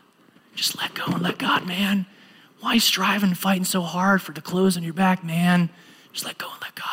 Just 0.54 0.76
let 0.78 0.94
go 0.94 1.04
and 1.06 1.22
let 1.22 1.38
God, 1.38 1.66
man. 1.66 2.06
Why 2.60 2.78
striving 2.78 3.30
and 3.30 3.38
fighting 3.38 3.64
so 3.64 3.80
hard 3.80 4.20
for 4.20 4.32
the 4.32 4.42
clothes 4.42 4.76
on 4.76 4.82
your 4.82 4.92
back, 4.92 5.24
man? 5.24 5.70
Just 6.12 6.26
let 6.26 6.38
go 6.38 6.48
and 6.52 6.60
let 6.60 6.74
God. 6.74 6.86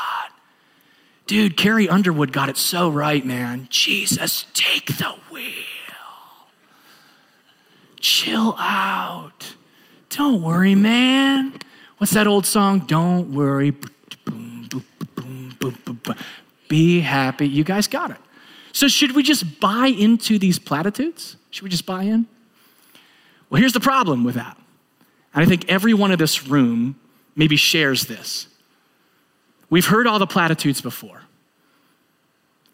Dude, 1.25 1.57
Carrie 1.57 1.89
Underwood 1.89 2.31
got 2.31 2.47
it 2.47 2.55
so 2.55 2.89
right, 2.89 3.25
man. 3.25 3.67
Jesus, 3.69 4.45
take 4.53 4.97
the 4.97 5.15
wheel. 5.29 5.53
Chill 7.99 8.55
out. 8.57 9.56
Don't 10.09 10.41
worry, 10.41 10.75
man. 10.75 11.53
What's 11.97 12.13
that 12.13 12.27
old 12.27 12.45
song? 12.45 12.79
Don't 12.79 13.33
worry. 13.33 13.73
Be 16.67 16.99
happy. 16.99 17.47
You 17.47 17.63
guys 17.63 17.87
got 17.87 18.11
it. 18.11 18.17
So, 18.71 18.87
should 18.87 19.15
we 19.15 19.23
just 19.23 19.59
buy 19.59 19.87
into 19.87 20.37
these 20.37 20.59
platitudes? 20.59 21.37
Should 21.49 21.63
we 21.63 21.69
just 21.69 21.85
buy 21.85 22.03
in? 22.03 22.27
Well, 23.49 23.59
here's 23.59 23.73
the 23.73 23.79
problem 23.79 24.23
with 24.23 24.35
that. 24.35 24.57
And 25.33 25.43
I 25.43 25.47
think 25.47 25.69
everyone 25.69 26.11
in 26.11 26.19
this 26.19 26.47
room 26.47 26.99
maybe 27.35 27.55
shares 27.55 28.05
this. 28.05 28.47
We've 29.69 29.85
heard 29.85 30.07
all 30.07 30.19
the 30.19 30.27
platitudes 30.27 30.81
before. 30.81 31.21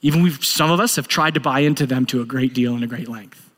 Even 0.02 0.30
some 0.42 0.70
of 0.70 0.80
us 0.80 0.98
have 0.98 1.08
tried 1.08 1.34
to 1.36 1.40
buy 1.40 1.62
into 1.62 1.86
them 1.86 2.06
to 2.08 2.22
a 2.22 2.26
great 2.26 2.54
deal 2.54 2.76
and 2.76 2.84
a 2.84 2.88
great 2.88 3.08
length. 3.08 3.50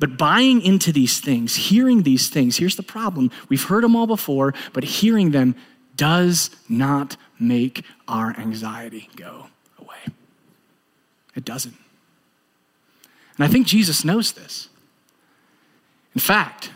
But 0.00 0.18
buying 0.18 0.60
into 0.60 0.92
these 0.92 1.20
things, 1.20 1.54
hearing 1.54 2.02
these 2.02 2.28
things, 2.28 2.56
here's 2.56 2.76
the 2.76 2.82
problem. 2.82 3.30
We've 3.48 3.62
heard 3.62 3.84
them 3.84 3.94
all 3.94 4.06
before, 4.06 4.54
but 4.72 4.84
hearing 4.84 5.30
them 5.30 5.54
does 5.96 6.50
not 6.68 7.16
make 7.38 7.84
our 8.08 8.36
anxiety 8.38 9.08
go 9.16 9.46
away. 9.78 9.98
It 11.36 11.44
doesn't. 11.44 11.76
And 13.36 13.44
I 13.44 13.48
think 13.48 13.66
Jesus 13.66 14.04
knows 14.04 14.32
this. 14.32 14.68
In 16.14 16.20
fact, 16.20 16.70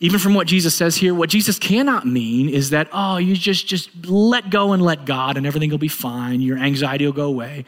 even 0.00 0.18
from 0.18 0.34
what 0.34 0.46
Jesus 0.46 0.74
says 0.74 0.96
here, 0.96 1.14
what 1.14 1.30
Jesus 1.30 1.58
cannot 1.58 2.06
mean 2.06 2.48
is 2.48 2.70
that, 2.70 2.88
oh, 2.92 3.16
you 3.16 3.34
just, 3.34 3.66
just 3.66 4.06
let 4.06 4.50
go 4.50 4.72
and 4.72 4.82
let 4.82 5.06
God 5.06 5.36
and 5.36 5.46
everything 5.46 5.70
will 5.70 5.78
be 5.78 5.88
fine. 5.88 6.40
Your 6.40 6.58
anxiety 6.58 7.06
will 7.06 7.12
go 7.12 7.26
away. 7.26 7.64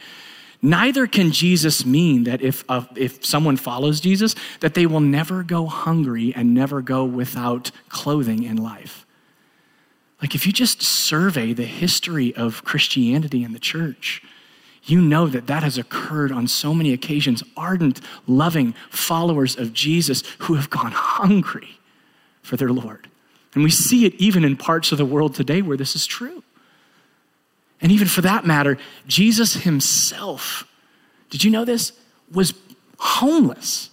Neither 0.61 1.07
can 1.07 1.31
Jesus 1.31 1.85
mean 1.85 2.25
that 2.25 2.41
if, 2.41 2.65
uh, 2.67 2.83
if 2.95 3.23
someone 3.23 3.55
follows 3.55 4.01
Jesus, 4.01 4.35
that 4.59 4.73
they 4.73 4.85
will 4.85 4.99
never 4.99 5.41
go 5.41 5.67
hungry 5.67 6.33
and 6.35 6.53
never 6.53 6.81
go 6.81 7.05
without 7.05 7.71
clothing 7.87 8.43
in 8.43 8.57
life. 8.57 9.05
Like 10.21 10.35
if 10.35 10.45
you 10.45 10.51
just 10.51 10.81
survey 10.81 11.53
the 11.53 11.63
history 11.65 12.35
of 12.35 12.65
Christianity 12.65 13.43
and 13.43 13.55
the 13.55 13.59
church, 13.59 14.21
you 14.83 15.01
know 15.01 15.27
that 15.27 15.47
that 15.47 15.63
has 15.63 15.77
occurred 15.77 16.31
on 16.31 16.47
so 16.47 16.73
many 16.73 16.91
occasions. 16.91 17.43
Ardent, 17.55 18.01
loving 18.27 18.73
followers 18.89 19.55
of 19.55 19.71
Jesus 19.73 20.23
who 20.39 20.55
have 20.55 20.69
gone 20.69 20.91
hungry 20.91 21.79
for 22.41 22.57
their 22.57 22.71
Lord. 22.71 23.07
And 23.53 23.63
we 23.63 23.69
see 23.69 24.05
it 24.05 24.13
even 24.15 24.43
in 24.43 24.57
parts 24.57 24.91
of 24.91 24.97
the 24.97 25.05
world 25.05 25.35
today 25.35 25.61
where 25.61 25.77
this 25.77 25.95
is 25.95 26.05
true. 26.05 26.43
And 27.81 27.91
even 27.91 28.07
for 28.07 28.21
that 28.21 28.45
matter, 28.45 28.77
Jesus 29.07 29.53
himself, 29.53 30.65
did 31.29 31.43
you 31.43 31.51
know 31.51 31.65
this? 31.65 31.93
Was 32.31 32.53
homeless 32.97 33.89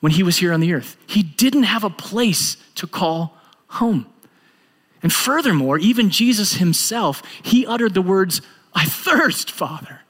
when 0.00 0.12
he 0.12 0.22
was 0.22 0.38
here 0.38 0.52
on 0.52 0.60
the 0.60 0.72
earth. 0.72 0.96
He 1.06 1.22
didn't 1.22 1.64
have 1.64 1.84
a 1.84 1.90
place 1.90 2.56
to 2.76 2.86
call 2.86 3.36
home. 3.68 4.06
And 5.02 5.12
furthermore, 5.12 5.78
even 5.78 6.10
Jesus 6.10 6.54
himself, 6.54 7.22
he 7.42 7.66
uttered 7.66 7.94
the 7.94 8.02
words, 8.02 8.40
I 8.74 8.84
thirst, 8.84 9.50
Father, 9.50 10.00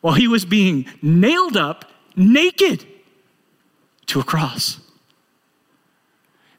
while 0.00 0.14
he 0.14 0.28
was 0.28 0.44
being 0.44 0.86
nailed 1.02 1.56
up 1.56 1.90
naked 2.16 2.86
to 4.06 4.20
a 4.20 4.24
cross. 4.24 4.78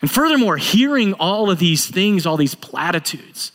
And 0.01 0.11
furthermore, 0.11 0.57
hearing 0.57 1.13
all 1.13 1.49
of 1.49 1.59
these 1.59 1.87
things, 1.87 2.25
all 2.25 2.37
these 2.37 2.55
platitudes, 2.55 3.51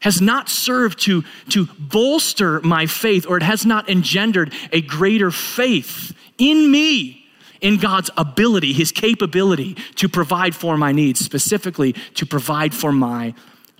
has 0.00 0.20
not 0.20 0.48
served 0.48 1.00
to, 1.00 1.24
to 1.50 1.66
bolster 1.78 2.60
my 2.60 2.86
faith 2.86 3.26
or 3.26 3.36
it 3.36 3.42
has 3.42 3.66
not 3.66 3.88
engendered 3.88 4.52
a 4.72 4.80
greater 4.80 5.30
faith 5.30 6.16
in 6.38 6.70
me 6.70 7.26
in 7.60 7.78
God's 7.78 8.10
ability, 8.16 8.72
his 8.72 8.92
capability 8.92 9.74
to 9.96 10.08
provide 10.08 10.54
for 10.54 10.76
my 10.76 10.92
needs, 10.92 11.20
specifically 11.20 11.94
to 12.14 12.24
provide 12.24 12.74
for 12.74 12.92
my 12.92 13.34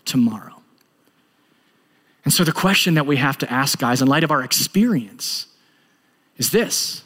tomorrow. 0.04 0.54
And 2.24 2.32
so 2.32 2.44
the 2.44 2.52
question 2.52 2.94
that 2.94 3.06
we 3.06 3.16
have 3.16 3.38
to 3.38 3.50
ask, 3.50 3.78
guys, 3.78 4.02
in 4.02 4.08
light 4.08 4.24
of 4.24 4.30
our 4.30 4.42
experience, 4.42 5.46
is 6.36 6.50
this 6.50 7.02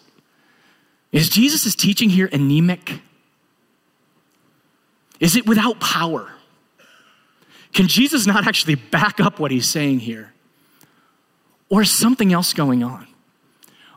Is 1.12 1.28
Jesus' 1.28 1.74
teaching 1.74 2.10
here 2.10 2.28
anemic? 2.32 3.00
Is 5.20 5.36
it 5.36 5.46
without 5.46 5.78
power? 5.78 6.28
Can 7.72 7.88
Jesus 7.88 8.26
not 8.26 8.46
actually 8.46 8.74
back 8.74 9.20
up 9.20 9.38
what 9.38 9.50
he's 9.50 9.68
saying 9.68 10.00
here? 10.00 10.32
Or 11.68 11.82
is 11.82 11.90
something 11.90 12.32
else 12.32 12.52
going 12.52 12.82
on? 12.82 13.06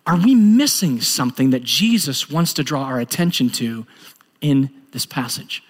Are 0.07 0.15
we 0.15 0.35
missing 0.35 1.01
something 1.01 1.49
that 1.49 1.63
Jesus 1.63 2.29
wants 2.29 2.53
to 2.53 2.63
draw 2.63 2.83
our 2.83 2.99
attention 2.99 3.49
to 3.51 3.85
in 4.39 4.69
this 4.91 5.05
passage? 5.05 5.63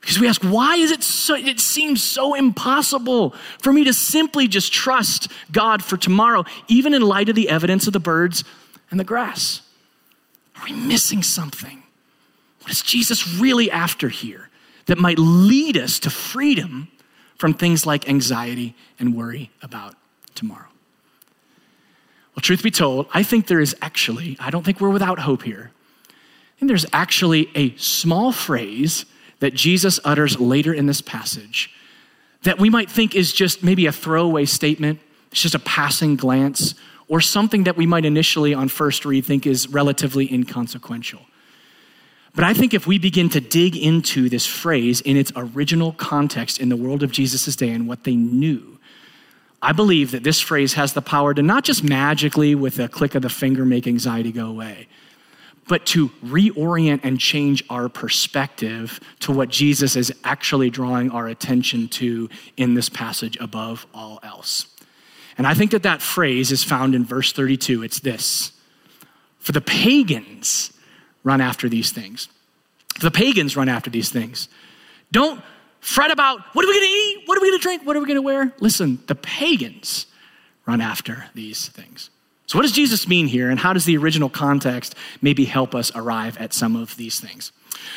Because 0.00 0.20
we 0.20 0.28
ask, 0.28 0.42
why 0.42 0.76
is 0.76 0.92
it 0.92 1.02
so, 1.02 1.34
it 1.34 1.58
seems 1.58 2.02
so 2.02 2.34
impossible 2.34 3.34
for 3.60 3.72
me 3.72 3.84
to 3.84 3.92
simply 3.92 4.46
just 4.46 4.72
trust 4.72 5.30
God 5.50 5.82
for 5.82 5.96
tomorrow, 5.96 6.44
even 6.68 6.94
in 6.94 7.02
light 7.02 7.28
of 7.28 7.34
the 7.34 7.48
evidence 7.48 7.86
of 7.86 7.92
the 7.92 8.00
birds 8.00 8.44
and 8.90 9.00
the 9.00 9.04
grass? 9.04 9.62
Are 10.56 10.64
we 10.64 10.72
missing 10.72 11.22
something? 11.22 11.82
What 12.62 12.70
is 12.70 12.82
Jesus 12.82 13.26
really 13.36 13.70
after 13.70 14.08
here 14.08 14.50
that 14.86 14.98
might 14.98 15.18
lead 15.18 15.76
us 15.76 15.98
to 16.00 16.10
freedom 16.10 16.88
from 17.38 17.54
things 17.54 17.86
like 17.86 18.08
anxiety 18.08 18.74
and 18.98 19.16
worry 19.16 19.50
about 19.62 19.94
tomorrow. 20.34 20.68
Well, 22.34 22.42
truth 22.42 22.62
be 22.62 22.70
told, 22.70 23.06
I 23.12 23.22
think 23.22 23.46
there 23.46 23.60
is 23.60 23.74
actually, 23.80 24.36
I 24.38 24.50
don't 24.50 24.64
think 24.64 24.80
we're 24.80 24.90
without 24.90 25.20
hope 25.20 25.42
here. 25.42 25.70
I 26.08 26.58
think 26.58 26.68
there's 26.68 26.86
actually 26.92 27.48
a 27.54 27.74
small 27.76 28.32
phrase 28.32 29.06
that 29.40 29.54
Jesus 29.54 30.00
utters 30.04 30.38
later 30.40 30.74
in 30.74 30.86
this 30.86 31.00
passage 31.00 31.72
that 32.42 32.58
we 32.58 32.70
might 32.70 32.90
think 32.90 33.14
is 33.14 33.32
just 33.32 33.62
maybe 33.62 33.86
a 33.86 33.92
throwaway 33.92 34.44
statement, 34.44 35.00
it's 35.30 35.42
just 35.42 35.54
a 35.54 35.60
passing 35.60 36.16
glance, 36.16 36.74
or 37.08 37.20
something 37.20 37.64
that 37.64 37.76
we 37.76 37.86
might 37.86 38.04
initially 38.04 38.54
on 38.54 38.68
first 38.68 39.04
read 39.04 39.24
think 39.24 39.46
is 39.46 39.68
relatively 39.68 40.32
inconsequential. 40.32 41.20
But 42.38 42.44
I 42.44 42.54
think 42.54 42.72
if 42.72 42.86
we 42.86 43.00
begin 43.00 43.28
to 43.30 43.40
dig 43.40 43.76
into 43.76 44.28
this 44.28 44.46
phrase 44.46 45.00
in 45.00 45.16
its 45.16 45.32
original 45.34 45.90
context 45.90 46.60
in 46.60 46.68
the 46.68 46.76
world 46.76 47.02
of 47.02 47.10
Jesus' 47.10 47.56
day 47.56 47.70
and 47.70 47.88
what 47.88 48.04
they 48.04 48.14
knew, 48.14 48.78
I 49.60 49.72
believe 49.72 50.12
that 50.12 50.22
this 50.22 50.40
phrase 50.40 50.74
has 50.74 50.92
the 50.92 51.02
power 51.02 51.34
to 51.34 51.42
not 51.42 51.64
just 51.64 51.82
magically, 51.82 52.54
with 52.54 52.78
a 52.78 52.86
click 52.86 53.16
of 53.16 53.22
the 53.22 53.28
finger, 53.28 53.64
make 53.64 53.88
anxiety 53.88 54.30
go 54.30 54.46
away, 54.46 54.86
but 55.66 55.84
to 55.86 56.10
reorient 56.24 57.00
and 57.02 57.18
change 57.18 57.64
our 57.68 57.88
perspective 57.88 59.00
to 59.18 59.32
what 59.32 59.48
Jesus 59.48 59.96
is 59.96 60.14
actually 60.22 60.70
drawing 60.70 61.10
our 61.10 61.26
attention 61.26 61.88
to 61.88 62.28
in 62.56 62.74
this 62.74 62.88
passage 62.88 63.36
above 63.40 63.84
all 63.92 64.20
else. 64.22 64.68
And 65.36 65.44
I 65.44 65.54
think 65.54 65.72
that 65.72 65.82
that 65.82 66.00
phrase 66.00 66.52
is 66.52 66.62
found 66.62 66.94
in 66.94 67.04
verse 67.04 67.32
32. 67.32 67.82
It's 67.82 67.98
this 67.98 68.52
For 69.40 69.50
the 69.50 69.60
pagans, 69.60 70.72
run 71.28 71.40
after 71.42 71.68
these 71.68 71.92
things. 71.92 72.28
The 73.00 73.10
pagans 73.10 73.54
run 73.54 73.68
after 73.68 73.90
these 73.90 74.08
things. 74.08 74.48
Don't 75.12 75.40
fret 75.80 76.10
about 76.10 76.40
what 76.54 76.64
are 76.64 76.68
we 76.68 76.74
going 76.74 76.86
to 76.86 76.96
eat? 76.96 77.22
What 77.26 77.36
are 77.36 77.42
we 77.42 77.48
going 77.48 77.58
to 77.58 77.62
drink? 77.62 77.86
What 77.86 77.96
are 77.96 78.00
we 78.00 78.06
going 78.06 78.16
to 78.16 78.22
wear? 78.22 78.52
Listen, 78.60 78.98
the 79.06 79.14
pagans 79.14 80.06
run 80.66 80.80
after 80.80 81.26
these 81.34 81.68
things. 81.68 82.08
So, 82.46 82.56
what 82.56 82.62
does 82.62 82.72
Jesus 82.72 83.06
mean 83.06 83.26
here, 83.26 83.50
and 83.50 83.60
how 83.60 83.74
does 83.74 83.84
the 83.84 83.98
original 83.98 84.30
context 84.30 84.94
maybe 85.20 85.44
help 85.44 85.74
us 85.74 85.92
arrive 85.94 86.38
at 86.38 86.54
some 86.54 86.76
of 86.76 86.96
these 86.96 87.20
things? 87.20 87.52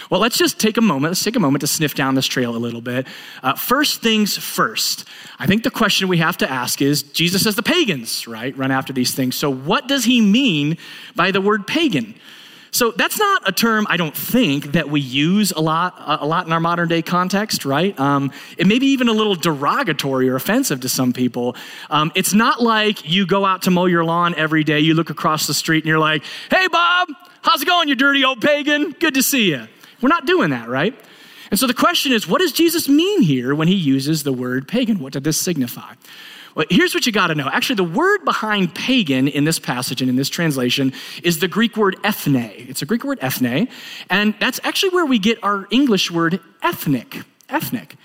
Well, 0.10 0.20
let's 0.20 0.38
just 0.38 0.60
take 0.60 0.76
a 0.76 0.82
moment. 0.82 1.12
Let's 1.12 1.24
take 1.24 1.38
a 1.38 1.40
moment 1.40 1.62
to 1.62 1.68
sniff 1.68 1.96
down 1.96 2.16
this 2.16 2.28
trail 2.28 2.54
a 2.54 2.60
little 2.60 2.82
bit. 2.82 3.08
Uh, 3.42 3.54
first 3.56 4.02
things 4.02 4.38
first. 4.38 5.08
I 5.40 5.48
think 5.48 5.64
the 5.64 5.72
question 5.72 6.10
we 6.10 6.18
have 6.18 6.38
to 6.40 6.52
ask 6.52 6.82
is 6.82 7.02
Jesus 7.02 7.44
says 7.44 7.56
the 7.56 7.64
pagans, 7.64 8.28
right, 8.28 8.56
run 8.58 8.72
after 8.72 8.92
these 8.92 9.16
things. 9.16 9.38
So, 9.38 9.50
what 9.50 9.88
does 9.88 10.04
he 10.04 10.20
mean 10.20 10.78
by 11.16 11.32
the 11.32 11.40
word 11.40 11.66
pagan? 11.66 12.16
So 12.74 12.92
that's 12.92 13.20
not 13.20 13.48
a 13.48 13.52
term 13.52 13.86
I 13.90 13.98
don't 13.98 14.16
think 14.16 14.72
that 14.72 14.90
we 14.90 15.02
use 15.02 15.52
a 15.52 15.60
lot, 15.60 15.94
a 15.98 16.26
lot 16.26 16.46
in 16.46 16.54
our 16.54 16.60
modern 16.62 16.88
day 16.88 17.02
context, 17.02 17.66
right? 17.66 17.98
Um, 18.00 18.32
it 18.58 18.66
may 18.66 18.80
be 18.80 18.88
even 18.88 19.10
a 19.10 19.12
little 19.12 19.36
derogatory 19.36 20.30
or 20.30 20.38
offensive 20.38 20.80
to 20.82 20.90
some 20.90 21.12
people. 21.12 21.58
Um, 21.90 22.14
it's 22.16 22.34
not 22.34 22.62
like 22.62 23.08
you 23.08 23.28
go 23.28 23.44
out 23.44 23.64
to 23.64 23.72
mow 23.72 23.88
your 23.88 24.06
lawn 24.06 24.34
every 24.36 24.64
day, 24.64 24.80
you 24.80 24.94
look 24.94 25.10
across 25.10 25.48
the 25.48 25.54
street 25.54 25.84
and 25.84 25.90
you're 25.90 26.00
like, 26.00 26.24
"Hey, 26.50 26.68
Bob, 26.70 27.10
how's 27.42 27.62
it 27.62 27.68
going, 27.68 27.90
you 27.90 27.96
dirty 27.96 28.24
old 28.24 28.40
pagan? 28.40 28.92
Good 28.92 29.16
to 29.16 29.24
see 29.24 29.50
you." 29.50 29.68
We're 30.02 30.10
not 30.10 30.26
doing 30.26 30.52
that, 30.52 30.70
right? 30.70 30.98
And 31.52 31.60
so 31.60 31.68
the 31.68 31.74
question 31.74 32.14
is, 32.14 32.26
what 32.26 32.40
does 32.40 32.54
Jesus 32.54 32.88
mean 32.88 33.22
here 33.22 33.54
when 33.54 33.68
he 33.68 33.76
uses 33.76 34.24
the 34.24 34.32
word 34.32 34.70
pagan? 34.70 35.00
What 35.00 35.12
did 35.14 35.26
this 35.26 35.38
signify? 35.40 35.94
Well, 36.56 36.66
here's 36.70 36.94
what 36.94 37.06
you 37.06 37.12
got 37.12 37.28
to 37.28 37.36
know. 37.36 37.48
Actually, 37.48 37.78
the 37.78 37.84
word 37.86 38.26
behind 38.26 38.76
pagan 38.76 39.28
in 39.28 39.46
this 39.46 39.60
passage 39.60 40.02
and 40.02 40.10
in 40.10 40.16
this 40.18 40.30
translation 40.30 40.94
is 41.24 41.40
the 41.40 41.48
Greek 41.48 41.78
word 41.78 41.98
ethne. 42.04 42.52
It's 42.56 42.82
a 42.82 42.86
Greek 42.86 43.04
word 43.04 43.20
ethne, 43.22 43.70
and 44.10 44.36
that's 44.40 44.60
actually 44.64 44.90
where 44.90 45.06
we 45.06 45.20
get 45.20 45.42
our 45.44 45.68
English 45.72 46.12
word 46.12 46.42
ethnic. 46.62 47.24
Ethnic. 47.50 47.96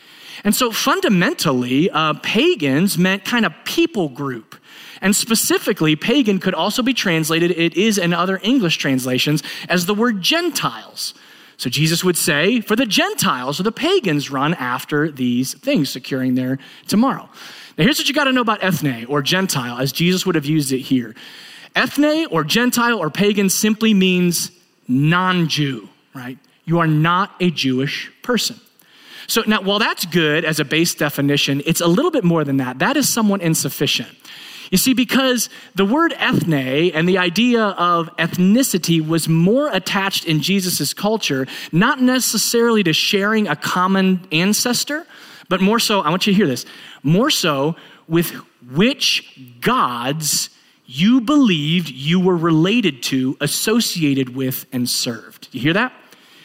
And 0.45 0.55
so 0.55 0.71
fundamentally, 0.71 1.91
uh, 1.91 2.15
pagans 2.23 2.99
meant 2.99 3.25
kind 3.25 3.47
of 3.47 3.53
people 3.65 4.09
group. 4.09 4.57
And 5.01 5.15
specifically, 5.15 5.97
pagan 5.97 6.39
could 6.39 6.55
also 6.55 6.83
be 6.83 6.95
translated, 6.95 7.51
it 7.51 7.77
is 7.77 7.99
in 7.99 8.13
other 8.13 8.41
English 8.43 8.79
translations, 8.79 9.43
as 9.69 9.87
the 9.87 9.95
word 9.95 10.23
Gentiles. 10.23 11.15
So 11.59 11.71
Jesus 11.71 12.05
would 12.05 12.17
say, 12.17 12.61
for 12.61 12.77
the 12.77 12.87
Gentiles 12.87 13.59
or 13.59 13.63
the 13.63 13.73
pagans 13.73 14.31
run 14.31 14.55
after 14.55 15.11
these 15.11 15.55
things, 15.55 15.91
securing 15.91 16.35
their 16.35 16.59
tomorrow. 16.87 17.29
Now, 17.77 17.85
here's 17.85 17.99
what 17.99 18.09
you 18.09 18.15
got 18.15 18.25
to 18.25 18.33
know 18.33 18.41
about 18.41 18.63
ethne 18.63 19.05
or 19.07 19.23
Gentile, 19.23 19.79
as 19.79 19.93
Jesus 19.93 20.25
would 20.25 20.35
have 20.35 20.47
used 20.47 20.73
it 20.73 20.81
here. 20.81 21.15
Ethne 21.75 22.27
or 22.31 22.43
Gentile 22.43 22.99
or 22.99 23.11
pagan 23.11 23.51
simply 23.51 23.93
means 23.93 24.51
non 24.89 25.49
Jew, 25.49 25.89
right? 26.15 26.39
You 26.65 26.79
are 26.79 26.87
not 26.87 27.33
a 27.39 27.51
Jewish 27.51 28.11
person. 28.23 28.59
So 29.27 29.43
now, 29.47 29.61
while 29.61 29.79
that's 29.79 30.07
good 30.07 30.45
as 30.45 30.61
a 30.61 30.65
base 30.65 30.95
definition, 30.95 31.63
it's 31.67 31.81
a 31.81 31.87
little 31.87 32.11
bit 32.11 32.25
more 32.25 32.45
than 32.45 32.59
that. 32.59 32.79
That 32.79 32.97
is 32.97 33.09
somewhat 33.09 33.43
insufficient. 33.43 34.09
You 34.71 34.79
see, 34.79 34.95
because 34.95 35.49
the 35.75 35.85
word 35.85 36.13
ethne 36.19 36.93
and 36.93 37.09
the 37.09 37.19
idea 37.19 37.63
of 37.63 38.09
ethnicity 38.17 39.07
was 39.07 39.29
more 39.29 39.69
attached 39.73 40.25
in 40.25 40.41
Jesus' 40.41 40.93
culture, 40.93 41.47
not 41.71 42.01
necessarily 42.01 42.83
to 42.85 42.93
sharing 42.93 43.47
a 43.47 43.55
common 43.55 44.27
ancestor, 44.33 45.07
but 45.49 45.61
more 45.61 45.79
so, 45.79 46.01
I 46.01 46.11
want 46.11 46.27
you 46.27 46.33
to 46.33 46.37
hear 46.37 46.49
this, 46.49 46.67
more 47.07 47.31
so 47.31 47.77
with 48.09 48.33
which 48.73 49.41
gods 49.61 50.51
you 50.85 51.21
believed 51.21 51.89
you 51.89 52.21
were 52.21 52.37
related 52.37 53.03
to, 53.05 53.37
associated 53.41 54.35
with, 54.35 54.67
and 54.73 54.89
served. 54.89 55.49
You 55.53 55.61
hear 55.61 55.73
that? 55.73 55.93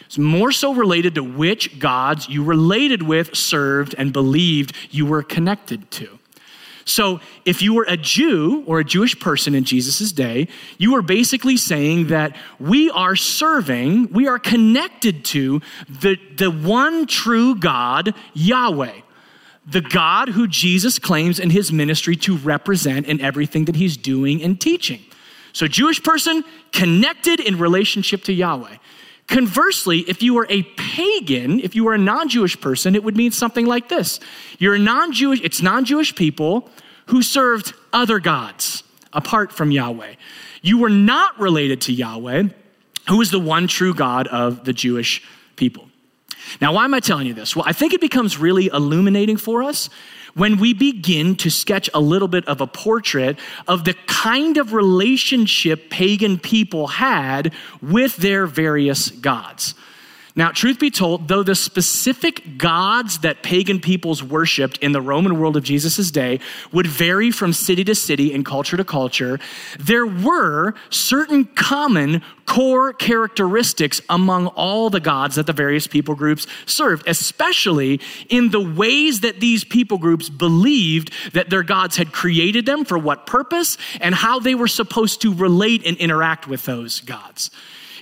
It's 0.05 0.17
more 0.17 0.51
so 0.51 0.73
related 0.73 1.15
to 1.15 1.23
which 1.23 1.79
gods 1.79 2.27
you 2.27 2.43
related 2.43 3.03
with, 3.03 3.35
served, 3.35 3.95
and 3.97 4.11
believed 4.11 4.75
you 4.89 5.05
were 5.05 5.23
connected 5.23 5.89
to. 5.91 6.19
So, 6.83 7.21
if 7.45 7.61
you 7.61 7.75
were 7.75 7.85
a 7.87 7.95
Jew 7.95 8.63
or 8.65 8.79
a 8.79 8.83
Jewish 8.83 9.17
person 9.19 9.53
in 9.53 9.63
Jesus' 9.63 10.11
day, 10.11 10.47
you 10.77 10.93
were 10.93 11.03
basically 11.03 11.55
saying 11.55 12.07
that 12.07 12.35
we 12.59 12.89
are 12.89 13.15
serving, 13.15 14.11
we 14.11 14.27
are 14.27 14.39
connected 14.39 15.23
to 15.25 15.61
the, 15.87 16.17
the 16.35 16.49
one 16.49 17.05
true 17.05 17.55
God, 17.55 18.15
Yahweh, 18.33 19.01
the 19.71 19.81
God 19.81 20.29
who 20.29 20.47
Jesus 20.47 20.99
claims 20.99 21.39
in 21.39 21.49
his 21.49 21.71
ministry 21.71 22.15
to 22.17 22.37
represent 22.37 23.07
in 23.07 23.21
everything 23.21 23.65
that 23.65 23.75
he's 23.75 23.97
doing 23.97 24.41
and 24.43 24.59
teaching. 24.59 25.01
So, 25.53 25.67
Jewish 25.67 26.01
person 26.01 26.43
connected 26.71 27.39
in 27.39 27.57
relationship 27.57 28.23
to 28.25 28.33
Yahweh. 28.33 28.77
Conversely, 29.27 29.99
if 29.99 30.21
you 30.21 30.33
were 30.33 30.47
a 30.49 30.63
pagan, 30.63 31.59
if 31.59 31.75
you 31.75 31.85
were 31.85 31.93
a 31.93 31.97
non 31.97 32.29
Jewish 32.29 32.59
person, 32.59 32.95
it 32.95 33.03
would 33.03 33.15
mean 33.15 33.31
something 33.31 33.65
like 33.65 33.89
this 33.89 34.19
You're 34.59 34.75
a 34.75 34.79
non 34.79 35.13
Jewish, 35.13 35.41
it's 35.41 35.61
non 35.61 35.85
Jewish 35.85 36.15
people 36.15 36.69
who 37.07 37.21
served 37.21 37.73
other 37.93 38.19
gods 38.19 38.83
apart 39.13 39.51
from 39.51 39.71
Yahweh. 39.71 40.15
You 40.61 40.79
were 40.79 40.89
not 40.89 41.39
related 41.39 41.81
to 41.81 41.93
Yahweh, 41.93 42.43
who 43.09 43.21
is 43.21 43.31
the 43.31 43.39
one 43.39 43.67
true 43.67 43.93
God 43.93 44.27
of 44.27 44.63
the 44.63 44.73
Jewish 44.73 45.23
people. 45.55 45.90
Now, 46.59 46.73
why 46.73 46.85
am 46.85 46.93
I 46.93 46.99
telling 46.99 47.27
you 47.27 47.33
this? 47.33 47.55
Well, 47.55 47.65
I 47.67 47.73
think 47.73 47.93
it 47.93 48.01
becomes 48.01 48.37
really 48.37 48.67
illuminating 48.67 49.37
for 49.37 49.63
us 49.63 49.89
when 50.33 50.57
we 50.57 50.73
begin 50.73 51.35
to 51.35 51.49
sketch 51.49 51.89
a 51.93 51.99
little 51.99 52.27
bit 52.27 52.47
of 52.47 52.61
a 52.61 52.67
portrait 52.67 53.37
of 53.67 53.83
the 53.83 53.93
kind 54.07 54.57
of 54.57 54.73
relationship 54.73 55.89
pagan 55.89 56.39
people 56.39 56.87
had 56.87 57.53
with 57.81 58.15
their 58.17 58.47
various 58.47 59.09
gods. 59.09 59.75
Now, 60.33 60.51
truth 60.51 60.79
be 60.79 60.89
told, 60.89 61.27
though 61.27 61.43
the 61.43 61.55
specific 61.55 62.57
gods 62.57 63.19
that 63.19 63.43
pagan 63.43 63.81
peoples 63.81 64.23
worshiped 64.23 64.77
in 64.77 64.93
the 64.93 65.01
Roman 65.01 65.37
world 65.37 65.57
of 65.57 65.63
Jesus' 65.63 66.09
day 66.09 66.39
would 66.71 66.87
vary 66.87 67.31
from 67.31 67.51
city 67.51 67.83
to 67.83 67.95
city 67.95 68.33
and 68.33 68.45
culture 68.45 68.77
to 68.77 68.85
culture, 68.85 69.39
there 69.77 70.05
were 70.05 70.73
certain 70.89 71.43
common 71.43 72.21
core 72.45 72.93
characteristics 72.93 74.01
among 74.09 74.47
all 74.47 74.89
the 74.89 75.01
gods 75.01 75.35
that 75.35 75.47
the 75.47 75.53
various 75.53 75.85
people 75.85 76.15
groups 76.15 76.47
served, 76.65 77.07
especially 77.07 77.99
in 78.29 78.51
the 78.51 78.61
ways 78.61 79.21
that 79.21 79.41
these 79.41 79.65
people 79.65 79.97
groups 79.97 80.29
believed 80.29 81.11
that 81.33 81.49
their 81.49 81.63
gods 81.63 81.97
had 81.97 82.13
created 82.13 82.65
them 82.65 82.85
for 82.85 82.97
what 82.97 83.25
purpose 83.25 83.77
and 83.99 84.15
how 84.15 84.39
they 84.39 84.55
were 84.55 84.67
supposed 84.67 85.21
to 85.21 85.33
relate 85.33 85.85
and 85.85 85.97
interact 85.97 86.47
with 86.47 86.65
those 86.65 87.01
gods. 87.01 87.51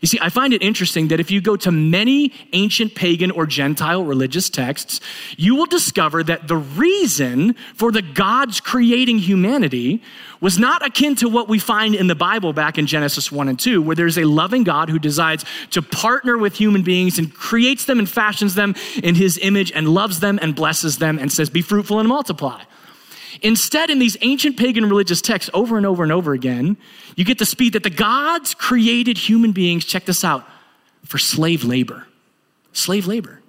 You 0.01 0.07
see, 0.07 0.19
I 0.21 0.29
find 0.29 0.53
it 0.53 0.61
interesting 0.61 1.09
that 1.09 1.19
if 1.19 1.29
you 1.29 1.41
go 1.41 1.55
to 1.57 1.71
many 1.71 2.31
ancient 2.53 2.95
pagan 2.95 3.31
or 3.31 3.45
Gentile 3.45 4.03
religious 4.03 4.49
texts, 4.49 5.01
you 5.37 5.55
will 5.55 5.65
discover 5.65 6.23
that 6.23 6.47
the 6.47 6.55
reason 6.55 7.55
for 7.75 7.91
the 7.91 8.01
gods 8.01 8.61
creating 8.61 9.19
humanity 9.19 10.01
was 10.41 10.57
not 10.57 10.85
akin 10.85 11.15
to 11.15 11.27
what 11.27 11.49
we 11.49 11.59
find 11.59 11.95
in 11.95 12.07
the 12.07 12.15
Bible 12.15 12.53
back 12.53 12.77
in 12.77 12.87
Genesis 12.87 13.31
1 13.31 13.49
and 13.49 13.59
2, 13.59 13.81
where 13.81 13.95
there's 13.95 14.17
a 14.17 14.23
loving 14.23 14.63
God 14.63 14.89
who 14.89 14.99
decides 14.99 15.43
to 15.71 15.81
partner 15.81 16.37
with 16.37 16.55
human 16.55 16.81
beings 16.81 17.19
and 17.19 17.33
creates 17.33 17.85
them 17.85 17.99
and 17.99 18.09
fashions 18.09 18.55
them 18.55 18.75
in 19.03 19.15
his 19.15 19.37
image 19.39 19.71
and 19.73 19.89
loves 19.89 20.21
them 20.21 20.39
and 20.41 20.55
blesses 20.55 20.97
them 20.97 21.19
and 21.19 21.31
says, 21.31 21.49
Be 21.49 21.61
fruitful 21.61 21.99
and 21.99 22.07
multiply. 22.07 22.61
Instead, 23.41 23.89
in 23.89 23.99
these 23.99 24.17
ancient 24.21 24.57
pagan 24.57 24.85
religious 24.87 25.21
texts, 25.21 25.49
over 25.53 25.77
and 25.77 25.85
over 25.85 26.03
and 26.03 26.11
over 26.11 26.33
again, 26.33 26.77
you 27.15 27.23
get 27.23 27.39
the 27.39 27.45
speed 27.45 27.73
that 27.73 27.83
the 27.83 27.89
gods 27.89 28.53
created 28.53 29.17
human 29.17 29.51
beings, 29.51 29.85
check 29.85 30.05
this 30.05 30.23
out, 30.23 30.45
for 31.05 31.17
slave 31.17 31.63
labor. 31.63 32.05
Slave 32.73 33.07
labor. 33.07 33.41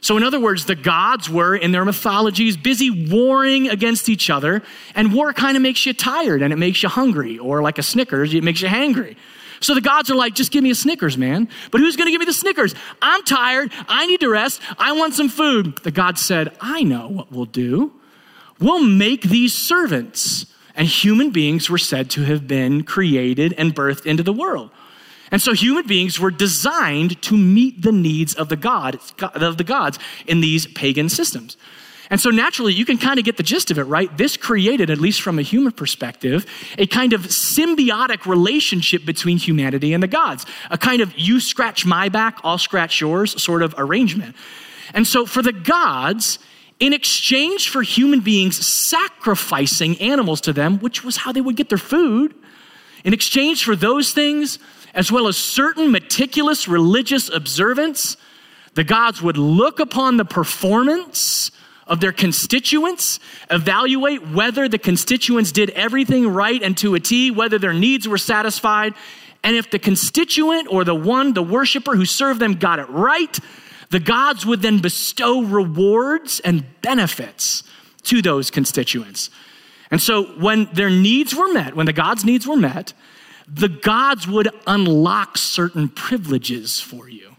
So, 0.00 0.18
in 0.18 0.22
other 0.22 0.38
words, 0.38 0.66
the 0.66 0.74
gods 0.74 1.30
were, 1.30 1.56
in 1.56 1.72
their 1.72 1.84
mythologies, 1.84 2.58
busy 2.58 3.08
warring 3.10 3.70
against 3.70 4.10
each 4.10 4.28
other, 4.28 4.62
and 4.94 5.14
war 5.14 5.32
kind 5.32 5.56
of 5.56 5.62
makes 5.62 5.86
you 5.86 5.94
tired 5.94 6.42
and 6.42 6.52
it 6.52 6.56
makes 6.56 6.82
you 6.82 6.90
hungry, 6.90 7.38
or 7.38 7.62
like 7.62 7.78
a 7.78 7.82
Snickers, 7.82 8.34
it 8.34 8.44
makes 8.44 8.60
you 8.60 8.68
hangry. 8.68 9.16
So 9.60 9.74
the 9.74 9.80
gods 9.80 10.10
are 10.10 10.14
like, 10.14 10.34
just 10.34 10.52
give 10.52 10.62
me 10.62 10.70
a 10.70 10.74
Snickers, 10.74 11.16
man. 11.16 11.48
But 11.70 11.80
who's 11.80 11.96
going 11.96 12.06
to 12.06 12.10
give 12.10 12.18
me 12.18 12.26
the 12.26 12.34
Snickers? 12.34 12.74
I'm 13.00 13.22
tired. 13.22 13.72
I 13.88 14.04
need 14.04 14.20
to 14.20 14.28
rest. 14.28 14.60
I 14.78 14.92
want 14.92 15.14
some 15.14 15.30
food. 15.30 15.78
The 15.78 15.90
God 15.90 16.18
said, 16.18 16.54
I 16.60 16.82
know 16.82 17.08
what 17.08 17.32
we'll 17.32 17.46
do. 17.46 17.90
We'll 18.60 18.84
make 18.84 19.22
these 19.22 19.54
servants. 19.54 20.46
And 20.76 20.88
human 20.88 21.30
beings 21.30 21.70
were 21.70 21.78
said 21.78 22.10
to 22.10 22.22
have 22.22 22.48
been 22.48 22.82
created 22.82 23.54
and 23.56 23.74
birthed 23.74 24.06
into 24.06 24.22
the 24.22 24.32
world. 24.32 24.70
And 25.30 25.40
so 25.40 25.52
human 25.52 25.86
beings 25.86 26.18
were 26.18 26.30
designed 26.30 27.20
to 27.22 27.36
meet 27.36 27.82
the 27.82 27.92
needs 27.92 28.34
of 28.34 28.48
the 28.48 28.56
God 28.56 28.98
of 29.20 29.56
the 29.56 29.64
gods 29.64 29.98
in 30.26 30.40
these 30.40 30.66
pagan 30.66 31.08
systems. 31.08 31.56
And 32.10 32.20
so 32.20 32.30
naturally, 32.30 32.72
you 32.72 32.84
can 32.84 32.98
kind 32.98 33.18
of 33.18 33.24
get 33.24 33.38
the 33.38 33.42
gist 33.42 33.70
of 33.70 33.78
it, 33.78 33.84
right? 33.84 34.14
This 34.16 34.36
created, 34.36 34.90
at 34.90 34.98
least 34.98 35.22
from 35.22 35.38
a 35.38 35.42
human 35.42 35.72
perspective, 35.72 36.46
a 36.76 36.86
kind 36.86 37.12
of 37.12 37.22
symbiotic 37.22 38.26
relationship 38.26 39.04
between 39.06 39.38
humanity 39.38 39.94
and 39.94 40.02
the 40.02 40.08
gods, 40.08 40.44
a 40.70 40.76
kind 40.76 41.00
of 41.00 41.16
you 41.18 41.40
scratch 41.40 41.86
my 41.86 42.08
back, 42.08 42.38
I'll 42.44 42.58
scratch 42.58 43.00
yours 43.00 43.42
sort 43.42 43.62
of 43.62 43.74
arrangement. 43.78 44.36
And 44.92 45.06
so 45.06 45.24
for 45.24 45.40
the 45.40 45.52
gods, 45.52 46.38
in 46.80 46.92
exchange 46.92 47.68
for 47.68 47.82
human 47.82 48.20
beings 48.20 48.66
sacrificing 48.66 50.00
animals 50.00 50.40
to 50.42 50.52
them, 50.52 50.78
which 50.78 51.04
was 51.04 51.18
how 51.18 51.32
they 51.32 51.40
would 51.40 51.56
get 51.56 51.68
their 51.68 51.78
food, 51.78 52.34
in 53.04 53.12
exchange 53.12 53.64
for 53.64 53.76
those 53.76 54.12
things, 54.12 54.58
as 54.94 55.12
well 55.12 55.28
as 55.28 55.36
certain 55.36 55.90
meticulous 55.90 56.66
religious 56.66 57.28
observance, 57.28 58.16
the 58.74 58.84
gods 58.84 59.20
would 59.22 59.36
look 59.36 59.78
upon 59.78 60.16
the 60.16 60.24
performance 60.24 61.50
of 61.86 62.00
their 62.00 62.12
constituents, 62.12 63.20
evaluate 63.50 64.26
whether 64.28 64.68
the 64.68 64.78
constituents 64.78 65.52
did 65.52 65.70
everything 65.70 66.26
right 66.28 66.62
and 66.62 66.76
to 66.78 66.94
a 66.94 67.00
T, 67.00 67.30
whether 67.30 67.58
their 67.58 67.74
needs 67.74 68.08
were 68.08 68.18
satisfied. 68.18 68.94
And 69.42 69.54
if 69.54 69.70
the 69.70 69.78
constituent 69.78 70.68
or 70.70 70.84
the 70.84 70.94
one, 70.94 71.34
the 71.34 71.42
worshiper 71.42 71.94
who 71.94 72.06
served 72.06 72.40
them, 72.40 72.54
got 72.54 72.78
it 72.78 72.88
right, 72.88 73.38
the 73.94 74.00
gods 74.00 74.44
would 74.44 74.60
then 74.60 74.80
bestow 74.80 75.40
rewards 75.40 76.40
and 76.40 76.64
benefits 76.82 77.62
to 78.02 78.20
those 78.20 78.50
constituents. 78.50 79.30
And 79.88 80.02
so 80.02 80.24
when 80.40 80.64
their 80.72 80.90
needs 80.90 81.32
were 81.32 81.52
met, 81.52 81.76
when 81.76 81.86
the 81.86 81.92
gods' 81.92 82.24
needs 82.24 82.44
were 82.44 82.56
met, 82.56 82.92
the 83.46 83.68
gods 83.68 84.26
would 84.26 84.48
unlock 84.66 85.38
certain 85.38 85.88
privileges 85.88 86.80
for 86.80 87.08
you. 87.08 87.36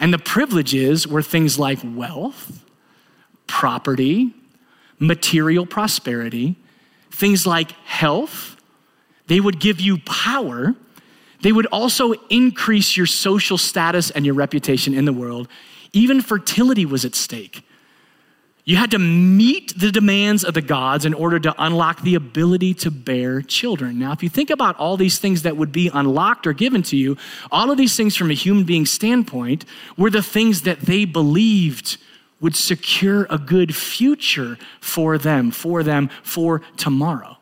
And 0.00 0.12
the 0.12 0.18
privileges 0.18 1.06
were 1.06 1.22
things 1.22 1.60
like 1.60 1.78
wealth, 1.84 2.64
property, 3.46 4.34
material 4.98 5.64
prosperity, 5.64 6.56
things 7.12 7.46
like 7.46 7.70
health. 7.84 8.56
They 9.28 9.38
would 9.38 9.60
give 9.60 9.80
you 9.80 9.98
power. 9.98 10.74
They 11.40 11.52
would 11.52 11.66
also 11.66 12.12
increase 12.30 12.96
your 12.96 13.06
social 13.06 13.58
status 13.58 14.10
and 14.10 14.26
your 14.26 14.34
reputation 14.34 14.94
in 14.94 15.04
the 15.04 15.12
world. 15.12 15.48
Even 15.92 16.20
fertility 16.20 16.84
was 16.84 17.04
at 17.04 17.14
stake. 17.14 17.64
You 18.64 18.76
had 18.76 18.90
to 18.90 18.98
meet 18.98 19.80
the 19.80 19.90
demands 19.90 20.44
of 20.44 20.52
the 20.52 20.60
gods 20.60 21.06
in 21.06 21.14
order 21.14 21.38
to 21.40 21.54
unlock 21.56 22.02
the 22.02 22.16
ability 22.16 22.74
to 22.74 22.90
bear 22.90 23.40
children. 23.40 23.98
Now, 23.98 24.12
if 24.12 24.22
you 24.22 24.28
think 24.28 24.50
about 24.50 24.76
all 24.76 24.98
these 24.98 25.18
things 25.18 25.40
that 25.42 25.56
would 25.56 25.72
be 25.72 25.90
unlocked 25.94 26.46
or 26.46 26.52
given 26.52 26.82
to 26.82 26.96
you, 26.96 27.16
all 27.50 27.70
of 27.70 27.78
these 27.78 27.96
things 27.96 28.14
from 28.14 28.30
a 28.30 28.34
human 28.34 28.64
being 28.64 28.84
standpoint 28.84 29.64
were 29.96 30.10
the 30.10 30.22
things 30.22 30.62
that 30.62 30.80
they 30.80 31.06
believed 31.06 31.96
would 32.42 32.54
secure 32.54 33.26
a 33.30 33.38
good 33.38 33.74
future 33.74 34.58
for 34.80 35.16
them, 35.16 35.50
for 35.50 35.82
them, 35.82 36.10
for 36.22 36.60
tomorrow. 36.76 37.38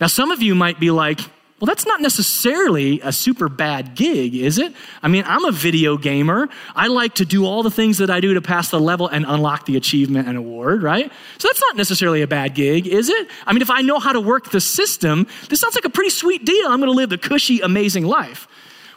Now, 0.00 0.06
some 0.06 0.30
of 0.30 0.40
you 0.40 0.54
might 0.54 0.78
be 0.78 0.92
like, 0.92 1.18
well, 1.64 1.74
that's 1.74 1.86
not 1.86 2.02
necessarily 2.02 3.00
a 3.00 3.10
super 3.10 3.48
bad 3.48 3.94
gig, 3.94 4.34
is 4.34 4.58
it? 4.58 4.74
I 5.02 5.08
mean, 5.08 5.24
I'm 5.26 5.46
a 5.46 5.50
video 5.50 5.96
gamer. 5.96 6.50
I 6.76 6.88
like 6.88 7.14
to 7.14 7.24
do 7.24 7.46
all 7.46 7.62
the 7.62 7.70
things 7.70 7.96
that 7.96 8.10
I 8.10 8.20
do 8.20 8.34
to 8.34 8.42
pass 8.42 8.68
the 8.68 8.78
level 8.78 9.08
and 9.08 9.24
unlock 9.26 9.64
the 9.64 9.78
achievement 9.78 10.28
and 10.28 10.36
award, 10.36 10.82
right? 10.82 11.10
So 11.38 11.48
that's 11.48 11.62
not 11.62 11.78
necessarily 11.78 12.20
a 12.20 12.26
bad 12.26 12.54
gig, 12.54 12.86
is 12.86 13.08
it? 13.08 13.28
I 13.46 13.54
mean, 13.54 13.62
if 13.62 13.70
I 13.70 13.80
know 13.80 13.98
how 13.98 14.12
to 14.12 14.20
work 14.20 14.50
the 14.50 14.60
system, 14.60 15.26
this 15.48 15.58
sounds 15.58 15.74
like 15.74 15.86
a 15.86 15.88
pretty 15.88 16.10
sweet 16.10 16.44
deal. 16.44 16.66
I'm 16.66 16.80
going 16.80 16.92
to 16.92 16.96
live 16.98 17.08
the 17.08 17.16
cushy, 17.16 17.60
amazing 17.60 18.04
life. 18.04 18.46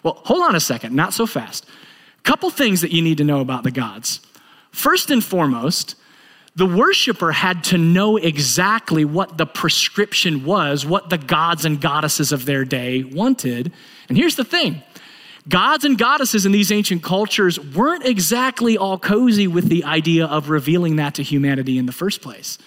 Well, 0.04 0.22
hold 0.26 0.44
on 0.44 0.54
a 0.54 0.60
second, 0.60 0.94
not 0.94 1.14
so 1.14 1.26
fast. 1.26 1.66
Couple 2.24 2.50
things 2.50 2.82
that 2.82 2.92
you 2.92 3.02
need 3.02 3.20
to 3.20 3.24
know 3.24 3.40
about 3.40 3.64
the 3.64 3.72
gods. 3.72 4.20
First 4.72 5.10
and 5.10 5.24
foremost, 5.24 5.96
the 6.58 6.66
worshiper 6.66 7.32
had 7.32 7.64
to 7.66 7.78
know 7.78 8.18
exactly 8.18 9.06
what 9.06 9.38
the 9.38 9.46
prescription 9.46 10.44
was, 10.44 10.88
what 10.88 11.12
the 11.12 11.20
gods 11.20 11.66
and 11.66 11.80
goddesses 11.80 12.32
of 12.32 12.46
their 12.46 12.66
day 12.66 13.04
wanted. 13.04 13.72
And 14.10 14.18
here's 14.18 14.36
the 14.36 14.44
thing 14.44 14.82
gods 15.48 15.86
and 15.86 16.00
goddesses 16.00 16.48
in 16.48 16.52
these 16.52 16.72
ancient 16.72 17.04
cultures 17.04 17.60
weren't 17.60 18.08
exactly 18.08 18.76
all 18.76 18.98
cozy 18.98 19.48
with 19.48 19.70
the 19.70 19.84
idea 19.84 20.26
of 20.26 20.50
revealing 20.50 20.96
that 20.96 21.14
to 21.16 21.24
humanity 21.24 21.78
in 21.78 21.86
the 21.86 21.92
first 21.92 22.24
place. 22.24 22.58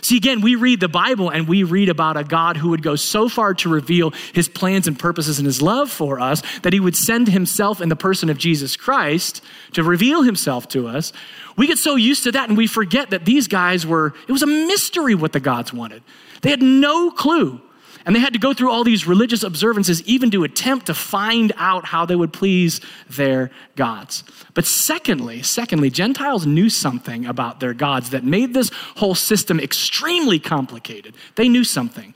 See, 0.00 0.16
again, 0.16 0.40
we 0.40 0.54
read 0.54 0.80
the 0.80 0.88
Bible 0.88 1.30
and 1.30 1.48
we 1.48 1.62
read 1.62 1.88
about 1.88 2.16
a 2.16 2.24
God 2.24 2.56
who 2.56 2.70
would 2.70 2.82
go 2.82 2.96
so 2.96 3.28
far 3.28 3.54
to 3.54 3.68
reveal 3.68 4.12
his 4.32 4.48
plans 4.48 4.86
and 4.86 4.98
purposes 4.98 5.38
and 5.38 5.46
his 5.46 5.60
love 5.60 5.90
for 5.90 6.20
us 6.20 6.42
that 6.60 6.72
he 6.72 6.80
would 6.80 6.96
send 6.96 7.28
himself 7.28 7.80
in 7.80 7.88
the 7.88 7.96
person 7.96 8.30
of 8.30 8.38
Jesus 8.38 8.76
Christ 8.76 9.42
to 9.72 9.82
reveal 9.82 10.22
himself 10.22 10.68
to 10.68 10.88
us. 10.88 11.12
We 11.56 11.66
get 11.66 11.78
so 11.78 11.96
used 11.96 12.24
to 12.24 12.32
that 12.32 12.48
and 12.48 12.56
we 12.56 12.66
forget 12.66 13.10
that 13.10 13.24
these 13.24 13.48
guys 13.48 13.86
were, 13.86 14.14
it 14.26 14.32
was 14.32 14.42
a 14.42 14.46
mystery 14.46 15.14
what 15.14 15.32
the 15.32 15.40
gods 15.40 15.72
wanted. 15.72 16.02
They 16.42 16.50
had 16.50 16.62
no 16.62 17.10
clue. 17.10 17.60
And 18.06 18.16
they 18.16 18.20
had 18.20 18.32
to 18.32 18.38
go 18.38 18.54
through 18.54 18.70
all 18.70 18.84
these 18.84 19.06
religious 19.06 19.42
observances 19.42 20.02
even 20.04 20.30
to 20.30 20.44
attempt 20.44 20.86
to 20.86 20.94
find 20.94 21.52
out 21.56 21.84
how 21.84 22.06
they 22.06 22.16
would 22.16 22.32
please 22.32 22.80
their 23.10 23.50
gods. 23.76 24.24
But 24.54 24.64
secondly, 24.64 25.42
secondly, 25.42 25.90
Gentiles 25.90 26.46
knew 26.46 26.70
something 26.70 27.26
about 27.26 27.60
their 27.60 27.74
gods 27.74 28.10
that 28.10 28.24
made 28.24 28.54
this 28.54 28.70
whole 28.96 29.14
system 29.14 29.60
extremely 29.60 30.38
complicated. 30.38 31.14
They 31.34 31.48
knew 31.48 31.64
something. 31.64 32.14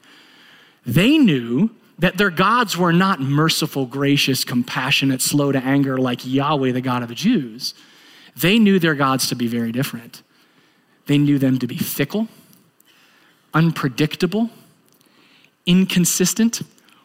They 0.86 1.18
knew 1.18 1.70
that 1.98 2.16
their 2.16 2.30
gods 2.30 2.76
were 2.76 2.92
not 2.92 3.20
merciful, 3.20 3.86
gracious, 3.86 4.44
compassionate, 4.44 5.22
slow 5.22 5.52
to 5.52 5.58
anger 5.58 5.98
like 5.98 6.26
Yahweh, 6.26 6.72
the 6.72 6.80
God 6.80 7.02
of 7.02 7.08
the 7.08 7.14
Jews. 7.14 7.74
They 8.36 8.58
knew 8.58 8.78
their 8.78 8.94
gods 8.94 9.28
to 9.28 9.36
be 9.36 9.46
very 9.46 9.72
different. 9.72 10.22
They 11.06 11.18
knew 11.18 11.38
them 11.38 11.58
to 11.58 11.66
be 11.66 11.76
fickle, 11.76 12.28
unpredictable, 13.52 14.50
inconsistent. 15.66 16.62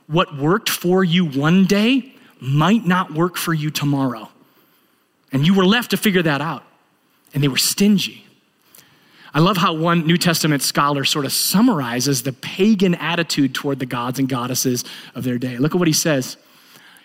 What 0.07 0.37
worked 0.37 0.69
for 0.69 1.03
you 1.03 1.25
one 1.25 1.65
day 1.65 2.13
might 2.39 2.85
not 2.85 3.13
work 3.13 3.37
for 3.37 3.53
you 3.53 3.69
tomorrow. 3.69 4.29
And 5.31 5.45
you 5.45 5.53
were 5.53 5.65
left 5.65 5.91
to 5.91 5.97
figure 5.97 6.23
that 6.23 6.41
out. 6.41 6.63
And 7.33 7.43
they 7.43 7.47
were 7.47 7.57
stingy. 7.57 8.25
I 9.33 9.39
love 9.39 9.57
how 9.57 9.73
one 9.73 10.07
New 10.07 10.17
Testament 10.17 10.63
scholar 10.63 11.03
sort 11.03 11.25
of 11.25 11.31
summarizes 11.33 12.23
the 12.23 12.33
pagan 12.33 12.95
attitude 12.95 13.53
toward 13.53 13.79
the 13.79 13.85
gods 13.85 14.17
and 14.17 14.27
goddesses 14.27 14.83
of 15.13 15.23
their 15.23 15.37
day. 15.37 15.57
Look 15.57 15.75
at 15.75 15.79
what 15.79 15.87
he 15.87 15.93
says. 15.93 16.37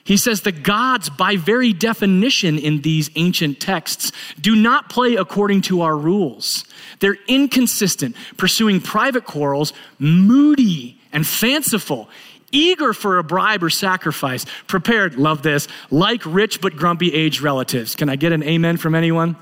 He 0.05 0.17
says 0.17 0.41
the 0.41 0.53
gods, 0.53 1.11
by 1.11 1.37
very 1.37 1.73
definition 1.73 2.59
in 2.59 2.81
these 2.81 3.11
ancient 3.15 3.61
texts, 3.61 4.13
do 4.41 4.57
not 4.57 4.89
play 4.89 5.15
according 5.15 5.63
to 5.63 5.83
our 5.83 5.97
rules. 5.97 6.65
They're 7.01 7.19
inconsistent, 7.29 8.17
pursuing 8.37 8.81
private 8.81 9.25
quarrels, 9.25 9.73
moody 9.99 11.01
and 11.13 11.27
fanciful, 11.27 12.09
eager 12.51 12.93
for 12.93 13.19
a 13.19 13.25
bribe 13.25 13.63
or 13.63 13.71
sacrifice, 13.71 14.45
prepared, 14.67 15.17
love 15.17 15.43
this, 15.43 15.69
like 15.91 16.25
rich 16.25 16.61
but 16.61 16.77
grumpy 16.77 17.13
aged 17.13 17.41
relatives. 17.41 17.95
Can 17.95 18.09
I 18.09 18.17
get 18.17 18.33
an 18.33 18.43
amen 18.43 18.77
from 18.77 18.95
anyone? 18.95 19.37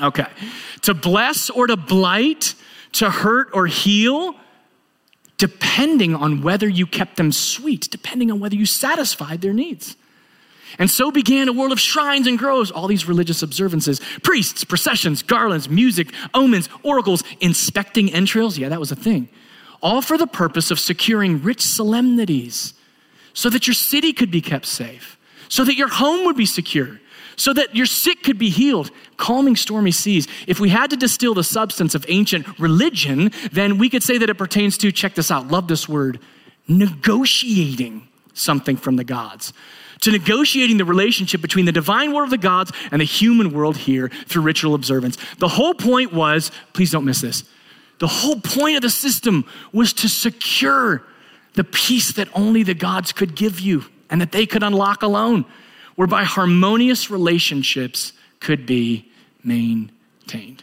Okay. 0.00 0.26
To 0.82 0.94
bless 0.94 1.48
or 1.48 1.66
to 1.66 1.76
blight, 1.76 2.54
to 2.92 3.10
hurt 3.10 3.48
or 3.52 3.66
heal, 3.66 4.34
depending 5.38 6.14
on 6.14 6.42
whether 6.42 6.68
you 6.68 6.86
kept 6.86 7.16
them 7.16 7.32
sweet, 7.32 7.88
depending 7.90 8.30
on 8.30 8.40
whether 8.40 8.56
you 8.56 8.66
satisfied 8.66 9.40
their 9.40 9.52
needs. 9.52 9.96
And 10.78 10.90
so 10.90 11.10
began 11.10 11.48
a 11.48 11.52
world 11.52 11.72
of 11.72 11.80
shrines 11.80 12.26
and 12.26 12.38
groves, 12.38 12.70
all 12.70 12.88
these 12.88 13.06
religious 13.06 13.42
observances, 13.42 14.00
priests, 14.22 14.64
processions, 14.64 15.22
garlands, 15.22 15.68
music, 15.68 16.12
omens, 16.34 16.68
oracles, 16.82 17.22
inspecting 17.40 18.12
entrails. 18.12 18.58
Yeah, 18.58 18.68
that 18.68 18.80
was 18.80 18.92
a 18.92 18.96
thing 18.96 19.28
all 19.82 20.02
for 20.02 20.18
the 20.18 20.26
purpose 20.26 20.70
of 20.70 20.80
securing 20.80 21.42
rich 21.42 21.60
solemnities 21.60 22.74
so 23.32 23.50
that 23.50 23.66
your 23.66 23.74
city 23.74 24.12
could 24.12 24.30
be 24.30 24.40
kept 24.40 24.66
safe, 24.66 25.18
so 25.48 25.64
that 25.64 25.76
your 25.76 25.88
home 25.88 26.24
would 26.24 26.36
be 26.36 26.46
secure, 26.46 27.00
so 27.36 27.52
that 27.52 27.76
your 27.76 27.86
sick 27.86 28.22
could 28.22 28.38
be 28.38 28.48
healed, 28.48 28.90
calming 29.18 29.56
stormy 29.56 29.90
seas. 29.90 30.26
If 30.46 30.58
we 30.58 30.70
had 30.70 30.90
to 30.90 30.96
distill 30.96 31.34
the 31.34 31.44
substance 31.44 31.94
of 31.94 32.06
ancient 32.08 32.58
religion, 32.58 33.30
then 33.52 33.76
we 33.76 33.90
could 33.90 34.02
say 34.02 34.16
that 34.18 34.30
it 34.30 34.38
pertains 34.38 34.78
to, 34.78 34.90
check 34.90 35.14
this 35.14 35.30
out, 35.30 35.48
love 35.48 35.68
this 35.68 35.86
word, 35.88 36.18
negotiating 36.66 38.08
something 38.32 38.76
from 38.76 38.96
the 38.96 39.04
gods. 39.04 39.52
To 40.00 40.10
negotiating 40.12 40.76
the 40.76 40.84
relationship 40.84 41.40
between 41.40 41.64
the 41.64 41.72
divine 41.72 42.12
world 42.12 42.26
of 42.26 42.30
the 42.30 42.38
gods 42.38 42.70
and 42.90 43.00
the 43.00 43.06
human 43.06 43.52
world 43.52 43.76
here 43.76 44.08
through 44.26 44.42
ritual 44.42 44.74
observance. 44.74 45.16
The 45.38 45.48
whole 45.48 45.74
point 45.74 46.12
was, 46.12 46.50
please 46.74 46.90
don't 46.90 47.04
miss 47.04 47.20
this, 47.20 47.44
the 47.98 48.06
whole 48.06 48.40
point 48.40 48.76
of 48.76 48.82
the 48.82 48.90
system 48.90 49.44
was 49.72 49.92
to 49.94 50.08
secure 50.08 51.02
the 51.54 51.64
peace 51.64 52.12
that 52.12 52.28
only 52.34 52.62
the 52.62 52.74
gods 52.74 53.12
could 53.12 53.34
give 53.34 53.58
you 53.60 53.84
and 54.10 54.20
that 54.20 54.32
they 54.32 54.46
could 54.46 54.62
unlock 54.62 55.02
alone, 55.02 55.44
whereby 55.94 56.24
harmonious 56.24 57.10
relationships 57.10 58.12
could 58.40 58.66
be 58.66 59.10
maintained. 59.42 60.62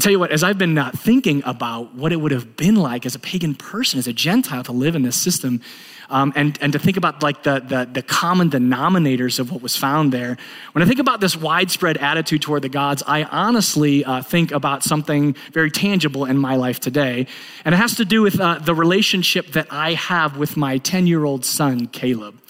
I'll 0.00 0.02
tell 0.02 0.12
you 0.12 0.18
what, 0.18 0.30
as 0.30 0.42
I've 0.42 0.56
been 0.56 0.78
uh, 0.78 0.92
thinking 0.92 1.42
about 1.44 1.94
what 1.94 2.10
it 2.10 2.16
would 2.16 2.32
have 2.32 2.56
been 2.56 2.76
like 2.76 3.04
as 3.04 3.14
a 3.14 3.18
pagan 3.18 3.54
person, 3.54 3.98
as 3.98 4.06
a 4.06 4.14
Gentile, 4.14 4.62
to 4.64 4.72
live 4.72 4.96
in 4.96 5.02
this 5.02 5.14
system, 5.14 5.60
um, 6.08 6.32
and, 6.36 6.58
and 6.62 6.72
to 6.72 6.78
think 6.78 6.96
about 6.96 7.22
like 7.22 7.42
the, 7.42 7.60
the, 7.60 7.86
the 7.92 8.00
common 8.00 8.48
denominators 8.48 9.38
of 9.38 9.52
what 9.52 9.60
was 9.60 9.76
found 9.76 10.10
there. 10.10 10.38
When 10.72 10.82
I 10.82 10.86
think 10.86 11.00
about 11.00 11.20
this 11.20 11.36
widespread 11.36 11.98
attitude 11.98 12.40
toward 12.40 12.62
the 12.62 12.70
gods, 12.70 13.02
I 13.06 13.24
honestly 13.24 14.02
uh, 14.02 14.22
think 14.22 14.52
about 14.52 14.84
something 14.84 15.36
very 15.52 15.70
tangible 15.70 16.24
in 16.24 16.38
my 16.38 16.56
life 16.56 16.80
today. 16.80 17.26
And 17.66 17.74
it 17.74 17.78
has 17.78 17.96
to 17.96 18.06
do 18.06 18.22
with 18.22 18.40
uh, 18.40 18.58
the 18.58 18.74
relationship 18.74 19.48
that 19.48 19.66
I 19.70 19.92
have 19.92 20.38
with 20.38 20.56
my 20.56 20.78
10 20.78 21.08
year 21.08 21.26
old 21.26 21.44
son, 21.44 21.88
Caleb. 21.88 22.40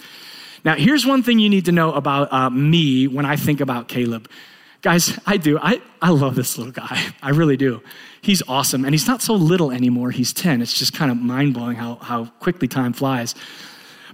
Now, 0.65 0.77
here's 0.77 1.05
one 1.05 1.25
thing 1.25 1.41
you 1.41 1.49
need 1.49 1.65
to 1.65 1.73
know 1.73 1.95
about 1.95 2.33
uh, 2.33 2.49
me 2.49 3.09
when 3.09 3.27
I 3.27 3.35
think 3.35 3.61
about 3.61 3.89
Caleb. 3.89 4.31
Guys, 4.83 5.19
I 5.27 5.37
do. 5.37 5.59
I, 5.59 5.83
I 6.01 6.11
love 6.11 6.35
this 6.35 6.57
little 6.57 6.73
guy. 6.73 7.13
I 7.23 7.31
really 7.31 7.57
do. 7.57 7.83
He's 8.23 8.43
awesome. 8.49 8.85
And 8.85 8.95
he's 8.95 9.07
not 9.07 9.21
so 9.21 9.35
little 9.35 9.71
anymore. 9.71 10.11
He's 10.11 10.33
10. 10.33 10.63
It's 10.63 10.79
just 10.79 10.95
kind 10.95 11.11
of 11.11 11.19
mind 11.19 11.53
blowing 11.55 11.77
how, 11.77 11.97
how 11.97 12.27
quickly 12.41 12.67
time 12.67 12.93
flies. 12.95 13.35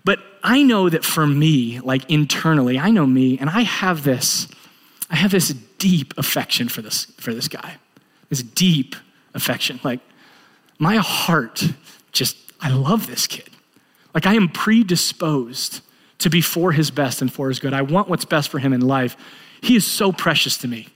But 0.05 0.19
I 0.43 0.63
know 0.63 0.89
that 0.89 1.05
for 1.05 1.27
me, 1.27 1.81
like 1.81 2.09
internally, 2.11 2.79
I 2.79 2.91
know 2.91 3.07
me, 3.07 3.39
and 3.39 3.51
I 3.51 3.63
have 3.63 4.05
this, 4.05 4.49
I 5.11 5.17
have 5.17 5.31
this 5.31 5.49
deep 5.79 6.15
affection 6.17 6.69
for 6.69 6.83
this, 6.83 7.07
for 7.17 7.33
this 7.33 7.49
guy. 7.49 7.77
This 8.29 8.43
deep 8.43 8.97
affection. 9.35 9.79
Like 9.85 10.01
my 10.79 10.97
heart 10.97 11.65
just, 12.13 12.37
I 12.61 12.71
love 12.71 13.07
this 13.07 13.27
kid. 13.27 13.51
Like 14.15 14.27
I 14.27 14.35
am 14.35 14.49
predisposed 14.49 15.81
to 16.19 16.31
be 16.31 16.41
for 16.41 16.73
his 16.73 16.91
best 16.91 17.21
and 17.21 17.33
for 17.33 17.49
his 17.49 17.61
good. 17.61 17.73
I 17.75 17.83
want 17.83 18.09
what's 18.09 18.25
best 18.25 18.49
for 18.49 18.59
him 18.59 18.73
in 18.73 18.81
life. 18.81 19.17
He 19.61 19.77
is 19.77 19.87
so 19.87 20.13
precious 20.13 20.59
to 20.59 20.69
me. 20.69 20.89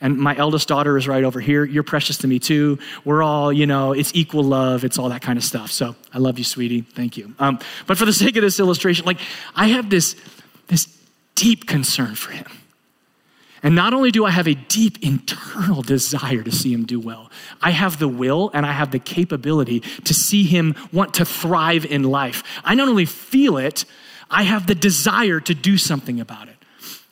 And 0.00 0.16
my 0.16 0.36
eldest 0.36 0.68
daughter 0.68 0.96
is 0.96 1.08
right 1.08 1.24
over 1.24 1.40
here. 1.40 1.64
You're 1.64 1.82
precious 1.82 2.18
to 2.18 2.28
me 2.28 2.38
too. 2.38 2.78
We're 3.04 3.22
all, 3.22 3.52
you 3.52 3.66
know, 3.66 3.92
it's 3.92 4.12
equal 4.14 4.44
love. 4.44 4.84
It's 4.84 4.98
all 4.98 5.08
that 5.08 5.22
kind 5.22 5.36
of 5.36 5.44
stuff. 5.44 5.72
So 5.72 5.96
I 6.14 6.18
love 6.18 6.38
you, 6.38 6.44
sweetie. 6.44 6.82
Thank 6.82 7.16
you. 7.16 7.34
Um, 7.38 7.58
but 7.86 7.98
for 7.98 8.04
the 8.04 8.12
sake 8.12 8.36
of 8.36 8.42
this 8.42 8.60
illustration, 8.60 9.04
like 9.06 9.18
I 9.56 9.68
have 9.68 9.90
this, 9.90 10.14
this 10.68 10.86
deep 11.34 11.66
concern 11.66 12.14
for 12.14 12.30
him. 12.30 12.46
And 13.62 13.74
not 13.74 13.92
only 13.92 14.12
do 14.12 14.24
I 14.24 14.30
have 14.30 14.46
a 14.46 14.54
deep 14.54 15.02
internal 15.02 15.82
desire 15.82 16.44
to 16.44 16.52
see 16.52 16.72
him 16.72 16.86
do 16.86 17.00
well, 17.00 17.30
I 17.60 17.72
have 17.72 17.98
the 17.98 18.06
will 18.06 18.52
and 18.54 18.64
I 18.64 18.72
have 18.72 18.92
the 18.92 19.00
capability 19.00 19.80
to 20.04 20.14
see 20.14 20.44
him 20.44 20.76
want 20.92 21.14
to 21.14 21.24
thrive 21.24 21.84
in 21.84 22.04
life. 22.04 22.44
I 22.62 22.76
not 22.76 22.88
only 22.88 23.04
feel 23.04 23.56
it, 23.56 23.84
I 24.30 24.44
have 24.44 24.68
the 24.68 24.76
desire 24.76 25.40
to 25.40 25.54
do 25.54 25.76
something 25.76 26.20
about 26.20 26.48
it. 26.48 26.57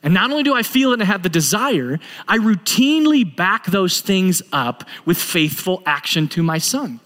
And 0.03 0.13
not 0.13 0.29
only 0.29 0.43
do 0.43 0.53
I 0.53 0.63
feel 0.63 0.91
it 0.91 0.99
and 0.99 1.03
have 1.03 1.23
the 1.23 1.29
desire, 1.29 1.99
I 2.27 2.37
routinely 2.37 3.35
back 3.35 3.65
those 3.65 4.01
things 4.01 4.41
up 4.53 4.83
with 5.05 5.17
faithful 5.17 5.81
action 5.85 6.27
to 6.29 6.43
my 6.43 6.59
son. 6.59 6.99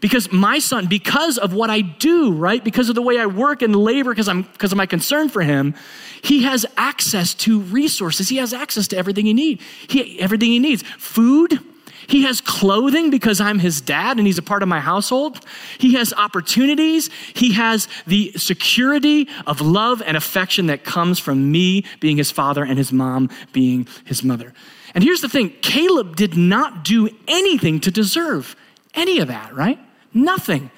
Because 0.00 0.30
my 0.30 0.58
son, 0.58 0.86
because 0.86 1.38
of 1.38 1.54
what 1.54 1.70
I 1.70 1.80
do, 1.80 2.32
right? 2.32 2.62
Because 2.62 2.88
of 2.88 2.94
the 2.94 3.02
way 3.02 3.18
I 3.18 3.26
work 3.26 3.62
and 3.62 3.74
labor, 3.74 4.10
because 4.10 4.28
I'm 4.28 4.42
because 4.42 4.72
of 4.72 4.76
my 4.76 4.86
concern 4.86 5.28
for 5.28 5.42
him, 5.42 5.74
he 6.22 6.42
has 6.42 6.66
access 6.76 7.32
to 7.34 7.60
resources. 7.60 8.28
He 8.28 8.36
has 8.36 8.52
access 8.52 8.88
to 8.88 8.96
everything 8.96 9.24
he 9.24 9.32
needs. 9.32 9.62
He 9.88 10.20
everything 10.20 10.50
he 10.50 10.58
needs. 10.58 10.82
Food, 10.98 11.60
he 12.06 12.22
has 12.22 12.40
clothing 12.40 13.10
because 13.10 13.40
I'm 13.40 13.58
his 13.58 13.80
dad 13.80 14.18
and 14.18 14.26
he's 14.26 14.38
a 14.38 14.42
part 14.42 14.62
of 14.62 14.68
my 14.68 14.80
household. 14.80 15.40
He 15.78 15.94
has 15.94 16.12
opportunities. 16.14 17.10
He 17.34 17.52
has 17.52 17.88
the 18.06 18.32
security 18.36 19.28
of 19.46 19.60
love 19.60 20.02
and 20.02 20.16
affection 20.16 20.66
that 20.66 20.84
comes 20.84 21.18
from 21.18 21.50
me 21.50 21.84
being 22.00 22.16
his 22.16 22.30
father 22.30 22.64
and 22.64 22.78
his 22.78 22.92
mom 22.92 23.30
being 23.52 23.88
his 24.04 24.22
mother. 24.22 24.54
And 24.94 25.04
here's 25.04 25.20
the 25.20 25.28
thing 25.28 25.50
Caleb 25.62 26.16
did 26.16 26.36
not 26.36 26.84
do 26.84 27.08
anything 27.28 27.80
to 27.80 27.90
deserve 27.90 28.56
any 28.94 29.18
of 29.18 29.28
that, 29.28 29.54
right? 29.54 29.78
Nothing. 30.14 30.70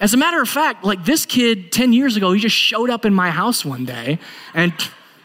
As 0.00 0.12
a 0.14 0.16
matter 0.16 0.42
of 0.42 0.48
fact, 0.48 0.84
like 0.84 1.04
this 1.04 1.24
kid 1.24 1.70
10 1.70 1.92
years 1.92 2.16
ago, 2.16 2.32
he 2.32 2.40
just 2.40 2.56
showed 2.56 2.90
up 2.90 3.04
in 3.04 3.14
my 3.14 3.30
house 3.30 3.64
one 3.64 3.84
day 3.84 4.18
and 4.52 4.74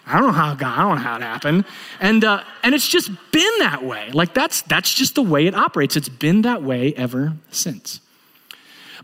I 0.08 0.20
don't 0.20 0.28
know 0.28 0.34
how 0.34 0.56
got, 0.56 0.78
I 0.78 0.82
don't 0.84 0.96
know 0.96 1.02
how 1.02 1.18
it 1.18 1.22
happened. 1.22 1.66
And, 2.00 2.24
uh, 2.24 2.44
and 2.64 2.74
it's 2.74 2.88
just 2.88 3.10
been 3.32 3.60
that 3.60 3.84
way. 3.84 4.10
Like 4.12 4.34
that's, 4.34 4.62
that's 4.62 4.94
just 4.94 5.16
the 5.16 5.22
way 5.22 5.48
it 5.48 5.54
operates. 5.54 5.98
It's 5.98 6.08
been 6.10 6.44
that 6.44 6.64
way 6.64 6.94
ever 6.96 7.34
since. 7.52 8.00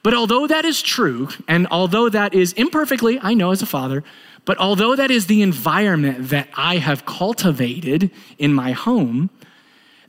But 0.01 0.13
although 0.13 0.47
that 0.47 0.65
is 0.65 0.81
true, 0.81 1.29
and 1.47 1.67
although 1.71 2.09
that 2.09 2.33
is 2.33 2.53
imperfectly, 2.53 3.19
I 3.21 3.33
know 3.33 3.51
as 3.51 3.61
a 3.61 3.65
father, 3.65 4.03
but 4.45 4.57
although 4.57 4.95
that 4.95 5.11
is 5.11 5.27
the 5.27 5.41
environment 5.41 6.29
that 6.29 6.49
I 6.55 6.77
have 6.77 7.05
cultivated 7.05 8.09
in 8.37 8.53
my 8.53 8.71
home, 8.71 9.29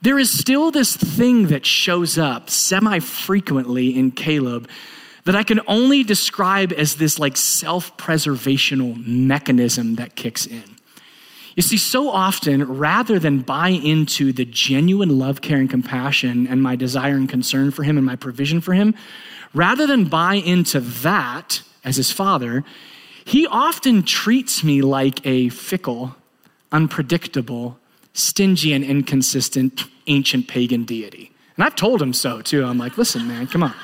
there 0.02 0.18
is 0.18 0.36
still 0.36 0.70
this 0.70 0.96
thing 0.96 1.46
that 1.46 1.64
shows 1.64 2.18
up 2.18 2.50
semi 2.50 2.98
frequently 2.98 3.96
in 3.96 4.10
Caleb 4.10 4.68
that 5.24 5.34
I 5.34 5.42
can 5.42 5.60
only 5.66 6.02
describe 6.02 6.72
as 6.72 6.96
this 6.96 7.18
like 7.18 7.36
self 7.36 7.96
preservational 7.96 9.02
mechanism 9.06 9.94
that 9.96 10.14
kicks 10.14 10.46
in. 10.46 10.73
You 11.56 11.62
see, 11.62 11.76
so 11.76 12.10
often, 12.10 12.64
rather 12.64 13.18
than 13.18 13.40
buy 13.40 13.68
into 13.68 14.32
the 14.32 14.44
genuine 14.44 15.18
love, 15.18 15.40
care, 15.40 15.58
and 15.58 15.70
compassion 15.70 16.46
and 16.48 16.62
my 16.62 16.74
desire 16.74 17.14
and 17.14 17.28
concern 17.28 17.70
for 17.70 17.84
him 17.84 17.96
and 17.96 18.04
my 18.04 18.16
provision 18.16 18.60
for 18.60 18.74
him, 18.74 18.94
rather 19.52 19.86
than 19.86 20.06
buy 20.06 20.34
into 20.34 20.80
that 20.80 21.62
as 21.84 21.96
his 21.96 22.10
father, 22.10 22.64
he 23.24 23.46
often 23.46 24.02
treats 24.02 24.64
me 24.64 24.82
like 24.82 25.24
a 25.24 25.48
fickle, 25.50 26.16
unpredictable, 26.72 27.78
stingy, 28.12 28.72
and 28.72 28.84
inconsistent 28.84 29.84
ancient 30.06 30.48
pagan 30.48 30.84
deity. 30.84 31.32
And 31.56 31.64
I've 31.64 31.76
told 31.76 32.02
him 32.02 32.12
so 32.12 32.42
too. 32.42 32.64
I'm 32.64 32.78
like, 32.78 32.98
listen, 32.98 33.28
man, 33.28 33.46
come 33.46 33.62
on. 33.62 33.74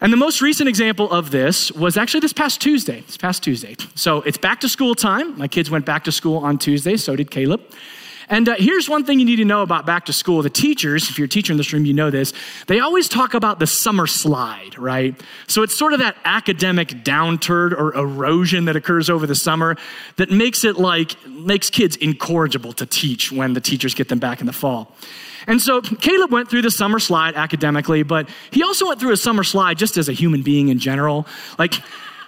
And 0.00 0.12
the 0.12 0.16
most 0.16 0.42
recent 0.42 0.68
example 0.68 1.10
of 1.10 1.30
this 1.30 1.72
was 1.72 1.96
actually 1.96 2.20
this 2.20 2.34
past 2.34 2.60
Tuesday. 2.60 3.00
This 3.00 3.16
past 3.16 3.42
Tuesday. 3.42 3.76
So 3.94 4.20
it's 4.22 4.36
back 4.36 4.60
to 4.60 4.68
school 4.68 4.94
time. 4.94 5.38
My 5.38 5.48
kids 5.48 5.70
went 5.70 5.86
back 5.86 6.04
to 6.04 6.12
school 6.12 6.38
on 6.38 6.58
Tuesday, 6.58 6.96
so 6.96 7.16
did 7.16 7.30
Caleb. 7.30 7.62
And 8.28 8.48
uh, 8.48 8.56
here's 8.58 8.88
one 8.88 9.04
thing 9.04 9.20
you 9.20 9.24
need 9.24 9.36
to 9.36 9.44
know 9.44 9.62
about 9.62 9.86
back 9.86 10.06
to 10.06 10.12
school. 10.12 10.42
The 10.42 10.50
teachers, 10.50 11.08
if 11.08 11.16
you're 11.16 11.26
a 11.26 11.28
teacher 11.28 11.52
in 11.52 11.56
this 11.56 11.72
room, 11.72 11.86
you 11.86 11.94
know 11.94 12.10
this, 12.10 12.32
they 12.66 12.80
always 12.80 13.08
talk 13.08 13.34
about 13.34 13.60
the 13.60 13.66
summer 13.66 14.06
slide, 14.06 14.76
right? 14.76 15.18
So 15.46 15.62
it's 15.62 15.78
sort 15.78 15.92
of 15.92 16.00
that 16.00 16.16
academic 16.24 16.88
downturn 16.88 17.72
or 17.72 17.94
erosion 17.94 18.64
that 18.64 18.74
occurs 18.74 19.08
over 19.08 19.26
the 19.26 19.36
summer 19.36 19.76
that 20.16 20.30
makes 20.30 20.64
it 20.64 20.76
like, 20.76 21.24
makes 21.26 21.70
kids 21.70 21.96
incorrigible 21.96 22.72
to 22.74 22.84
teach 22.84 23.30
when 23.30 23.52
the 23.52 23.60
teachers 23.60 23.94
get 23.94 24.08
them 24.08 24.18
back 24.18 24.40
in 24.40 24.46
the 24.46 24.52
fall. 24.52 24.94
And 25.46 25.60
so 25.60 25.80
Caleb 25.80 26.32
went 26.32 26.50
through 26.50 26.62
the 26.62 26.70
summer 26.70 26.98
slide 26.98 27.34
academically, 27.34 28.02
but 28.02 28.28
he 28.50 28.62
also 28.62 28.88
went 28.88 29.00
through 29.00 29.12
a 29.12 29.16
summer 29.16 29.44
slide 29.44 29.78
just 29.78 29.96
as 29.96 30.08
a 30.08 30.12
human 30.12 30.42
being 30.42 30.68
in 30.68 30.78
general. 30.78 31.26
Like, 31.58 31.74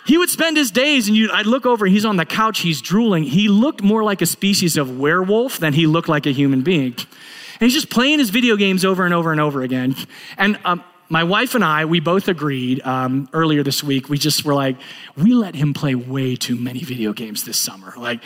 he 0.07 0.17
would 0.17 0.31
spend 0.31 0.57
his 0.57 0.71
days 0.71 1.07
and 1.09 1.17
you, 1.17 1.31
I'd 1.31 1.47
look 1.47 1.67
over 1.67 1.85
and 1.85 1.93
he's 1.93 2.07
on 2.07 2.17
the 2.17 2.25
couch, 2.25 2.61
he's 2.61 2.81
drooling. 2.81 3.25
He 3.25 3.49
looked 3.49 3.83
more 3.83 4.03
like 4.03 4.23
a 4.23 4.27
species 4.27 4.79
of 4.79 4.99
werewolf 4.99 5.59
than 5.59 5.75
he 5.75 5.87
looked 5.87 6.09
like 6.09 6.25
a 6.27 6.31
human 6.31 6.63
being. 6.63 6.95
And 6.95 7.67
he's 7.67 7.75
just 7.75 7.91
playing 7.91 8.19
his 8.19 8.31
video 8.31 8.57
games 8.57 8.85
over 8.85 9.05
and 9.05 9.13
over 9.13 9.33
and 9.33 9.41
over 9.41 9.63
again. 9.63 9.97
And 10.39 10.59
um, 10.65 10.83
my 11.11 11.25
wife 11.25 11.55
and 11.55 11.65
I, 11.65 11.85
we 11.85 12.01
both 12.01 12.29
agreed 12.29 12.81
um, 12.87 13.29
earlier 13.33 13.63
this 13.63 13.83
week, 13.83 14.09
we 14.09 14.17
just 14.17 14.45
were 14.45 14.55
like, 14.55 14.77
we 15.17 15.35
let 15.35 15.55
him 15.55 15.75
play 15.75 15.95
way 15.95 16.37
too 16.37 16.57
many 16.57 16.81
video 16.85 17.13
games 17.13 17.45
this 17.45 17.59
summer. 17.59 17.93
Like, 17.97 18.21